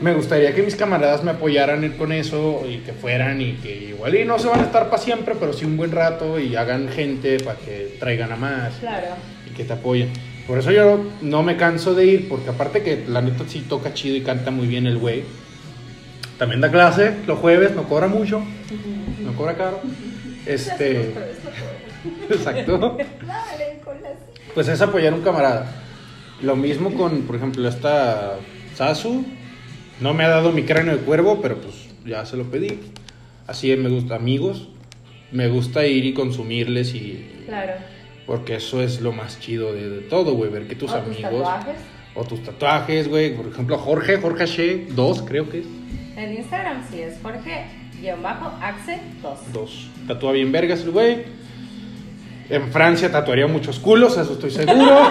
Me 0.00 0.14
gustaría 0.14 0.54
que 0.54 0.62
mis 0.62 0.76
camaradas 0.76 1.22
me 1.22 1.32
apoyaran 1.32 1.86
con 1.98 2.12
eso 2.12 2.62
y 2.66 2.78
que 2.78 2.92
fueran 2.92 3.40
y 3.42 3.52
que 3.54 3.76
igual 3.90 4.14
y 4.14 4.24
no 4.24 4.38
se 4.38 4.48
van 4.48 4.60
a 4.60 4.62
estar 4.62 4.88
para 4.88 5.02
siempre, 5.02 5.34
pero 5.38 5.52
sí 5.52 5.64
un 5.66 5.76
buen 5.76 5.90
rato 5.92 6.38
y 6.38 6.56
hagan 6.56 6.88
gente 6.88 7.38
para 7.40 7.58
que 7.58 7.96
traigan 8.00 8.32
a 8.32 8.36
más 8.36 8.74
Claro. 8.80 9.08
y 9.50 9.54
que 9.54 9.64
te 9.64 9.72
apoyen. 9.74 10.08
Por 10.46 10.58
eso 10.58 10.70
yo 10.72 11.04
no 11.20 11.42
me 11.42 11.56
canso 11.56 11.94
de 11.94 12.06
ir, 12.06 12.28
porque 12.28 12.50
aparte 12.50 12.82
que 12.82 13.04
la 13.06 13.20
neta 13.20 13.44
sí 13.46 13.60
toca 13.68 13.92
chido 13.92 14.16
y 14.16 14.22
canta 14.22 14.50
muy 14.50 14.66
bien 14.66 14.86
el 14.86 14.98
güey. 14.98 15.24
También 16.38 16.60
da 16.60 16.70
clase 16.70 17.12
los 17.26 17.38
jueves, 17.38 17.74
no 17.74 17.84
cobra 17.84 18.06
mucho, 18.08 18.42
no 19.20 19.32
cobra 19.34 19.54
caro. 19.56 19.80
Este, 20.46 21.12
exacto. 22.30 22.96
Pues 24.54 24.68
es 24.68 24.80
apoyar 24.80 25.12
a 25.12 25.16
un 25.16 25.22
camarada. 25.22 25.81
Lo 26.42 26.56
mismo 26.56 26.92
con, 26.94 27.22
por 27.22 27.36
ejemplo, 27.36 27.68
esta 27.68 28.36
Sasu. 28.74 29.24
No 30.00 30.14
me 30.14 30.24
ha 30.24 30.28
dado 30.28 30.52
mi 30.52 30.64
cráneo 30.64 30.96
de 30.96 31.02
cuervo, 31.02 31.40
pero 31.40 31.56
pues 31.58 31.74
ya 32.04 32.26
se 32.26 32.36
lo 32.36 32.44
pedí. 32.44 32.80
Así 33.46 33.74
me 33.76 33.88
gusta, 33.88 34.16
amigos. 34.16 34.68
Me 35.30 35.48
gusta 35.48 35.86
ir 35.86 36.04
y 36.04 36.12
consumirles 36.12 36.94
y... 36.94 37.44
Claro. 37.46 37.74
Porque 38.26 38.56
eso 38.56 38.82
es 38.82 39.00
lo 39.00 39.12
más 39.12 39.40
chido 39.40 39.72
de, 39.72 39.88
de 39.88 40.00
todo, 40.00 40.34
güey. 40.34 40.50
Ver 40.50 40.66
que 40.66 40.74
tus 40.74 40.90
O 40.90 40.96
amigos... 40.96 41.22
tatuajes. 41.22 41.76
O 42.14 42.24
tus 42.24 42.42
tatuajes, 42.42 43.08
güey. 43.08 43.36
Por 43.36 43.46
ejemplo, 43.46 43.78
Jorge, 43.78 44.18
Jorge 44.18 44.46
She, 44.46 44.86
dos 44.90 45.22
creo 45.22 45.48
que 45.48 45.60
es. 45.60 45.66
En 46.16 46.34
Instagram 46.34 46.82
sí 46.90 47.00
es 47.00 47.14
Jorge, 47.22 47.66
guion 48.00 48.22
bajo, 48.22 48.52
Axe 48.60 49.00
2. 49.22 49.52
Dos. 49.52 49.88
Tatúa 50.06 50.32
bien 50.32 50.52
vergas 50.52 50.82
el 50.82 50.90
güey. 50.90 51.24
En 52.50 52.70
Francia 52.70 53.10
tatuaría 53.10 53.46
muchos 53.46 53.78
culos, 53.78 54.18
eso 54.18 54.32
estoy 54.34 54.50
seguro. 54.50 55.10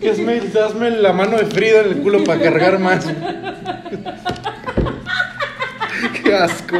que 0.00 0.10
hazme, 0.10 0.40
hazme 0.64 0.90
la 0.90 1.12
mano 1.12 1.38
de 1.38 1.46
Frida 1.46 1.80
en 1.82 1.92
el 1.92 1.96
culo 1.98 2.24
para 2.24 2.40
cargar 2.40 2.78
más. 2.78 3.06
Qué 6.22 6.34
asco. 6.34 6.76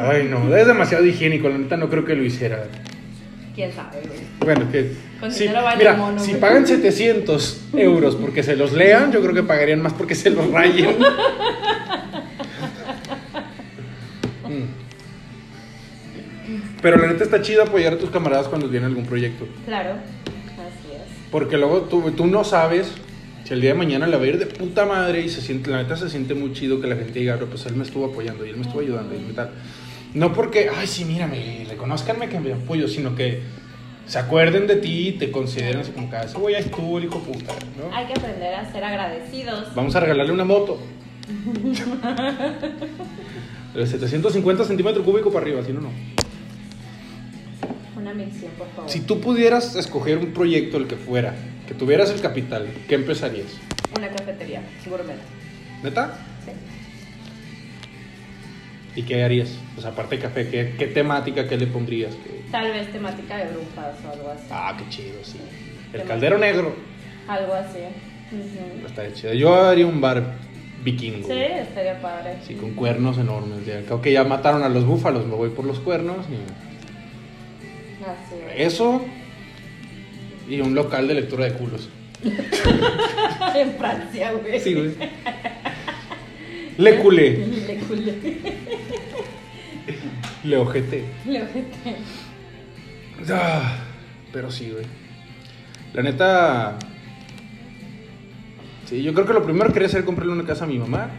Ay, 0.00 0.28
no, 0.30 0.54
es 0.56 0.66
demasiado 0.66 1.04
higiénico, 1.04 1.48
la 1.48 1.58
neta 1.58 1.76
no 1.76 1.88
creo 1.88 2.04
que 2.04 2.14
lo 2.14 2.22
hiciera. 2.24 2.64
¿Quién 3.54 3.72
sabe, 3.72 4.00
güey? 4.06 4.20
Bueno, 4.40 4.70
que 4.70 4.92
si, 5.30 5.48
vale 5.48 5.76
mira, 5.78 5.94
mono, 5.94 6.20
si 6.20 6.30
güey. 6.30 6.40
pagan 6.40 6.66
700 6.66 7.64
euros 7.74 8.14
porque 8.14 8.42
se 8.44 8.54
los 8.54 8.72
lean, 8.72 9.10
yo 9.10 9.20
creo 9.20 9.34
que 9.34 9.42
pagarían 9.42 9.82
más 9.82 9.92
porque 9.94 10.14
se 10.14 10.30
los 10.30 10.50
rayen. 10.50 10.96
Mm. 14.48 14.87
Pero 16.82 16.96
la 16.98 17.06
neta 17.08 17.24
está 17.24 17.40
chido 17.42 17.62
apoyar 17.62 17.94
a 17.94 17.98
tus 17.98 18.10
camaradas 18.10 18.48
cuando 18.48 18.68
tienen 18.68 18.88
algún 18.90 19.06
proyecto. 19.06 19.46
Claro, 19.66 19.92
así 19.92 20.92
es. 20.94 21.02
Porque 21.30 21.56
luego 21.58 21.82
tú, 21.82 22.10
tú 22.12 22.26
no 22.26 22.44
sabes 22.44 22.92
si 23.44 23.54
el 23.54 23.60
día 23.60 23.70
de 23.70 23.76
mañana 23.78 24.06
le 24.06 24.16
va 24.16 24.24
a 24.24 24.26
ir 24.26 24.38
de 24.38 24.46
puta 24.46 24.84
madre 24.84 25.22
y 25.22 25.28
se 25.28 25.40
siente, 25.40 25.70
la 25.70 25.82
neta 25.82 25.96
se 25.96 26.08
siente 26.10 26.34
muy 26.34 26.52
chido 26.52 26.80
que 26.80 26.86
la 26.86 26.96
gente 26.96 27.18
diga, 27.18 27.36
"Bro, 27.36 27.46
pues 27.46 27.64
él 27.66 27.74
me 27.76 27.84
estuvo 27.84 28.06
apoyando 28.06 28.44
y 28.46 28.50
él 28.50 28.56
me 28.56 28.62
estuvo 28.62 28.80
ayudando 28.80 29.14
y 29.14 29.32
tal. 29.32 29.50
No 30.14 30.32
porque, 30.32 30.70
ay, 30.74 30.86
sí, 30.86 31.04
mírame, 31.04 31.66
reconozcanme 31.68 32.28
que 32.28 32.40
me 32.40 32.52
apoyo, 32.52 32.88
sino 32.88 33.14
que 33.14 33.42
se 34.06 34.18
acuerden 34.18 34.66
de 34.66 34.76
ti 34.76 35.08
y 35.08 35.12
te 35.12 35.30
consideren 35.30 35.80
así 35.80 35.92
como 35.92 36.08
que 36.10 36.16
"Ah, 36.16 36.22
ese 36.24 36.38
güey 36.38 36.54
ahí 36.54 36.62
estuvo 36.62 36.98
el 36.98 37.04
hijo 37.04 37.20
puta, 37.20 37.52
¿no? 37.76 37.94
Hay 37.94 38.06
que 38.06 38.14
aprender 38.14 38.54
a 38.54 38.70
ser 38.72 38.84
agradecidos. 38.84 39.74
Vamos 39.74 39.94
a 39.96 40.00
regalarle 40.00 40.32
una 40.32 40.44
moto. 40.44 40.80
De 43.74 43.86
750 43.86 44.64
centímetros 44.64 45.04
cúbicos 45.04 45.32
para 45.32 45.44
arriba, 45.44 45.62
si 45.64 45.72
no, 45.72 45.80
no. 45.82 45.90
Una 47.98 48.14
1100, 48.14 48.50
por 48.52 48.68
favor. 48.70 48.90
Si 48.90 49.00
tú 49.00 49.20
pudieras 49.20 49.74
escoger 49.74 50.18
un 50.18 50.32
proyecto, 50.32 50.76
el 50.76 50.86
que 50.86 50.96
fuera, 50.96 51.34
que 51.66 51.74
tuvieras 51.74 52.10
el 52.10 52.20
capital, 52.20 52.68
¿qué 52.88 52.94
empezarías? 52.94 53.46
Una 53.96 54.08
cafetería, 54.08 54.62
gourmet. 54.88 55.16
¿Neta? 55.82 56.16
Sí. 56.44 56.52
¿Y 58.96 59.02
qué 59.02 59.22
harías? 59.24 59.50
Pues 59.74 59.86
aparte 59.86 60.16
de 60.16 60.22
café, 60.22 60.48
¿qué, 60.48 60.74
qué 60.78 60.86
temática, 60.88 61.46
qué 61.48 61.56
le 61.56 61.66
pondrías? 61.66 62.14
¿Qué- 62.14 62.38
Tal 62.50 62.70
vez 62.72 62.90
temática 62.92 63.36
de 63.36 63.44
brujas 63.52 63.96
o 64.06 64.12
algo 64.12 64.30
así. 64.30 64.44
Ah, 64.50 64.74
qué 64.78 64.88
chido, 64.88 65.16
sí. 65.22 65.38
El 65.92 66.02
caldero 66.04 66.38
negro. 66.38 66.74
Algo 67.26 67.52
así. 67.54 67.78
Ujú. 68.32 68.86
Está 68.86 69.12
chido. 69.12 69.34
Yo 69.34 69.54
haría 69.54 69.86
un 69.86 70.00
bar 70.00 70.34
vikingo. 70.84 71.26
Sí, 71.28 71.34
estaría 71.34 72.00
padre. 72.00 72.36
Sí, 72.46 72.54
con 72.54 72.72
cuernos 72.74 73.18
enormes. 73.18 73.58
Que 74.02 74.12
ya 74.12 74.24
mataron 74.24 74.62
a 74.62 74.68
los 74.68 74.84
búfalos, 74.86 75.26
me 75.26 75.34
voy 75.34 75.50
por 75.50 75.64
los 75.64 75.80
cuernos. 75.80 76.26
y- 76.28 76.67
Así 78.02 78.34
es. 78.56 78.74
Eso 78.74 79.04
y 80.48 80.60
un 80.60 80.74
local 80.74 81.08
de 81.08 81.14
lectura 81.14 81.44
de 81.46 81.52
culos. 81.54 81.88
en 83.54 83.72
Francia, 83.78 84.32
güey. 84.32 84.58
Sí, 84.60 84.74
güey. 84.74 84.90
Le 86.78 86.96
culé, 87.00 87.46
Le 87.46 87.76
culé. 87.80 88.14
le 90.44 90.56
ojete. 90.56 91.04
Le 91.26 91.42
ojete. 91.42 91.96
Ah, 93.32 93.76
pero 94.32 94.50
sí, 94.50 94.70
güey. 94.70 94.84
La 95.94 96.02
neta. 96.02 96.78
Sí, 98.86 99.02
yo 99.02 99.12
creo 99.12 99.26
que 99.26 99.32
lo 99.34 99.44
primero 99.44 99.66
que 99.66 99.72
quería 99.74 99.88
hacer 99.88 100.00
es 100.00 100.06
comprarle 100.06 100.32
una 100.32 100.44
casa 100.46 100.64
a 100.64 100.68
mi 100.68 100.78
mamá. 100.78 101.10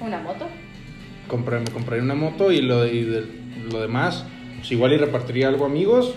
Una 0.00 0.18
moto. 0.20 0.48
Compré, 1.28 1.60
me 1.60 1.70
compraría 1.70 2.02
una 2.02 2.14
moto 2.14 2.50
y 2.50 2.60
lo, 2.60 2.86
y 2.86 3.02
de- 3.04 3.26
lo 3.70 3.80
demás, 3.80 4.24
pues 4.62 4.70
igual 4.70 4.92
y 4.92 4.96
repartiría 4.96 5.48
algo 5.48 5.64
a 5.64 5.68
amigos 5.68 6.14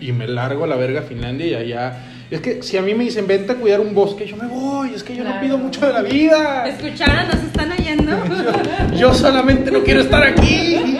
y 0.00 0.12
me 0.12 0.28
largo 0.28 0.62
a 0.62 0.68
la 0.68 0.76
verga 0.76 1.00
a 1.00 1.02
Finlandia 1.02 1.46
y 1.48 1.54
allá. 1.54 2.04
Es 2.30 2.40
que 2.40 2.62
si 2.62 2.76
a 2.76 2.82
mí 2.82 2.94
me 2.94 3.02
dicen 3.02 3.26
vente 3.26 3.50
a 3.50 3.56
cuidar 3.56 3.80
un 3.80 3.92
bosque, 3.92 4.24
yo 4.24 4.36
me 4.36 4.46
voy. 4.46 4.94
Es 4.94 5.02
que 5.02 5.16
yo 5.16 5.24
no 5.24 5.40
pido 5.40 5.58
mucho 5.58 5.84
de 5.84 5.92
la 5.92 6.02
vida. 6.02 6.68
¿Escucharon? 6.68 7.26
¿Nos 7.26 7.42
están 7.42 7.72
oyendo? 7.72 8.12
Yo, 8.92 8.96
yo 8.96 9.14
solamente 9.14 9.72
no 9.72 9.82
quiero 9.82 10.02
estar 10.02 10.22
aquí. 10.22 10.78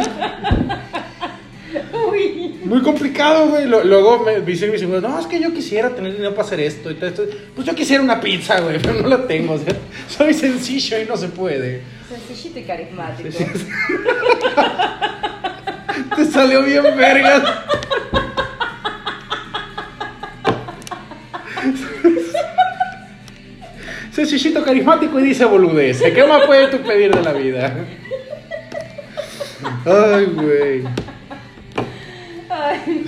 Uy. 2.11 2.59
Muy 2.65 2.83
complicado, 2.83 3.51
güey. 3.51 3.67
Luego 3.67 4.25
me 4.25 4.41
dicen 4.41 4.73
mis 4.73 4.83
hijos, 4.83 5.01
no, 5.01 5.21
es 5.21 5.27
que 5.27 5.41
yo 5.41 5.55
quisiera 5.55 5.91
tener 5.91 6.15
dinero 6.15 6.35
para 6.35 6.49
hacer 6.49 6.59
esto 6.59 6.91
y 6.91 6.95
todo 6.95 7.07
esto. 7.07 7.23
Pues 7.55 7.65
yo 7.65 7.77
quisiera 7.77 8.03
una 8.03 8.21
pizza, 8.21 8.61
güey, 8.61 8.81
pero 8.81 9.01
no 9.01 9.09
la 9.09 9.25
tengo. 9.25 9.55
O 9.55 9.59
sea, 9.59 9.77
soy 10.09 10.35
sencillo 10.35 11.01
y 11.01 11.07
no 11.07 11.17
se 11.17 11.29
puede. 11.29 11.83
Sencillito 12.09 12.59
y 12.59 12.63
carismático. 12.65 13.29
Te 16.17 16.25
salió 16.25 16.63
bien 16.63 16.83
vergas. 16.97 17.43
Sencillito, 24.13 24.65
carismático 24.65 25.19
y 25.21 25.25
dice 25.25 25.45
boludez. 25.45 26.03
¿Qué 26.03 26.25
más 26.25 26.43
puedes 26.47 26.71
tú 26.71 26.79
pedir 26.79 27.15
de 27.15 27.23
la 27.23 27.33
vida? 27.33 27.75
Ay, 29.85 30.25
güey. 30.27 30.83
Ay, 32.51 33.05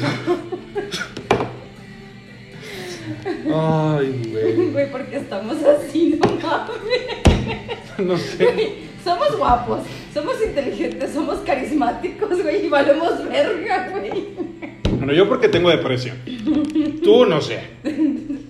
Ay, 3.52 4.30
güey. 4.32 4.70
güey, 4.70 4.90
porque 4.92 5.16
estamos 5.16 5.56
así, 5.64 6.18
no 6.22 6.30
mames. 6.36 7.98
No 7.98 8.16
sé. 8.16 8.76
Somos 9.02 9.36
guapos, 9.36 9.80
somos 10.12 10.36
inteligentes, 10.44 11.12
somos 11.12 11.38
carismáticos, 11.40 12.42
güey, 12.42 12.66
y 12.66 12.68
valemos 12.68 13.24
verga, 13.28 13.88
güey. 13.90 14.28
Bueno, 14.96 15.12
yo 15.12 15.28
porque 15.28 15.48
tengo 15.48 15.70
depresión. 15.70 16.16
Tú 17.02 17.24
no 17.24 17.40
sé. 17.40 17.60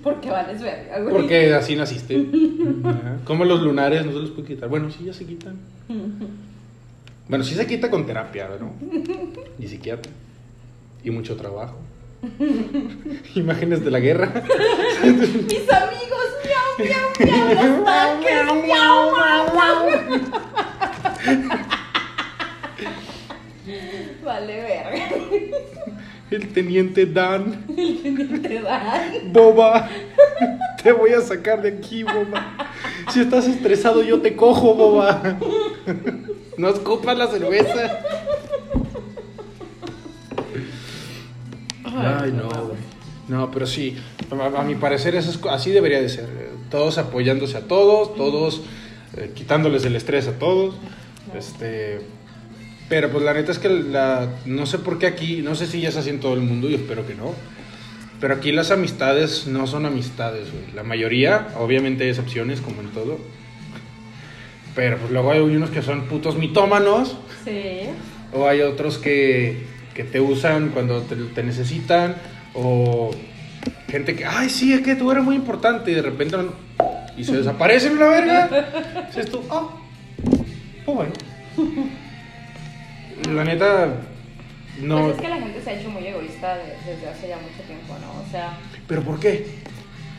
Porque 0.03 0.31
vales 0.31 0.61
verga, 0.61 0.99
güey. 1.01 1.15
Porque 1.15 1.55
así 1.55 1.77
naciste. 1.77 2.27
Como 3.25 3.45
los 3.45 3.63
lunares 3.63 4.05
no 4.05 4.13
se 4.13 4.19
los 4.19 4.31
puede 4.31 4.49
quitar. 4.49 4.69
Bueno, 4.69 4.91
sí, 4.91 5.05
ya 5.05 5.13
se 5.13 5.25
quitan. 5.27 5.57
Bueno, 7.29 7.45
sí 7.45 7.55
se 7.55 7.67
quita 7.67 7.91
con 7.91 8.07
terapia, 8.07 8.49
¿no? 8.59 8.73
Y 9.59 9.69
psiquiatra. 9.69 10.11
Y 11.05 11.11
mucho 11.11 11.37
trabajo. 11.37 11.77
Imágenes 13.35 13.85
de 13.85 13.91
la 13.91 14.01
guerra. 14.01 14.33
Mis 15.03 15.73
amigos, 15.73 16.29
miau, 16.45 16.71
miau, 16.79 17.09
miau, 17.19 17.55
los 17.55 17.85
tanques, 17.87 18.45
miau, 18.45 19.13
miau, 19.15 19.55
miau. 19.55 20.21
Vale 24.31 24.63
verga. 24.63 25.09
El 26.31 26.53
teniente 26.53 27.05
Dan. 27.05 27.67
Te 28.43 28.61
dan. 28.61 29.33
Boba. 29.33 29.91
Te 30.81 30.93
voy 30.93 31.11
a 31.15 31.21
sacar 31.21 31.61
de 31.61 31.71
aquí, 31.71 32.05
boba. 32.05 32.55
Si 33.13 33.23
estás 33.23 33.49
estresado, 33.49 34.05
yo 34.05 34.21
te 34.21 34.37
cojo, 34.37 34.75
boba. 34.77 35.37
No 36.57 36.69
escupas 36.69 37.19
la 37.19 37.27
cerveza. 37.27 37.99
Ay, 41.85 42.31
no, 42.31 42.49
güey. 42.49 42.79
No, 43.27 43.51
pero 43.51 43.67
sí, 43.67 43.97
a, 44.31 44.61
a 44.61 44.63
mi 44.63 44.77
parecer 44.77 45.17
eso 45.17 45.31
es 45.31 45.41
así 45.51 45.73
debería 45.73 46.01
de 46.01 46.09
ser. 46.09 46.29
Todos 46.71 46.99
apoyándose 46.99 47.57
a 47.57 47.67
todos, 47.67 48.15
todos 48.15 48.63
eh, 49.17 49.33
quitándoles 49.35 49.85
el 49.87 49.97
estrés 49.97 50.29
a 50.29 50.39
todos. 50.39 50.77
Este, 51.37 52.01
Pero 52.91 53.09
pues 53.09 53.25
la 53.25 53.33
neta 53.33 53.53
es 53.53 53.61
que 53.61 53.69
la, 53.69 54.29
no 54.45 54.67
sé 54.67 54.79
por 54.79 54.99
qué 54.99 55.07
aquí, 55.07 55.43
no 55.43 55.55
sé 55.55 55.67
si 55.69 55.81
ya 55.81 55.89
es 55.89 55.97
así 55.97 56.11
en 56.11 56.19
todo 56.19 56.35
el 56.35 56.41
mundo, 56.41 56.69
y 56.69 56.75
espero 56.75 57.07
que 57.07 57.15
no. 57.15 57.35
Pero 58.21 58.35
aquí 58.35 58.51
las 58.51 58.73
amistades 58.73 59.47
no 59.47 59.69
son 59.69 59.87
amistades, 59.87 60.53
güey. 60.53 60.75
La 60.75 60.83
mayoría, 60.83 61.55
obviamente 61.57 62.03
hay 62.03 62.11
excepciones, 62.11 62.61
como 62.61 62.83
en 62.83 62.89
todo. 62.89 63.19
Pero 64.75 64.99
pues 64.99 65.13
luego 65.13 65.31
hay 65.31 65.39
unos 65.39 65.71
que 65.71 65.83
son 65.83 66.09
putos 66.09 66.37
mitómanos. 66.37 67.17
Sí. 67.45 67.89
O 68.35 68.49
hay 68.49 68.61
otros 68.61 68.99
que, 68.99 69.65
que 69.95 70.03
te 70.03 70.21
usan 70.21 70.71
cuando 70.71 71.01
te, 71.03 71.15
te 71.15 71.43
necesitan. 71.45 72.17
O 72.55 73.13
gente 73.89 74.17
que, 74.17 74.27
ay, 74.27 74.51
sí, 74.51 74.73
es 74.73 74.81
que 74.81 74.97
tú 74.97 75.13
eres 75.13 75.23
muy 75.23 75.37
importante. 75.37 75.93
Y 75.93 75.95
de 75.95 76.03
repente 76.03 76.37
y 77.17 77.25
se 77.25 77.37
desaparecen 77.37 77.99
la 78.01 78.09
verga. 78.09 79.07
Dices 79.07 79.31
tú, 79.31 79.43
ah, 79.49 79.69
pues 80.85 80.97
bueno. 80.97 81.13
La 83.29 83.45
neta, 83.45 83.89
no. 84.81 85.03
Pues 85.05 85.17
es 85.17 85.23
que 85.23 85.29
la 85.29 85.37
gente 85.41 85.61
se 85.63 85.71
ha 85.71 85.73
hecho 85.75 85.91
muy 85.91 86.07
egoísta 86.07 86.57
de- 86.57 86.75
desde 86.91 87.09
hace 87.09 87.29
ya 87.29 87.37
mucho 87.37 87.63
tiempo, 87.67 87.95
¿no? 88.01 88.21
O 88.23 88.31
sea, 88.31 88.59
¿Pero 88.87 89.03
por 89.03 89.21
qué? 89.21 89.47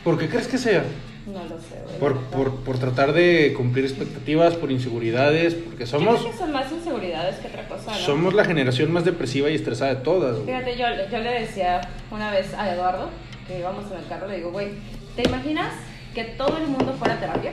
¿Por 0.04 0.18
qué 0.18 0.28
crees 0.28 0.48
que 0.48 0.58
sea? 0.58 0.84
no 1.26 1.44
lo 1.44 1.56
sé, 1.60 1.76
güey. 1.84 1.98
Por, 2.00 2.18
por, 2.30 2.56
por 2.64 2.78
tratar 2.78 3.12
de 3.12 3.54
cumplir 3.56 3.84
expectativas, 3.84 4.54
por 4.54 4.72
inseguridades, 4.72 5.54
porque 5.54 5.84
Yo 5.84 5.86
somos, 5.86 6.18
creo 6.20 6.32
que 6.32 6.38
son 6.38 6.50
más 6.52 6.72
inseguridades 6.72 7.36
que 7.36 7.46
otra 7.46 7.68
cosa, 7.68 7.92
¿no? 7.92 7.96
somos 7.98 8.34
la 8.34 8.44
generación 8.44 8.90
más 8.92 9.04
depresiva 9.04 9.48
y 9.48 9.54
estresada 9.54 9.94
de 9.94 10.00
todas. 10.00 10.34
güey. 10.40 10.46
Fíjate, 10.46 10.76
yo, 10.76 10.86
yo 11.12 11.18
le 11.18 11.40
decía 11.42 11.80
una 12.10 12.30
vez 12.32 12.52
a 12.54 12.74
Eduardo, 12.74 13.08
que 13.46 13.58
íbamos 13.60 13.90
en 13.92 13.98
el 13.98 14.06
carro, 14.08 14.26
le 14.26 14.38
digo, 14.38 14.50
güey, 14.50 14.70
¿te 15.14 15.22
imaginas 15.22 15.72
que 16.12 16.24
todo 16.24 16.58
el 16.58 16.66
mundo 16.66 16.92
fuera 16.98 17.14
a 17.14 17.20
terapia? 17.20 17.52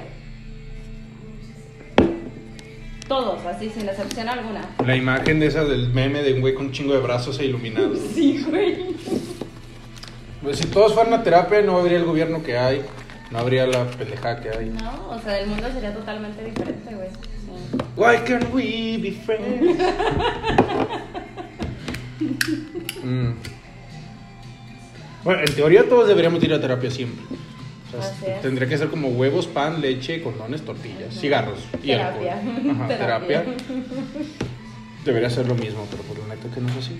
Todos, 3.09 3.43
así, 3.47 3.69
sin 3.71 3.89
excepción 3.89 4.29
alguna. 4.29 4.61
La 4.85 4.95
imagen 4.95 5.39
de 5.39 5.47
esa 5.47 5.65
del 5.65 5.89
meme 5.89 6.21
de 6.21 6.33
un 6.33 6.41
güey 6.41 6.53
con 6.53 6.67
un 6.67 6.71
chingo 6.71 6.93
de 6.93 6.99
brazos 6.99 7.39
e 7.39 7.45
iluminado. 7.45 7.93
Sí, 8.13 8.45
güey. 8.47 8.95
Pues 10.43 10.59
si 10.59 10.67
todos 10.67 10.93
fueran 10.93 11.13
a 11.13 11.23
terapia, 11.23 11.61
no 11.63 11.77
habría 11.77 11.97
el 11.97 12.05
gobierno 12.05 12.41
que 12.43 12.57
hay, 12.57 12.83
no 13.31 13.39
habría 13.39 13.65
la 13.65 13.85
pendejada 13.85 14.39
que 14.39 14.49
hay. 14.49 14.69
No, 14.69 15.09
o 15.09 15.19
sea, 15.19 15.39
el 15.39 15.47
mundo 15.47 15.67
sería 15.73 15.93
totalmente 15.93 16.45
diferente, 16.45 16.95
güey. 16.95 17.09
Sí. 17.09 17.77
Why 17.97 18.17
can't 18.25 18.53
we 18.53 18.97
be 19.01 19.11
friends? 19.25 19.77
Mm. 23.01 23.31
Bueno, 25.23 25.39
en 25.39 25.55
teoría 25.55 25.87
todos 25.87 26.05
deberíamos 26.07 26.43
ir 26.43 26.53
a 26.53 26.59
terapia 26.59 26.91
siempre. 26.91 27.23
O 27.97 28.01
sea, 28.01 28.41
tendría 28.41 28.67
que 28.67 28.77
ser 28.77 28.89
como 28.89 29.09
huevos, 29.09 29.47
pan, 29.47 29.81
leche, 29.81 30.21
condones, 30.21 30.61
tortillas, 30.61 31.13
cigarros 31.13 31.59
y 31.81 31.87
Terapia. 31.87 32.39
alcohol. 32.39 32.71
Ajá, 32.75 32.87
terapia. 32.87 33.43
Terapia. 33.43 33.65
Debería 35.05 35.29
ser 35.29 35.47
lo 35.47 35.55
mismo, 35.55 35.87
pero 35.89 36.03
por 36.03 36.19
la 36.19 36.35
neta 36.35 36.53
que 36.53 36.61
no 36.61 36.69
es 36.69 36.77
así. 36.77 36.99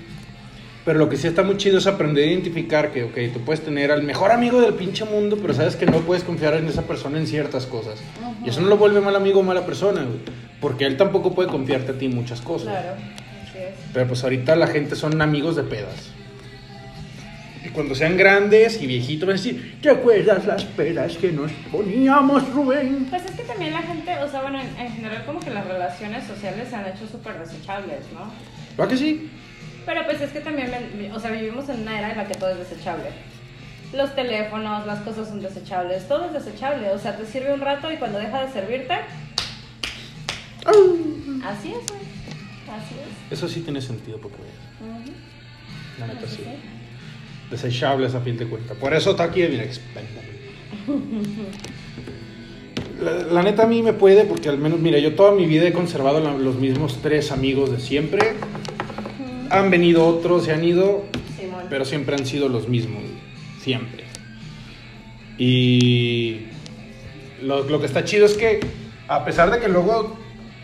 Pero 0.85 0.97
lo 0.97 1.09
que 1.09 1.17
sí 1.17 1.27
está 1.27 1.43
muy 1.43 1.57
chido 1.57 1.77
es 1.77 1.85
aprender 1.87 2.23
a 2.23 2.31
identificar 2.31 2.91
que, 2.91 3.03
ok, 3.03 3.17
tú 3.33 3.41
puedes 3.41 3.61
tener 3.63 3.91
al 3.91 4.01
mejor 4.01 4.31
amigo 4.31 4.61
del 4.61 4.73
pinche 4.73 5.05
mundo, 5.05 5.37
pero 5.41 5.53
sabes 5.53 5.75
que 5.75 5.85
no 5.85 5.99
puedes 5.99 6.23
confiar 6.23 6.55
en 6.55 6.67
esa 6.67 6.83
persona 6.83 7.19
en 7.19 7.27
ciertas 7.27 7.65
cosas. 7.65 7.99
Y 8.43 8.49
eso 8.49 8.61
no 8.61 8.67
lo 8.67 8.77
vuelve 8.77 9.01
mal 9.01 9.15
amigo 9.15 9.41
o 9.41 9.43
mala 9.43 9.65
persona, 9.65 10.01
güey. 10.03 10.19
Porque 10.61 10.85
él 10.85 10.97
tampoco 10.97 11.35
puede 11.35 11.49
confiarte 11.49 11.91
a 11.91 11.97
ti 11.97 12.05
en 12.05 12.15
muchas 12.15 12.41
cosas. 12.41 12.69
Claro, 12.69 12.93
así 13.43 13.57
es. 13.57 13.73
Pero 13.93 14.07
pues 14.07 14.23
ahorita 14.23 14.55
la 14.55 14.67
gente 14.67 14.95
son 14.95 15.21
amigos 15.21 15.55
de 15.57 15.63
pedas. 15.63 16.11
Cuando 17.79 17.95
sean 17.95 18.17
grandes 18.17 18.81
y 18.81 18.87
viejitos 18.87 19.25
van 19.25 19.37
a 19.37 19.41
decir, 19.41 19.79
¿te 19.81 19.89
acuerdas 19.89 20.45
las 20.45 20.65
pedas 20.65 21.15
que 21.15 21.31
nos 21.31 21.49
poníamos, 21.71 22.45
Rubén? 22.51 23.07
Pues 23.09 23.23
es 23.23 23.31
que 23.31 23.43
también 23.43 23.71
la 23.71 23.81
gente, 23.81 24.17
o 24.21 24.29
sea, 24.29 24.41
bueno, 24.41 24.59
en, 24.59 24.67
en 24.85 24.91
general 24.91 25.23
como 25.25 25.39
que 25.39 25.49
las 25.49 25.65
relaciones 25.65 26.25
sociales 26.25 26.67
se 26.67 26.75
han 26.75 26.87
hecho 26.87 27.07
súper 27.07 27.39
desechables, 27.39 27.99
¿no? 28.13 28.33
¿Va 28.77 28.85
que 28.85 28.97
sí? 28.97 29.29
Pero 29.85 30.03
pues 30.03 30.19
es 30.19 30.31
que 30.31 30.41
también, 30.41 30.69
o 31.13 31.19
sea, 31.21 31.31
vivimos 31.31 31.69
en 31.69 31.83
una 31.83 31.99
era 31.99 32.11
en 32.11 32.17
la 32.17 32.27
que 32.27 32.33
todo 32.33 32.49
es 32.49 32.57
desechable. 32.57 33.11
Los 33.93 34.13
teléfonos, 34.13 34.85
las 34.85 34.99
cosas 34.99 35.29
son 35.29 35.41
desechables, 35.41 36.05
todo 36.05 36.25
es 36.25 36.33
desechable. 36.33 36.89
O 36.89 36.99
sea, 36.99 37.15
te 37.15 37.25
sirve 37.25 37.53
un 37.53 37.61
rato 37.61 37.89
y 37.89 37.95
cuando 37.95 38.19
deja 38.19 38.45
de 38.45 38.51
servirte, 38.51 38.95
así 41.45 41.69
es, 41.69 41.87
güey. 41.87 42.01
Así 42.75 42.95
es. 42.99 43.31
Eso 43.39 43.47
sí 43.47 43.61
tiene 43.61 43.81
sentido 43.81 44.17
porque 44.19 44.35
veas. 44.41 45.07
La 45.97 46.07
neta 46.07 46.25
Así 46.25 46.35
sí. 46.35 46.78
Es. 47.51 47.61
Desechables 47.61 48.15
a 48.15 48.21
fin 48.21 48.37
de 48.37 48.45
cuentas. 48.47 48.77
Por 48.77 48.93
eso 48.93 49.11
está 49.11 49.23
aquí 49.23 49.41
mira, 49.49 49.63
expendable. 49.63 50.29
La, 53.01 53.13
la 53.13 53.43
neta 53.43 53.63
a 53.63 53.65
mí 53.65 53.81
me 53.81 53.93
puede 53.93 54.25
porque 54.25 54.49
al 54.49 54.57
menos, 54.57 54.77
mira, 54.81 54.99
yo 54.99 55.15
toda 55.15 55.31
mi 55.31 55.45
vida 55.45 55.65
he 55.65 55.71
conservado 55.71 56.19
la- 56.19 56.33
los 56.37 56.55
mismos 56.55 56.99
tres 57.01 57.31
amigos 57.31 57.71
de 57.71 57.79
siempre. 57.79 58.33
Han 59.49 59.69
venido 59.71 60.05
otros, 60.05 60.43
se 60.43 60.51
han 60.51 60.65
ido, 60.65 61.05
pero 61.69 61.85
siempre 61.85 62.15
han 62.17 62.25
sido 62.25 62.49
los 62.49 62.67
mismos, 62.67 63.01
siempre. 63.61 64.03
Y 65.37 66.41
lo, 67.41 67.63
lo 67.69 67.79
que 67.79 67.85
está 67.85 68.03
chido 68.03 68.25
es 68.25 68.33
que, 68.33 68.59
a 69.07 69.23
pesar 69.23 69.49
de 69.49 69.59
que 69.59 69.69
luego 69.69 70.17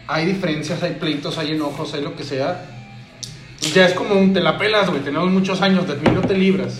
hay 0.07 0.25
diferencias, 0.25 0.83
hay 0.83 0.95
pleitos, 0.95 1.37
hay 1.37 1.51
enojos, 1.51 1.93
hay 1.93 2.01
lo 2.01 2.17
que 2.17 2.23
sea, 2.25 2.74
ya 3.73 3.85
es 3.85 3.93
como 3.93 4.15
un 4.15 4.33
te 4.33 4.41
la 4.41 4.57
pelas, 4.57 4.89
güey. 4.89 5.01
Tenemos 5.01 5.31
muchos 5.31 5.61
años, 5.61 5.87
de 5.87 5.95
mí 5.95 6.09
no 6.13 6.21
te 6.21 6.37
libras. 6.37 6.79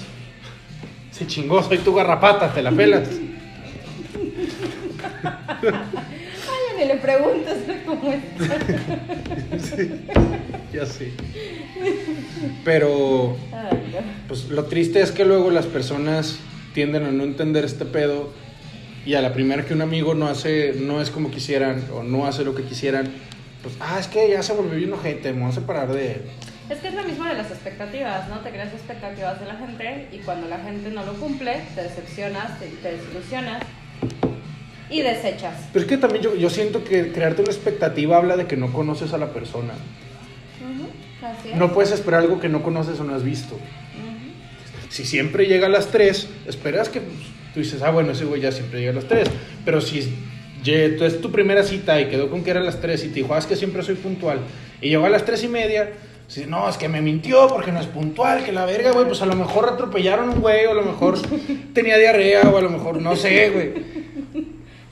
Se 1.12 1.28
chingó, 1.28 1.64
soy 1.64 1.78
tu 1.80 1.94
garrapata, 1.94 2.54
te 2.54 2.62
la 2.62 2.72
pelas. 2.72 3.08
Ay, 5.64 6.78
ni 6.78 6.86
le 6.86 6.96
preguntas 6.96 7.58
cómo 7.86 8.12
está. 8.12 8.58
Ya 10.74 10.86
sé. 10.86 11.14
Pero, 12.64 13.38
pues 14.28 14.50
lo 14.50 14.66
triste 14.66 15.02
es 15.02 15.12
que 15.12 15.24
luego 15.24 15.52
las 15.52 15.66
personas 15.66 16.38
tienden 16.74 17.06
a 17.06 17.12
no 17.12 17.24
entender 17.24 17.64
este 17.64 17.86
pedo 17.86 18.34
y 19.06 19.14
a 19.14 19.22
la 19.22 19.34
primera 19.34 19.66
que 19.66 19.74
un 19.74 19.82
amigo 19.82 20.16
no 20.16 20.28
hace, 20.28 20.74
no 20.78 21.02
es 21.02 21.12
como 21.12 21.32
quisieran 21.32 21.86
o 21.94 22.04
no 22.04 22.26
hace 22.26 22.44
lo 22.44 22.56
que 22.56 22.64
quisieran, 22.64 23.10
pues, 23.62 23.76
ah, 23.80 23.98
es 24.00 24.08
que 24.08 24.30
ya 24.30 24.44
se 24.44 24.54
volvió 24.54 24.76
bien 24.78 24.94
ojete, 24.94 25.32
me 25.32 25.42
voy 25.42 25.50
a 25.50 25.54
separar 25.54 25.94
de 25.94 26.12
él. 26.12 26.22
Es 26.70 26.80
que 26.80 26.88
es 26.88 26.94
lo 26.96 27.04
mismo 27.04 27.26
de 27.26 27.36
las 27.36 27.52
expectativas, 27.52 28.28
¿no? 28.28 28.40
Te 28.40 28.50
creas 28.50 28.74
expectativas 28.74 29.40
de 29.40 29.46
la 29.46 29.56
gente 29.56 30.08
y 30.12 30.18
cuando 30.20 30.48
la 30.48 30.58
gente 30.60 30.90
no 30.90 31.06
lo 31.06 31.14
cumple, 31.14 31.62
te 31.76 31.84
decepcionas, 31.84 32.60
te, 32.60 32.68
te 32.68 32.94
desilusionas 32.94 33.62
y 34.90 35.02
desechas. 35.02 35.54
Pero 35.72 35.84
es 35.84 35.90
que 35.90 35.98
también 35.98 36.24
yo, 36.24 36.36
yo 36.36 36.50
siento 36.50 36.84
que 36.84 37.12
crearte 37.12 37.44
una 37.44 37.52
expectativa 37.52 38.18
habla 38.18 38.36
de 38.36 38.48
que 38.48 38.58
no 38.58 38.74
conoces 38.74 39.14
a 39.14 39.20
la 39.20 39.32
persona. 39.32 39.74
Así 41.22 41.50
es. 41.50 41.56
No 41.56 41.72
puedes 41.74 41.92
esperar 41.92 42.22
algo 42.22 42.40
que 42.40 42.50
no 42.50 42.64
conoces 42.64 43.00
o 43.00 43.04
no 43.04 43.16
has 43.16 43.24
visto. 43.24 43.60
Si 44.90 45.06
siempre 45.06 45.46
llega 45.46 45.68
a 45.68 45.70
las 45.70 45.88
3, 45.88 46.30
esperas 46.48 46.90
que 46.90 47.02
pues, 47.02 47.18
tú 47.54 47.60
dices, 47.60 47.82
ah, 47.82 47.92
bueno, 47.92 48.14
ese 48.14 48.26
güey 48.26 48.42
ya 48.42 48.52
siempre 48.52 48.80
llega 48.80 48.92
a 48.92 48.96
las 48.96 49.06
3. 49.06 49.28
Pero 49.66 49.82
si 49.82 50.00
es 50.00 51.22
tu 51.22 51.32
primera 51.32 51.64
cita 51.64 52.00
y 52.00 52.08
quedó 52.08 52.30
con 52.30 52.44
que 52.44 52.52
era 52.52 52.62
a 52.62 52.64
las 52.64 52.80
3 52.80 53.04
y 53.04 53.08
te 53.10 53.16
dijo, 53.16 53.34
ah, 53.36 53.40
es 53.40 53.46
que 53.46 53.56
siempre 53.56 53.84
soy 53.84 53.96
puntual, 53.96 54.40
y 54.82 54.90
llegó 54.90 55.06
a 55.06 55.10
las 55.10 55.26
3 55.26 55.44
y 55.44 55.48
media, 55.48 55.90
dices, 56.28 56.48
no, 56.48 56.68
es 56.68 56.78
que 56.78 56.90
me 56.90 57.02
mintió 57.02 57.48
porque 57.48 57.72
no 57.72 57.80
es 57.80 57.88
puntual, 57.88 58.44
que 58.44 58.52
la 58.52 58.66
verga, 58.66 58.92
güey, 58.92 59.06
pues 59.06 59.22
a 59.22 59.26
lo 59.26 59.36
mejor 59.36 59.70
atropellaron 59.70 60.30
a 60.30 60.32
un 60.34 60.42
güey, 60.42 60.66
o 60.66 60.72
a 60.72 60.74
lo 60.74 60.84
mejor 60.84 61.18
tenía 61.74 61.98
diarrea, 61.98 62.42
o 62.50 62.58
a 62.58 62.62
lo 62.62 62.70
mejor, 62.70 63.02
no 63.02 63.16
sé, 63.16 63.50
güey. 63.50 63.74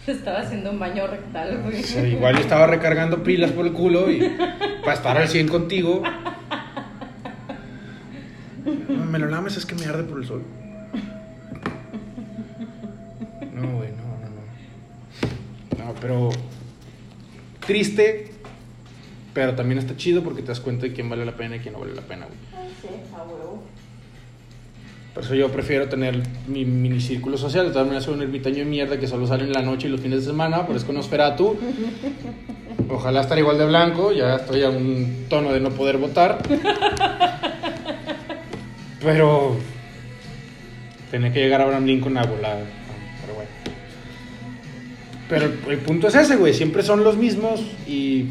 Estaba 0.05 0.39
haciendo 0.39 0.71
un 0.71 0.79
baño 0.79 1.07
rectal, 1.07 1.61
güey. 1.63 1.79
O 1.79 1.84
sea, 1.84 2.05
igual 2.05 2.38
estaba 2.38 2.67
recargando 2.67 3.23
pilas 3.23 3.51
por 3.51 3.65
el 3.65 3.71
culo 3.71 4.11
y 4.11 4.36
para 4.81 4.93
estar 4.93 5.17
al 5.17 5.29
100 5.29 5.47
contigo. 5.47 6.03
No, 8.65 9.05
me 9.05 9.17
lo 9.17 9.27
lames, 9.27 9.55
es 9.55 9.65
que 9.65 9.75
me 9.75 9.86
arde 9.86 10.03
por 10.03 10.19
el 10.19 10.25
sol. 10.25 10.43
No, 13.53 13.77
güey, 13.77 13.91
no, 13.91 14.03
no, 14.19 15.86
no. 15.86 15.86
No, 15.86 15.95
pero 16.01 16.29
triste, 17.65 18.32
pero 19.34 19.55
también 19.55 19.79
está 19.79 19.95
chido 19.97 20.23
porque 20.23 20.41
te 20.41 20.49
das 20.49 20.59
cuenta 20.59 20.86
de 20.86 20.93
quién 20.93 21.09
vale 21.09 21.25
la 21.25 21.36
pena 21.36 21.55
y 21.55 21.59
quién 21.59 21.73
no 21.73 21.79
vale 21.79 21.95
la 21.95 22.01
pena, 22.01 22.25
güey. 22.25 22.69
Sí. 22.81 22.88
Por 25.13 25.23
eso 25.23 25.36
yo 25.36 25.49
prefiero 25.49 25.88
tener 25.89 26.23
mi 26.47 26.65
mini 26.65 26.99
círculo 26.99 27.38
social. 27.38 27.67
De 27.67 27.71
todas 27.71 27.86
maneras, 27.86 28.05
soy 28.05 28.15
un 28.15 28.23
ermitaño 28.23 28.57
de 28.57 28.65
mierda 28.65 28.99
que 28.99 29.05
solo 29.05 29.27
sale 29.27 29.43
en 29.43 29.53
la 29.53 29.61
noche 29.61 29.88
y 29.88 29.91
los 29.91 30.01
fines 30.01 30.21
de 30.21 30.25
semana. 30.25 30.65
Por 30.65 30.75
eso 30.75 30.91
Nosferatu. 30.91 31.55
Ojalá 32.89 33.21
estar 33.21 33.38
igual 33.38 33.59
de 33.59 33.65
blanco. 33.67 34.11
Ya 34.11 34.38
estoy 34.38 34.63
a 34.63 34.71
un 34.71 35.25
tono 35.29 35.53
de 35.53 35.59
no 35.59 35.69
poder 35.69 35.97
votar. 35.97 36.39
Pero. 39.01 39.55
Tenía 41.11 41.31
que 41.31 41.41
llegar 41.41 41.61
a 41.61 41.65
Abraham 41.65 41.86
Lincoln 41.86 42.17
a 42.17 42.23
volar. 42.23 42.63
Pero 43.21 43.36
bueno. 43.36 43.51
Pero 45.29 45.71
el 45.71 45.77
punto 45.77 46.07
es 46.07 46.15
ese, 46.15 46.38
güey. 46.38 46.55
Siempre 46.55 46.81
son 46.81 47.03
los 47.03 47.17
mismos 47.17 47.61
y. 47.88 48.29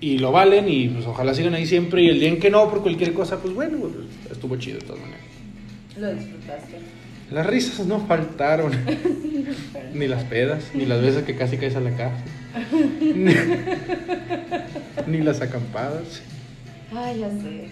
Y 0.00 0.18
lo 0.18 0.32
valen 0.32 0.68
y 0.68 0.88
pues 0.88 1.06
ojalá 1.06 1.34
sigan 1.34 1.54
ahí 1.54 1.66
siempre. 1.66 2.02
Y 2.02 2.08
el 2.08 2.20
día 2.20 2.28
en 2.30 2.40
que 2.40 2.50
no, 2.50 2.68
por 2.70 2.82
cualquier 2.82 3.12
cosa, 3.12 3.38
pues 3.38 3.54
bueno, 3.54 3.78
pues, 3.78 3.92
estuvo 4.32 4.56
chido 4.56 4.78
de 4.78 4.86
todas 4.86 5.00
maneras. 5.02 5.24
Lo 5.98 6.14
disfrutaste. 6.14 6.78
Las 7.30 7.46
risas 7.46 7.86
no 7.86 8.00
faltaron. 8.06 8.72
ni 9.94 10.08
las 10.08 10.24
pedas, 10.24 10.70
ni 10.74 10.86
las 10.86 11.02
veces 11.02 11.24
que 11.24 11.36
casi 11.36 11.58
caes 11.58 11.76
a 11.76 11.80
la 11.80 11.96
cárcel. 11.96 12.24
ni, 13.14 13.34
Ni 15.06 15.22
las 15.22 15.40
acampadas. 15.40 16.22
Ay, 16.92 17.20
ya 17.20 17.30
sé. 17.30 17.68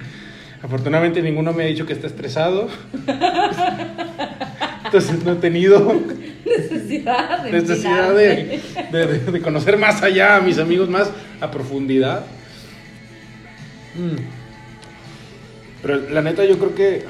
Afortunadamente 0.63 1.23
ninguno 1.23 1.53
me 1.53 1.65
ha 1.65 1.67
dicho 1.67 1.87
que 1.87 1.93
está 1.93 2.07
estresado. 2.07 2.69
Entonces 4.85 5.25
no 5.25 5.33
he 5.33 5.37
tenido 5.37 6.03
Necesidad 6.57 7.43
de 7.43 7.53
necesidad 7.53 8.15
de, 8.15 8.61
de- 8.93 9.07
de- 9.07 9.33
de 9.33 9.41
conocer 9.43 9.77
más 9.77 10.03
allá 10.03 10.37
a 10.37 10.41
mis 10.41 10.59
amigos 10.59 10.89
más 10.89 11.11
a 11.41 11.51
profundidad. 11.51 12.25
Mm. 13.95 14.17
Pero 15.83 16.11
la 16.11 16.23
neta 16.23 16.45
yo 16.45 16.59
creo 16.59 16.75
que 16.75 17.05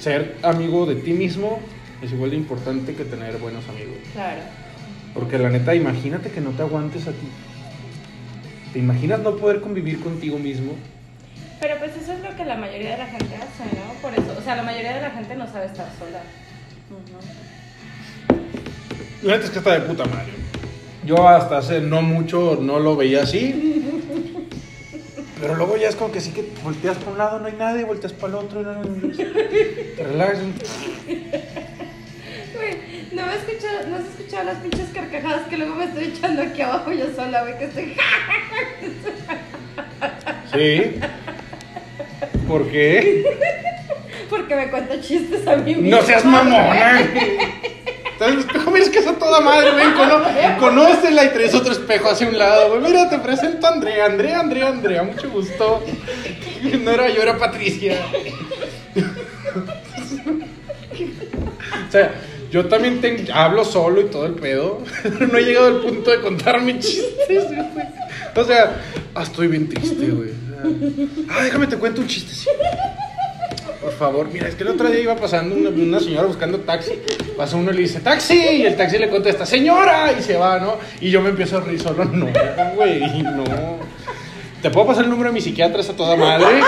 ser 0.00 0.36
amigo 0.42 0.86
de 0.86 0.96
ti 0.96 1.12
mismo 1.12 1.60
es 2.02 2.12
igual 2.12 2.30
de 2.30 2.36
importante 2.36 2.94
que 2.94 3.04
tener 3.04 3.36
buenos 3.38 3.68
amigos. 3.68 3.96
Claro. 4.12 4.40
Porque 5.14 5.38
la 5.38 5.48
neta, 5.48 5.74
imagínate 5.74 6.30
que 6.30 6.40
no 6.40 6.50
te 6.50 6.62
aguantes 6.62 7.06
a 7.06 7.10
ti. 7.12 7.28
¿Te 8.72 8.78
imaginas 8.80 9.20
no 9.20 9.36
poder 9.36 9.60
convivir 9.60 10.00
contigo 10.00 10.38
mismo? 10.38 10.72
Pero 11.60 11.78
pues 11.78 11.92
eso 11.96 12.12
es 12.12 12.20
lo 12.22 12.36
que 12.36 12.44
la 12.44 12.56
mayoría 12.56 12.90
de 12.92 12.98
la 12.98 13.06
gente 13.06 13.34
hace, 13.36 13.64
¿no? 13.74 13.94
Por 14.02 14.12
eso, 14.12 14.36
o 14.38 14.42
sea, 14.42 14.56
la 14.56 14.62
mayoría 14.62 14.94
de 14.96 15.00
la 15.00 15.10
gente 15.10 15.34
no 15.36 15.46
sabe 15.50 15.66
estar 15.66 15.88
sola. 15.98 16.20
Ujú. 16.90 17.18
La 19.22 19.34
neta 19.34 19.46
es 19.46 19.50
que 19.50 19.58
está 19.58 19.72
de 19.72 19.80
puta 19.80 20.04
madre. 20.04 20.32
Yo 21.04 21.28
hasta 21.28 21.58
hace 21.58 21.80
no 21.80 22.02
mucho 22.02 22.58
no 22.60 22.78
lo 22.78 22.96
veía 22.96 23.22
así. 23.22 23.76
Pero 25.40 25.54
luego 25.54 25.76
ya 25.76 25.88
es 25.88 25.96
como 25.96 26.12
que 26.12 26.20
sí 26.20 26.32
que 26.32 26.48
volteas 26.64 26.96
para 26.96 27.10
un 27.12 27.18
lado, 27.18 27.38
no 27.38 27.46
hay 27.46 27.54
nadie, 27.58 27.84
volteas 27.84 28.12
para 28.14 28.32
el 28.32 28.34
otro, 28.38 28.62
no, 28.62 28.82
te 29.16 30.02
relajas. 30.02 30.38
Güey, 32.54 32.78
no 33.12 33.26
me 33.26 33.32
he 33.32 33.36
escuchado, 33.36 33.86
no 33.88 33.96
has 33.96 34.06
escuchado 34.06 34.44
las 34.44 34.56
pinches 34.58 34.88
carcajadas 34.94 35.46
que 35.48 35.58
luego 35.58 35.74
me 35.74 35.84
estoy 35.84 36.04
echando 36.04 36.42
aquí 36.42 36.62
abajo 36.62 36.90
yo 36.92 37.04
sola, 37.14 37.42
güey, 37.42 37.58
que 37.58 37.64
estoy... 37.64 37.96
Sí. 40.54 41.00
¿Por 42.48 42.68
qué? 42.70 43.24
Porque 44.30 44.56
me 44.56 44.70
cuento 44.70 45.00
chistes 45.00 45.46
a 45.46 45.56
mí 45.56 45.74
misma. 45.74 45.98
No 45.98 46.02
seas 46.02 46.24
mamona. 46.24 47.00
El 48.20 48.38
espejo, 48.38 48.70
mira, 48.70 48.84
es 48.84 48.90
que 48.90 48.98
es 49.00 49.06
a 49.06 49.12
toda 49.18 49.40
madre, 49.40 49.72
ven, 49.72 49.92
cono 49.92 50.22
conócela 50.58 51.24
y 51.24 51.28
traes 51.30 51.54
otro 51.54 51.72
espejo 51.72 52.08
hacia 52.08 52.28
un 52.28 52.38
lado, 52.38 52.70
güey. 52.70 52.80
Mira, 52.90 53.10
te 53.10 53.18
presento 53.18 53.66
a 53.66 53.70
Andrea, 53.72 54.06
Andrea, 54.06 54.40
Andrea, 54.40 54.68
Andrea, 54.68 55.02
mucho 55.02 55.28
gusto. 55.30 55.82
No 56.82 56.90
era 56.90 57.08
yo, 57.10 57.22
era 57.22 57.36
Patricia. 57.38 57.98
O 61.88 61.92
sea, 61.92 62.14
yo 62.50 62.66
también 62.66 63.00
tengo- 63.00 63.32
hablo 63.34 63.64
solo 63.64 64.00
y 64.00 64.04
todo 64.04 64.26
el 64.26 64.34
pedo, 64.34 64.80
pero 65.02 65.26
no 65.26 65.38
he 65.38 65.42
llegado 65.42 65.66
al 65.66 65.80
punto 65.82 66.10
de 66.10 66.20
contar 66.20 66.60
mis 66.62 66.78
chistes, 66.78 67.44
güey. 67.48 67.86
O 68.34 68.44
sea, 68.44 68.82
ah, 69.14 69.22
estoy 69.22 69.48
bien 69.48 69.68
triste, 69.68 70.06
güey. 70.06 70.30
Ah, 71.28 71.42
déjame 71.44 71.66
te 71.66 71.76
cuento 71.76 72.00
un 72.00 72.06
chiste. 72.08 72.32
Por 73.86 73.94
favor, 73.94 74.28
mira, 74.32 74.48
es 74.48 74.56
que 74.56 74.64
el 74.64 74.70
otro 74.70 74.90
día 74.90 74.98
iba 74.98 75.14
pasando 75.14 75.54
una, 75.54 75.68
una 75.70 76.00
señora 76.00 76.26
buscando 76.26 76.58
taxi. 76.58 76.94
Pasa 77.36 77.56
uno 77.56 77.70
y 77.70 77.74
le 77.74 77.82
dice, 77.82 78.00
taxi, 78.00 78.34
y 78.34 78.62
el 78.62 78.74
taxi 78.76 78.98
le 78.98 79.08
contesta, 79.08 79.46
señora, 79.46 80.10
y 80.10 80.24
se 80.24 80.36
va, 80.36 80.58
¿no? 80.58 80.74
Y 81.00 81.08
yo 81.08 81.22
me 81.22 81.28
empiezo 81.28 81.58
a 81.58 81.60
reír 81.60 81.80
solo, 81.80 82.04
no, 82.04 82.26
güey, 82.74 83.22
no. 83.22 83.44
¿Te 84.60 84.70
puedo 84.70 84.88
pasar 84.88 85.04
el 85.04 85.10
número 85.10 85.28
de 85.28 85.34
mi 85.34 85.40
psiquiatra? 85.40 85.80
Está 85.82 85.94
toda 85.94 86.16
madre. 86.16 86.62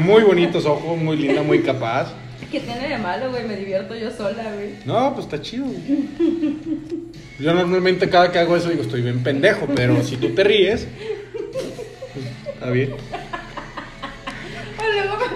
Muy 0.00 0.22
bonitos 0.22 0.66
ojos, 0.66 0.98
muy 0.98 1.16
linda, 1.16 1.42
muy 1.42 1.62
capaz. 1.62 2.12
¿Qué 2.52 2.60
tiene 2.60 2.86
de 2.86 2.98
malo, 2.98 3.30
güey? 3.30 3.44
Me 3.44 3.56
divierto 3.56 3.96
yo 3.96 4.10
sola, 4.10 4.52
güey. 4.54 4.74
No, 4.84 5.14
pues 5.14 5.24
está 5.24 5.40
chido. 5.40 5.64
güey. 5.64 6.04
Yo 7.38 7.54
normalmente 7.54 8.10
cada 8.10 8.30
que 8.30 8.40
hago 8.40 8.56
eso 8.56 8.68
digo, 8.68 8.82
estoy 8.82 9.00
bien 9.00 9.22
pendejo, 9.22 9.66
pero 9.74 10.02
si 10.04 10.18
tú 10.18 10.34
te 10.34 10.44
ríes, 10.44 10.86
pues, 12.12 12.26
está 12.52 12.68
bien. 12.68 12.90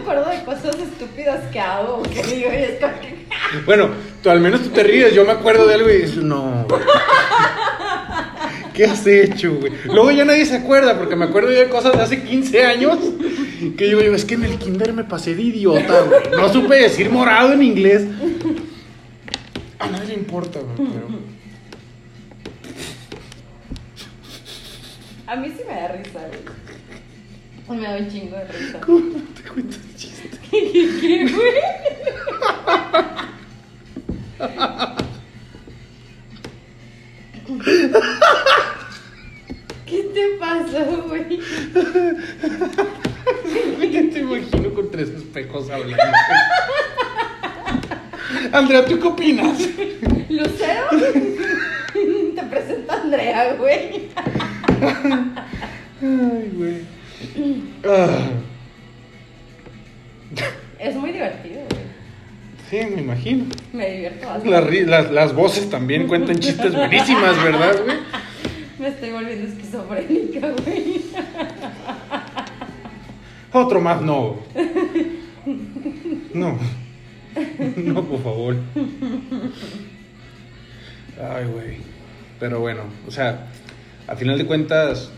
Me 0.05 0.11
acuerdo 0.13 0.31
de 0.31 0.45
cosas 0.45 0.77
estúpidas 0.79 1.51
que 1.51 1.59
hago, 1.59 2.03
que 2.03 2.23
digo, 2.25 2.51
y 2.53 2.57
es 2.57 2.79
como 2.79 3.01
que... 3.01 3.25
Bueno, 3.65 3.89
tú 4.23 4.29
al 4.29 4.39
menos 4.39 4.63
tú 4.63 4.69
te 4.69 4.83
ríes, 4.83 5.15
yo 5.15 5.25
me 5.25 5.33
acuerdo 5.33 5.67
de 5.67 5.75
algo 5.75 5.89
y 5.89 6.03
dices, 6.03 6.17
no. 6.19 6.67
güey. 6.69 6.83
¿Qué 8.75 8.85
has 8.85 9.07
hecho, 9.07 9.55
güey? 9.55 9.73
Luego 9.87 10.11
ya 10.11 10.27
nadie 10.27 10.45
se 10.45 10.57
acuerda, 10.57 10.99
porque 10.99 11.17
me 11.17 11.25
acuerdo 11.25 11.53
yo 11.53 11.59
de 11.61 11.71
cosas 11.71 11.97
de 11.97 12.03
hace 12.03 12.23
15 12.23 12.67
años 12.67 12.99
que 13.79 13.85
digo, 13.87 14.03
yo, 14.03 14.15
es 14.15 14.27
que 14.27 14.35
en 14.35 14.45
el 14.45 14.59
kinder 14.59 14.93
me 14.93 15.05
pasé 15.05 15.35
de 15.35 15.41
idiota, 15.41 16.03
güey. 16.03 16.21
No 16.33 16.53
supe 16.53 16.75
decir 16.75 17.09
morado 17.09 17.55
en 17.55 17.63
inglés. 17.63 18.03
A 19.79 19.89
nadie 19.89 20.09
le 20.09 20.15
importa, 20.15 20.61
güey, 20.61 20.91
pero... 20.93 21.09
A 25.27 25.37
mí 25.37 25.49
sí 25.57 25.63
me 25.67 25.75
da 25.75 25.89
risa, 25.89 26.19
güey. 26.29 26.64
Me 27.69 27.83
da 27.83 27.97
un 27.97 28.11
chingo 28.11 28.37
de 28.37 28.45
risa. 28.45 28.81
¿Cómo 28.81 29.21
te 29.35 29.43
cuento 29.49 29.77
el 29.77 29.97
chiste? 29.97 30.29
¿Qué, 30.51 31.29
güey? 31.33 31.55
¿Qué 39.87 40.03
te 40.03 40.37
pasó, 40.39 41.03
güey? 41.09 41.41
Te 44.11 44.19
imagino 44.19 44.75
con 44.75 44.91
tres 44.91 45.09
espejos 45.11 45.71
hablando. 45.71 45.97
Andrea, 48.53 48.85
¿tú 48.85 49.01
qué 49.01 49.07
opinas? 49.07 49.59
¿Lucero? 50.29 50.89
Te 52.35 52.43
presento 52.43 52.93
a 52.93 52.97
Andrea, 52.97 53.55
güey. 53.55 54.11
Las, 64.45 64.71
las, 64.87 65.11
las 65.11 65.35
voces 65.35 65.71
también 65.71 66.07
cuentan 66.07 66.39
chistes 66.39 66.75
buenísimas, 66.75 67.43
¿verdad, 67.43 67.77
güey? 67.85 67.97
Me 68.79 68.89
estoy 68.89 69.13
volviendo 69.13 69.49
esquizofrénica, 69.49 70.51
güey. 70.65 71.03
Otro 73.53 73.81
más, 73.81 74.03
no. 74.03 74.41
No. 76.35 76.59
No, 77.77 78.05
por 78.05 78.23
favor. 78.23 78.57
Ay, 81.21 81.45
güey. 81.47 81.77
Pero 82.39 82.61
bueno, 82.61 82.83
o 83.07 83.11
sea, 83.11 83.47
a 84.07 84.17
final 84.17 84.37
de 84.37 84.47
cuentas. 84.47 85.11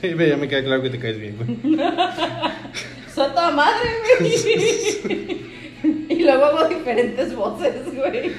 Sí, 0.00 0.08
ya 0.08 0.36
me 0.36 0.48
queda 0.48 0.62
claro 0.62 0.82
que 0.82 0.90
te 0.90 0.98
caes 0.98 1.18
bien, 1.18 1.36
güey. 1.36 1.76
Toda 3.14 3.50
madre, 3.50 3.90
güey. 4.18 5.50
Y 6.08 6.22
luego 6.22 6.44
hago 6.44 6.68
diferentes 6.68 7.34
voces, 7.34 7.74
güey. 7.94 8.32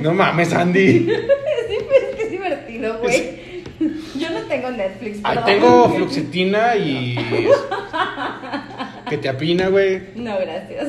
No 0.00 0.14
mames, 0.14 0.52
Andy. 0.52 1.08
Sí, 1.68 1.74
pues, 1.86 2.02
es 2.02 2.16
que 2.16 2.22
es 2.22 2.30
divertido, 2.30 2.98
güey. 3.00 3.62
Yo 4.18 4.30
no 4.30 4.40
tengo 4.48 4.70
Netflix, 4.70 5.18
Ahí 5.22 5.36
perdón. 5.36 5.44
tengo 5.44 5.90
fluoxetina 5.94 6.76
y. 6.76 7.18
Que 9.10 9.18
te 9.18 9.28
apina, 9.28 9.68
güey. 9.68 10.00
No, 10.14 10.38
gracias. 10.38 10.88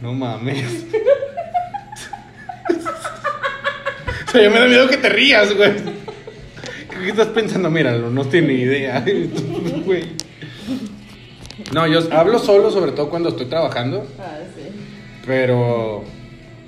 No 0.00 0.14
mames. 0.14 0.86
O 4.26 4.30
sea, 4.36 4.42
ya 4.42 4.50
me 4.50 4.58
da 4.58 4.66
miedo 4.66 4.88
que 4.88 4.96
te 4.96 5.08
rías, 5.10 5.54
güey. 5.54 5.72
¿Qué 7.04 7.10
estás 7.10 7.28
pensando? 7.28 7.70
Míralo, 7.70 8.10
no 8.10 8.24
tiene 8.26 8.52
idea. 8.54 9.04
No, 11.72 11.86
yo 11.86 12.00
hablo 12.12 12.38
solo, 12.38 12.70
sobre 12.70 12.92
todo 12.92 13.08
cuando 13.10 13.28
estoy 13.30 13.46
trabajando, 13.46 14.06
Ah, 14.18 14.38
sí. 14.56 14.62
pero. 15.26 16.04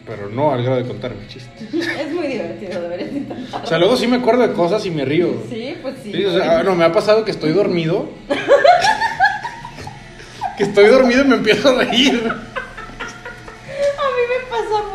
Pero 0.07 0.29
no 0.31 0.53
al 0.53 0.63
grado 0.63 0.77
de 0.81 0.87
contarme 0.87 1.27
chistes. 1.27 1.75
Es 1.75 2.13
muy 2.13 2.29
divertido, 2.29 2.81
deberías 2.83 3.11
intentarlo. 3.13 3.65
O 3.65 3.67
sea, 3.67 3.79
luego 3.79 3.97
sí 3.97 4.07
me 4.07 4.17
acuerdo 4.19 4.47
de 4.47 4.53
cosas 4.55 4.87
y 4.87 4.91
me 4.93 5.05
río. 5.05 5.43
Sí, 5.51 5.75
pues 5.83 5.97
sí. 6.05 6.13
Sí, 6.13 6.25
o 6.25 6.31
güey. 6.31 6.41
sea, 6.43 6.63
no, 6.63 6.77
me 6.77 6.85
ha 6.85 6.93
pasado 6.93 7.25
que 7.25 7.33
estoy 7.33 7.53
dormido. 7.53 8.09
que 10.57 10.63
estoy 10.63 10.87
dormido 10.87 11.25
y 11.25 11.29
me 11.29 11.35
empiezo 11.37 11.69
a 11.71 11.83
reír. 11.85 12.33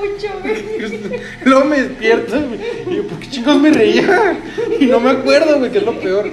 Mucho, 0.02 0.40
güey. 0.42 1.22
Luego 1.46 1.66
me 1.66 1.82
despierto 1.84 2.38
y 2.90 2.96
yo, 2.96 3.08
¿por 3.08 3.20
qué 3.20 3.30
chicos 3.30 3.60
me 3.60 3.72
reía? 3.72 4.38
Y 4.80 4.86
no 4.86 5.00
me 5.00 5.12
acuerdo, 5.12 5.60
güey, 5.60 5.72
que 5.72 5.78
es 5.80 5.84
lo 5.84 6.00
peor. 6.00 6.32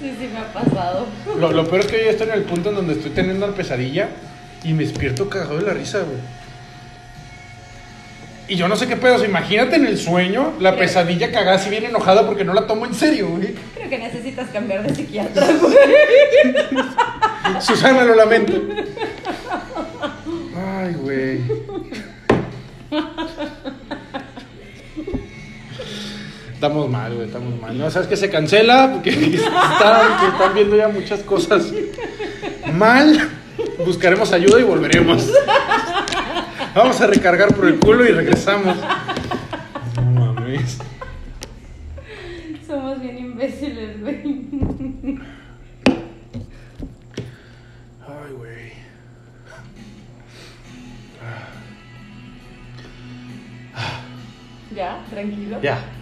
Sí, 0.00 0.14
sí, 0.18 0.28
me 0.32 0.38
ha 0.38 0.52
pasado. 0.52 1.06
Lo, 1.38 1.52
lo 1.52 1.66
peor 1.66 1.80
es 1.80 1.86
que 1.86 1.98
yo 1.98 2.04
ya 2.04 2.10
estoy 2.10 2.28
en 2.28 2.34
el 2.34 2.42
punto 2.42 2.70
en 2.70 2.76
donde 2.76 2.94
estoy 2.94 3.10
teniendo 3.10 3.46
una 3.46 3.54
pesadilla 3.54 4.08
y 4.64 4.72
me 4.72 4.84
despierto 4.84 5.28
cagado 5.28 5.56
de 5.56 5.62
la 5.62 5.74
risa, 5.74 5.98
güey. 6.00 6.18
Y 8.50 8.56
yo 8.56 8.66
no 8.66 8.74
sé 8.74 8.88
qué 8.88 8.96
pedo, 8.96 9.14
o 9.14 9.18
sea, 9.18 9.28
imagínate 9.28 9.76
en 9.76 9.86
el 9.86 9.96
sueño 9.96 10.54
la 10.58 10.74
pesadilla 10.74 11.30
cagada 11.30 11.54
así 11.54 11.70
bien 11.70 11.84
enojada 11.84 12.26
porque 12.26 12.44
no 12.44 12.52
la 12.52 12.66
tomo 12.66 12.84
en 12.84 12.94
serio, 12.94 13.28
güey. 13.28 13.54
Creo 13.76 13.88
que 13.88 13.98
necesitas 13.98 14.50
cambiar 14.50 14.82
de 14.82 14.92
psiquiatra, 14.92 15.46
güey. 15.60 15.76
Susana, 17.60 18.04
lo 18.04 18.16
lamento. 18.16 18.54
Estamos 26.54 26.90
mal, 26.90 27.14
güey, 27.14 27.26
estamos 27.26 27.58
mal. 27.60 27.76
No, 27.78 27.90
sabes 27.90 28.06
que 28.08 28.16
se 28.16 28.28
cancela 28.30 28.90
porque 28.92 29.10
está- 29.34 30.28
están 30.32 30.54
viendo 30.54 30.76
ya 30.76 30.88
muchas 30.88 31.20
cosas 31.20 31.72
mal. 32.74 33.28
Buscaremos 33.84 34.32
ayuda 34.32 34.60
y 34.60 34.62
volveremos. 34.62 35.30
Vamos 36.74 37.00
a 37.00 37.06
recargar 37.06 37.54
por 37.54 37.66
el 37.66 37.78
culo 37.78 38.04
y 38.04 38.08
regresamos. 38.12 38.76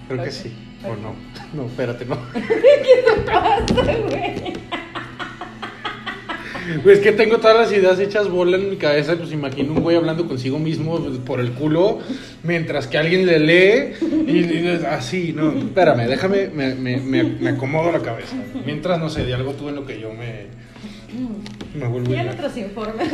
Creo 0.08 0.24
que 0.24 0.30
sí. 0.30 0.52
O 0.84 0.96
no. 0.96 1.14
No, 1.54 1.64
espérate, 1.66 2.04
no. 2.04 2.18
¿Qué 2.34 3.04
te 3.06 3.20
pasa, 3.22 3.64
güey? 4.08 4.52
Güey, 6.82 6.96
es 6.96 7.00
que 7.00 7.12
tengo 7.12 7.38
todas 7.38 7.56
las 7.56 7.72
ideas 7.72 7.98
hechas 7.98 8.28
bola 8.28 8.58
en 8.58 8.68
mi 8.68 8.76
cabeza. 8.76 9.16
Pues 9.16 9.32
imagino 9.32 9.72
un 9.72 9.80
güey 9.80 9.96
hablando 9.96 10.28
consigo 10.28 10.58
mismo 10.58 10.98
pues, 10.98 11.16
por 11.18 11.40
el 11.40 11.52
culo, 11.52 12.00
mientras 12.42 12.86
que 12.86 12.98
alguien 12.98 13.24
le 13.24 13.38
lee 13.38 13.94
y, 14.26 14.40
y 14.40 14.80
así, 14.86 15.32
no. 15.34 15.56
Espérame, 15.56 16.06
déjame, 16.06 16.48
me, 16.48 16.74
me, 16.74 16.98
me, 16.98 17.22
me 17.24 17.50
acomodo 17.50 17.90
la 17.90 18.00
cabeza. 18.00 18.36
Mientras, 18.66 18.98
no 18.98 19.08
sé, 19.08 19.24
de 19.24 19.32
algo 19.32 19.54
tú 19.54 19.70
en 19.70 19.76
lo 19.76 19.86
que 19.86 19.98
yo 19.98 20.12
me, 20.12 20.48
me 21.74 21.88
vuelvo 21.88 22.12
ya. 22.12 22.30
otros 22.30 22.54
informes. 22.58 23.10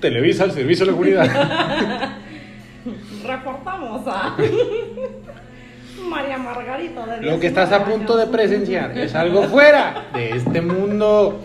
Televisa, 0.00 0.44
el 0.44 0.52
servicio 0.52 0.86
de 0.86 0.92
la 0.92 0.96
comunidad. 0.96 2.18
Reportamos 3.26 4.06
a 4.06 4.36
María 6.08 6.38
Margarita 6.38 7.06
de 7.06 7.22
Lo 7.22 7.40
que 7.40 7.46
estás 7.46 7.72
a 7.72 7.78
19 7.78 7.98
punto 7.98 8.16
de 8.16 8.26
presenciar 8.26 8.96
es 8.98 9.14
algo 9.14 9.44
fuera 9.44 10.06
de 10.12 10.30
este 10.30 10.60
mundo. 10.60 11.40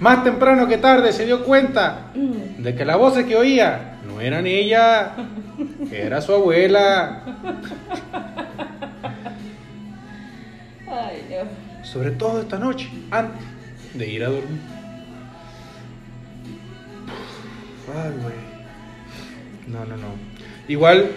Más 0.00 0.22
temprano 0.24 0.66
que 0.66 0.78
tarde 0.78 1.12
se 1.12 1.24
dio 1.26 1.44
cuenta 1.44 2.10
de 2.14 2.74
que 2.74 2.84
la 2.84 2.96
voz 2.96 3.14
que 3.24 3.36
oía 3.36 3.98
no 4.06 4.20
eran 4.20 4.46
ella, 4.46 5.12
era 5.92 6.20
su 6.20 6.34
abuela. 6.34 7.22
Ay, 10.88 11.24
Dios. 11.28 11.46
Sobre 11.84 12.10
todo 12.10 12.40
esta 12.40 12.58
noche, 12.58 12.90
antes 13.10 13.40
de 13.94 14.08
ir 14.08 14.24
a 14.24 14.28
dormir. 14.28 14.60
Ay, 17.94 18.12
güey. 18.22 18.51
No, 19.66 19.84
no, 19.84 19.96
no. 19.96 20.08
Igual, 20.68 21.10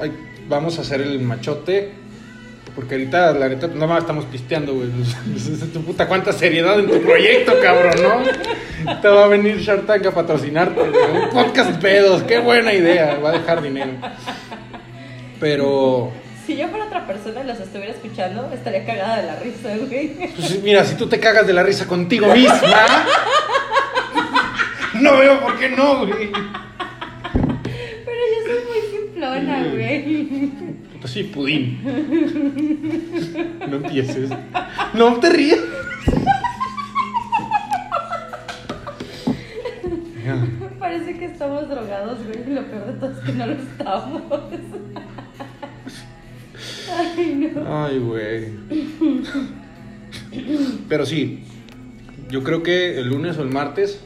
ay, 0.00 0.12
vamos 0.48 0.78
a 0.78 0.82
hacer 0.82 1.00
el 1.00 1.20
machote. 1.20 1.92
Porque 2.74 2.94
ahorita, 2.96 3.32
la 3.34 3.48
neta, 3.48 3.68
no 3.68 3.86
más 3.86 4.00
estamos 4.00 4.24
pisteando, 4.24 4.74
güey. 4.74 4.88
Tu 5.72 5.80
puta, 5.84 6.08
cuánta 6.08 6.32
seriedad 6.32 6.78
en 6.80 6.88
tu 6.90 7.00
proyecto, 7.02 7.52
cabrón, 7.62 7.94
¿no? 8.02 8.94
Te 9.00 9.06
va 9.08 9.26
a 9.26 9.28
venir 9.28 9.58
Shark 9.60 9.86
Tank 9.86 10.04
a 10.06 10.10
patrocinarte. 10.10 10.80
güey. 10.80 11.22
Un 11.22 11.30
podcast 11.30 11.80
pedos, 11.80 12.24
qué 12.24 12.40
buena 12.40 12.72
idea. 12.74 13.16
Va 13.22 13.28
a 13.28 13.32
dejar 13.32 13.62
dinero. 13.62 13.92
Pero, 15.38 16.10
Si 16.46 16.56
yo 16.56 16.66
fuera 16.68 16.86
otra 16.86 17.06
persona 17.06 17.42
y 17.42 17.46
los 17.46 17.60
estuviera 17.60 17.92
escuchando, 17.92 18.50
estaría 18.52 18.84
cagada 18.84 19.20
de 19.20 19.26
la 19.28 19.36
risa, 19.38 19.76
güey. 19.76 20.32
pues, 20.34 20.60
mira, 20.64 20.84
si 20.84 20.96
tú 20.96 21.06
te 21.06 21.20
cagas 21.20 21.46
de 21.46 21.52
la 21.52 21.62
risa 21.62 21.86
contigo 21.86 22.26
misma, 22.34 22.86
no 24.94 25.18
veo 25.18 25.40
por 25.40 25.58
qué 25.58 25.68
no, 25.70 26.06
güey. 26.06 26.32
Pero 27.62 28.20
yo 28.32 28.46
soy 28.46 28.60
muy 28.68 28.98
simplona, 28.98 29.64
güey. 29.70 30.50
Sí, 31.14 31.22
pudín. 31.22 31.78
No 33.70 33.76
empieces. 33.76 34.30
No 34.94 35.20
te 35.20 35.30
ríes. 35.30 35.60
Parece 40.80 41.16
que 41.16 41.26
estamos 41.26 41.68
drogados, 41.68 42.18
güey. 42.26 42.40
Y 42.44 42.54
lo 42.54 42.64
peor 42.64 42.86
de 42.86 42.92
todo 42.94 43.12
es 43.12 43.18
que 43.18 43.32
no 43.32 43.46
lo 43.46 43.52
estamos. 43.52 44.22
Ay, 46.98 47.52
no. 47.54 47.84
Ay, 47.84 47.98
güey. 48.00 48.48
Pero 50.88 51.06
sí, 51.06 51.44
yo 52.28 52.42
creo 52.42 52.64
que 52.64 52.98
el 52.98 53.10
lunes 53.10 53.38
o 53.38 53.42
el 53.42 53.50
martes. 53.50 54.00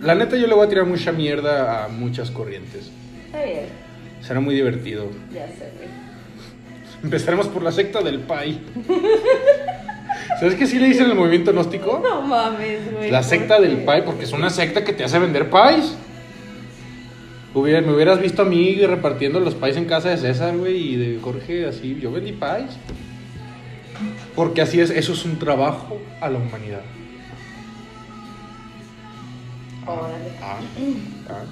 La 0.00 0.16
neta, 0.16 0.36
yo 0.36 0.48
le 0.48 0.54
voy 0.54 0.66
a 0.66 0.68
tirar 0.68 0.84
mucha 0.84 1.12
mierda 1.12 1.84
a 1.84 1.88
muchas 1.88 2.32
corrientes. 2.32 2.90
Está 3.26 3.44
bien. 3.44 3.81
Será 4.22 4.40
muy 4.40 4.54
divertido. 4.54 5.10
Ya 5.34 5.46
sé, 5.48 5.72
güey. 5.76 5.88
Empezaremos 7.02 7.48
por 7.48 7.62
la 7.62 7.72
secta 7.72 8.00
del 8.00 8.20
Pai. 8.20 8.60
¿Sabes 10.38 10.54
qué 10.54 10.66
sí 10.66 10.78
le 10.78 10.86
dicen 10.88 11.10
el 11.10 11.16
movimiento 11.16 11.52
gnóstico? 11.52 12.00
No 12.02 12.22
mames, 12.22 12.92
güey. 12.92 13.10
La 13.10 13.18
¿por 13.20 13.28
secta 13.28 13.60
del 13.60 13.78
Pai, 13.84 14.04
porque 14.04 14.24
es 14.24 14.32
una 14.32 14.50
secta 14.50 14.84
que 14.84 14.92
te 14.92 15.02
hace 15.04 15.18
vender 15.18 15.50
pies. 15.50 15.96
Hubiera- 17.54 17.80
me 17.82 17.92
hubieras 17.92 18.20
visto 18.20 18.42
a 18.42 18.44
mí 18.44 18.76
repartiendo 18.86 19.40
los 19.40 19.54
pies 19.56 19.76
en 19.76 19.84
casa 19.86 20.10
de 20.10 20.16
César, 20.18 20.56
güey, 20.56 20.94
y 20.94 20.96
de 20.96 21.20
Jorge, 21.20 21.66
así. 21.66 21.98
Yo 22.00 22.12
vendí 22.12 22.32
pies. 22.32 22.76
Porque 24.36 24.62
así 24.62 24.80
es, 24.80 24.90
eso 24.90 25.12
es 25.12 25.24
un 25.24 25.38
trabajo 25.38 26.00
a 26.20 26.28
la 26.30 26.38
humanidad. 26.38 26.80
Órale. 29.86 30.32
Ah, 30.40 30.60
ah. 31.28 31.44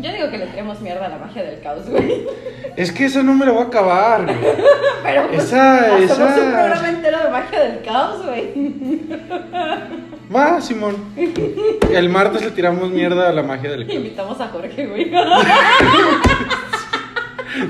Yo 0.00 0.12
digo 0.12 0.30
que 0.30 0.38
le 0.38 0.46
tiremos 0.46 0.80
mierda 0.80 1.06
a 1.06 1.08
la 1.10 1.18
magia 1.18 1.42
del 1.42 1.60
caos, 1.60 1.88
güey. 1.88 2.26
Es 2.76 2.90
que 2.92 3.04
eso 3.06 3.22
no 3.22 3.34
me 3.34 3.46
lo 3.46 3.54
voy 3.54 3.62
a 3.64 3.66
acabar, 3.66 4.24
güey. 4.24 4.36
Pero 5.02 5.28
pues, 5.28 5.44
Esa- 5.44 5.98
esa- 5.98 6.24
un 6.26 6.52
programa 6.52 6.88
entero 6.88 7.18
de 7.24 7.28
magia 7.30 7.60
del 7.60 7.82
caos, 7.82 8.24
güey. 8.26 8.52
Va, 10.34 10.60
Simón. 10.60 10.96
El 11.92 12.08
martes 12.08 12.44
le 12.44 12.50
tiramos 12.52 12.90
mierda 12.90 13.28
a 13.28 13.32
la 13.32 13.42
magia 13.42 13.70
del 13.70 13.82
caos. 13.86 13.96
Invitamos 13.96 14.40
a 14.40 14.48
Jorge, 14.48 14.86
güey. 14.86 15.10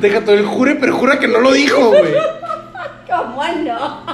Deja 0.01 0.21
todo 0.25 0.35
el 0.35 0.45
jure, 0.47 0.77
pero 0.77 0.95
jura 0.97 1.19
que 1.19 1.27
no 1.29 1.41
lo 1.41 1.53
dijo, 1.53 1.89
güey. 1.89 2.15
¿Cómo 3.09 3.43
no? 3.65 4.05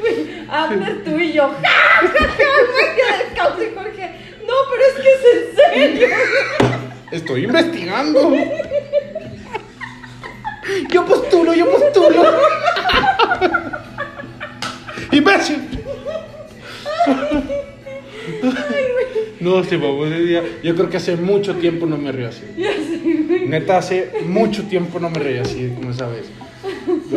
Güey, 0.00 1.04
tú 1.04 1.18
y 1.18 1.32
yo. 1.32 1.48
¡Ja, 1.48 2.08
ja, 2.08 2.08
ja! 2.08 2.44
Magia 2.76 3.18
del 3.18 3.36
caos 3.36 3.54
y 3.60 3.74
Jorge. 3.74 4.10
No, 4.46 4.52
pero 4.70 4.82
es 4.82 4.94
que 5.02 5.08
es 5.12 5.24
en 5.34 5.56
serio. 5.56 5.65
Estoy 7.10 7.44
investigando. 7.44 8.34
Yo 10.90 11.06
postulo, 11.06 11.54
yo 11.54 11.70
postulo. 11.70 12.22
Imbécil. 15.12 15.58
No, 19.40 19.62
se 19.64 19.78
mamó 19.78 20.06
ese 20.06 20.20
día. 20.20 20.42
Yo 20.62 20.74
creo 20.74 20.90
que 20.90 20.96
hace 20.96 21.16
mucho 21.16 21.54
tiempo 21.56 21.86
no 21.86 21.96
me 21.96 22.10
río 22.10 22.28
así. 22.28 22.42
Neta, 23.46 23.78
hace 23.78 24.10
mucho 24.26 24.64
tiempo 24.64 24.98
no 24.98 25.08
me 25.10 25.20
reía 25.20 25.42
así, 25.42 25.72
como 25.74 25.90
esa 25.90 26.08
vez. 26.08 26.26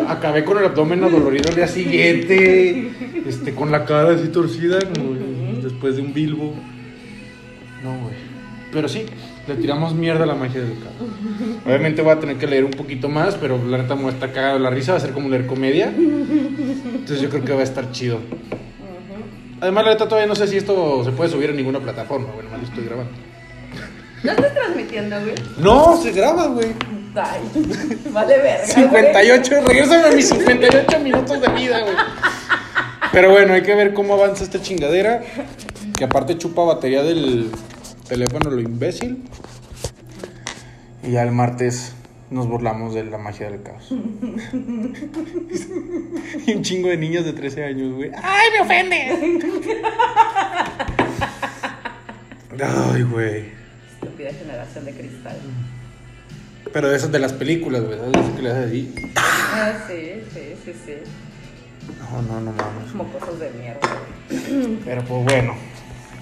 Acabé 0.07 0.43
con 0.43 0.59
el 0.59 0.65
abdomen 0.65 1.03
adolorido 1.03 1.49
el 1.49 1.55
día 1.55 1.67
siguiente, 1.67 2.91
este, 3.25 3.55
con 3.55 3.71
la 3.71 3.85
cara 3.85 4.13
así 4.13 4.27
torcida, 4.27 4.79
como 4.79 5.15
después 5.63 5.95
de 5.95 6.03
un 6.03 6.13
bilbo. 6.13 6.53
No, 7.83 7.97
güey. 7.97 8.28
Pero 8.71 8.87
sí, 8.87 9.05
le 9.47 9.55
tiramos 9.55 9.93
mierda 9.93 10.23
a 10.23 10.27
la 10.27 10.35
magia 10.35 10.61
del 10.61 10.73
caos. 10.73 11.09
Obviamente 11.65 12.01
voy 12.01 12.11
a 12.11 12.19
tener 12.19 12.37
que 12.37 12.47
leer 12.47 12.65
un 12.65 12.71
poquito 12.71 13.09
más, 13.09 13.35
pero 13.35 13.59
la 13.65 13.79
neta 13.79 13.95
me 13.95 14.03
va 14.03 14.09
a 14.09 14.13
estar 14.13 14.31
cagado 14.31 14.55
de 14.55 14.59
la 14.59 14.69
risa, 14.69 14.91
va 14.91 14.99
a 14.99 15.01
ser 15.01 15.11
como 15.11 15.27
leer 15.29 15.47
comedia. 15.47 15.91
Entonces 15.95 17.21
yo 17.21 17.29
creo 17.29 17.43
que 17.43 17.53
va 17.53 17.61
a 17.61 17.63
estar 17.63 17.91
chido. 17.91 18.19
Además, 19.61 19.85
la 19.85 19.91
neta 19.91 20.07
todavía 20.07 20.27
no 20.27 20.35
sé 20.35 20.47
si 20.47 20.57
esto 20.57 21.03
se 21.03 21.11
puede 21.11 21.29
subir 21.29 21.49
a 21.49 21.53
ninguna 21.53 21.79
plataforma, 21.79 22.27
bueno, 22.33 22.49
más 22.49 22.59
lo 22.59 22.67
estoy 22.67 22.85
grabando. 22.85 23.11
¿No 24.23 24.31
estás 24.31 24.53
transmitiendo, 24.53 25.19
güey? 25.21 25.35
No, 25.57 25.97
se 25.97 26.11
graba, 26.11 26.47
güey. 26.47 26.67
Ay, 27.15 27.41
vale 28.11 28.37
verga. 28.37 28.73
güey. 28.73 28.83
58, 28.83 29.55
regrésame 29.65 30.07
a 30.07 30.11
mis 30.11 30.29
58 30.29 30.99
minutos 30.99 31.41
de 31.41 31.47
vida, 31.49 31.81
güey. 31.81 31.95
Pero 33.11 33.31
bueno, 33.31 33.53
hay 33.53 33.63
que 33.63 33.75
ver 33.75 33.93
cómo 33.93 34.13
avanza 34.13 34.43
esta 34.43 34.61
chingadera. 34.61 35.21
Que 35.97 36.03
aparte 36.03 36.37
chupa 36.37 36.63
batería 36.63 37.03
del 37.03 37.49
teléfono, 38.09 38.49
lo 38.49 38.59
imbécil. 38.59 39.23
Y 41.03 41.11
ya 41.11 41.23
el 41.23 41.31
martes 41.31 41.93
nos 42.29 42.47
burlamos 42.47 42.93
de 42.93 43.05
la 43.05 43.17
magia 43.17 43.49
del 43.49 43.61
caos. 43.63 43.89
y 46.45 46.53
un 46.53 46.61
chingo 46.63 46.89
de 46.89 46.97
niños 46.97 47.23
de 47.23 47.31
13 47.33 47.63
años, 47.63 47.95
güey. 47.95 48.11
¡Ay, 48.21 48.49
me 48.51 48.59
ofendes! 48.61 49.17
Ay, 52.61 53.03
güey. 53.03 53.45
Estúpida 53.93 54.33
generación 54.33 54.83
de 54.85 54.91
cristal. 54.91 55.37
Pero 56.73 56.89
de 56.89 56.97
esas 56.97 57.11
de 57.11 57.19
las 57.19 57.33
películas, 57.33 57.83
güey. 57.83 57.97
¿Sabes? 57.97 58.29
Que 58.35 58.41
le 58.41 58.49
haces 58.49 58.67
así. 58.67 58.93
Ah, 59.15 59.73
sí, 59.87 60.21
sí, 60.33 60.55
sí, 60.65 60.73
sí. 60.85 60.95
No, 62.11 62.21
no, 62.21 62.41
no 62.41 62.51
mames. 62.51 62.93
Mocosos 62.93 63.39
de 63.39 63.49
mierda. 63.51 63.79
Pero 64.83 65.03
pues 65.05 65.23
bueno. 65.23 65.55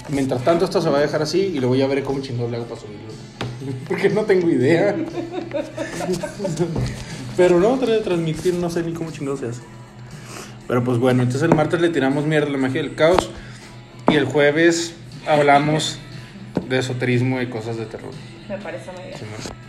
Mientras 0.09 0.43
tanto 0.43 0.65
esto 0.65 0.81
se 0.81 0.89
va 0.89 0.99
a 0.99 1.01
dejar 1.01 1.21
así 1.21 1.39
y 1.55 1.59
luego 1.59 1.75
ya 1.75 1.87
veré 1.87 2.03
cómo 2.03 2.21
chingados 2.21 2.49
le 2.51 2.57
hago 2.57 2.65
para 2.65 2.79
subirlo. 2.81 3.07
Porque 3.87 4.09
no 4.09 4.23
tengo 4.23 4.49
idea. 4.49 4.95
Pero 7.35 7.59
no, 7.59 7.79
tra- 7.79 8.01
transmitir 8.03 8.53
no 8.55 8.69
sé 8.69 8.83
ni 8.83 8.93
cómo 8.93 9.11
chingados 9.11 9.39
se 9.41 9.47
hace. 9.49 9.61
Pero 10.67 10.83
pues 10.83 10.97
bueno, 10.97 11.23
entonces 11.23 11.47
el 11.49 11.55
martes 11.55 11.79
le 11.81 11.89
tiramos 11.89 12.25
mierda 12.25 12.47
a 12.47 12.51
la 12.51 12.57
magia 12.57 12.81
del 12.81 12.95
caos. 12.95 13.29
Y 14.09 14.15
el 14.15 14.25
jueves 14.25 14.93
hablamos 15.27 15.97
de 16.69 16.79
esoterismo 16.79 17.41
y 17.41 17.47
cosas 17.47 17.77
de 17.77 17.85
terror. 17.85 18.11
Me 18.47 18.57
parece 18.57 18.91
muy 18.93 19.03
bien. 19.03 19.17
Simón. 19.17 19.66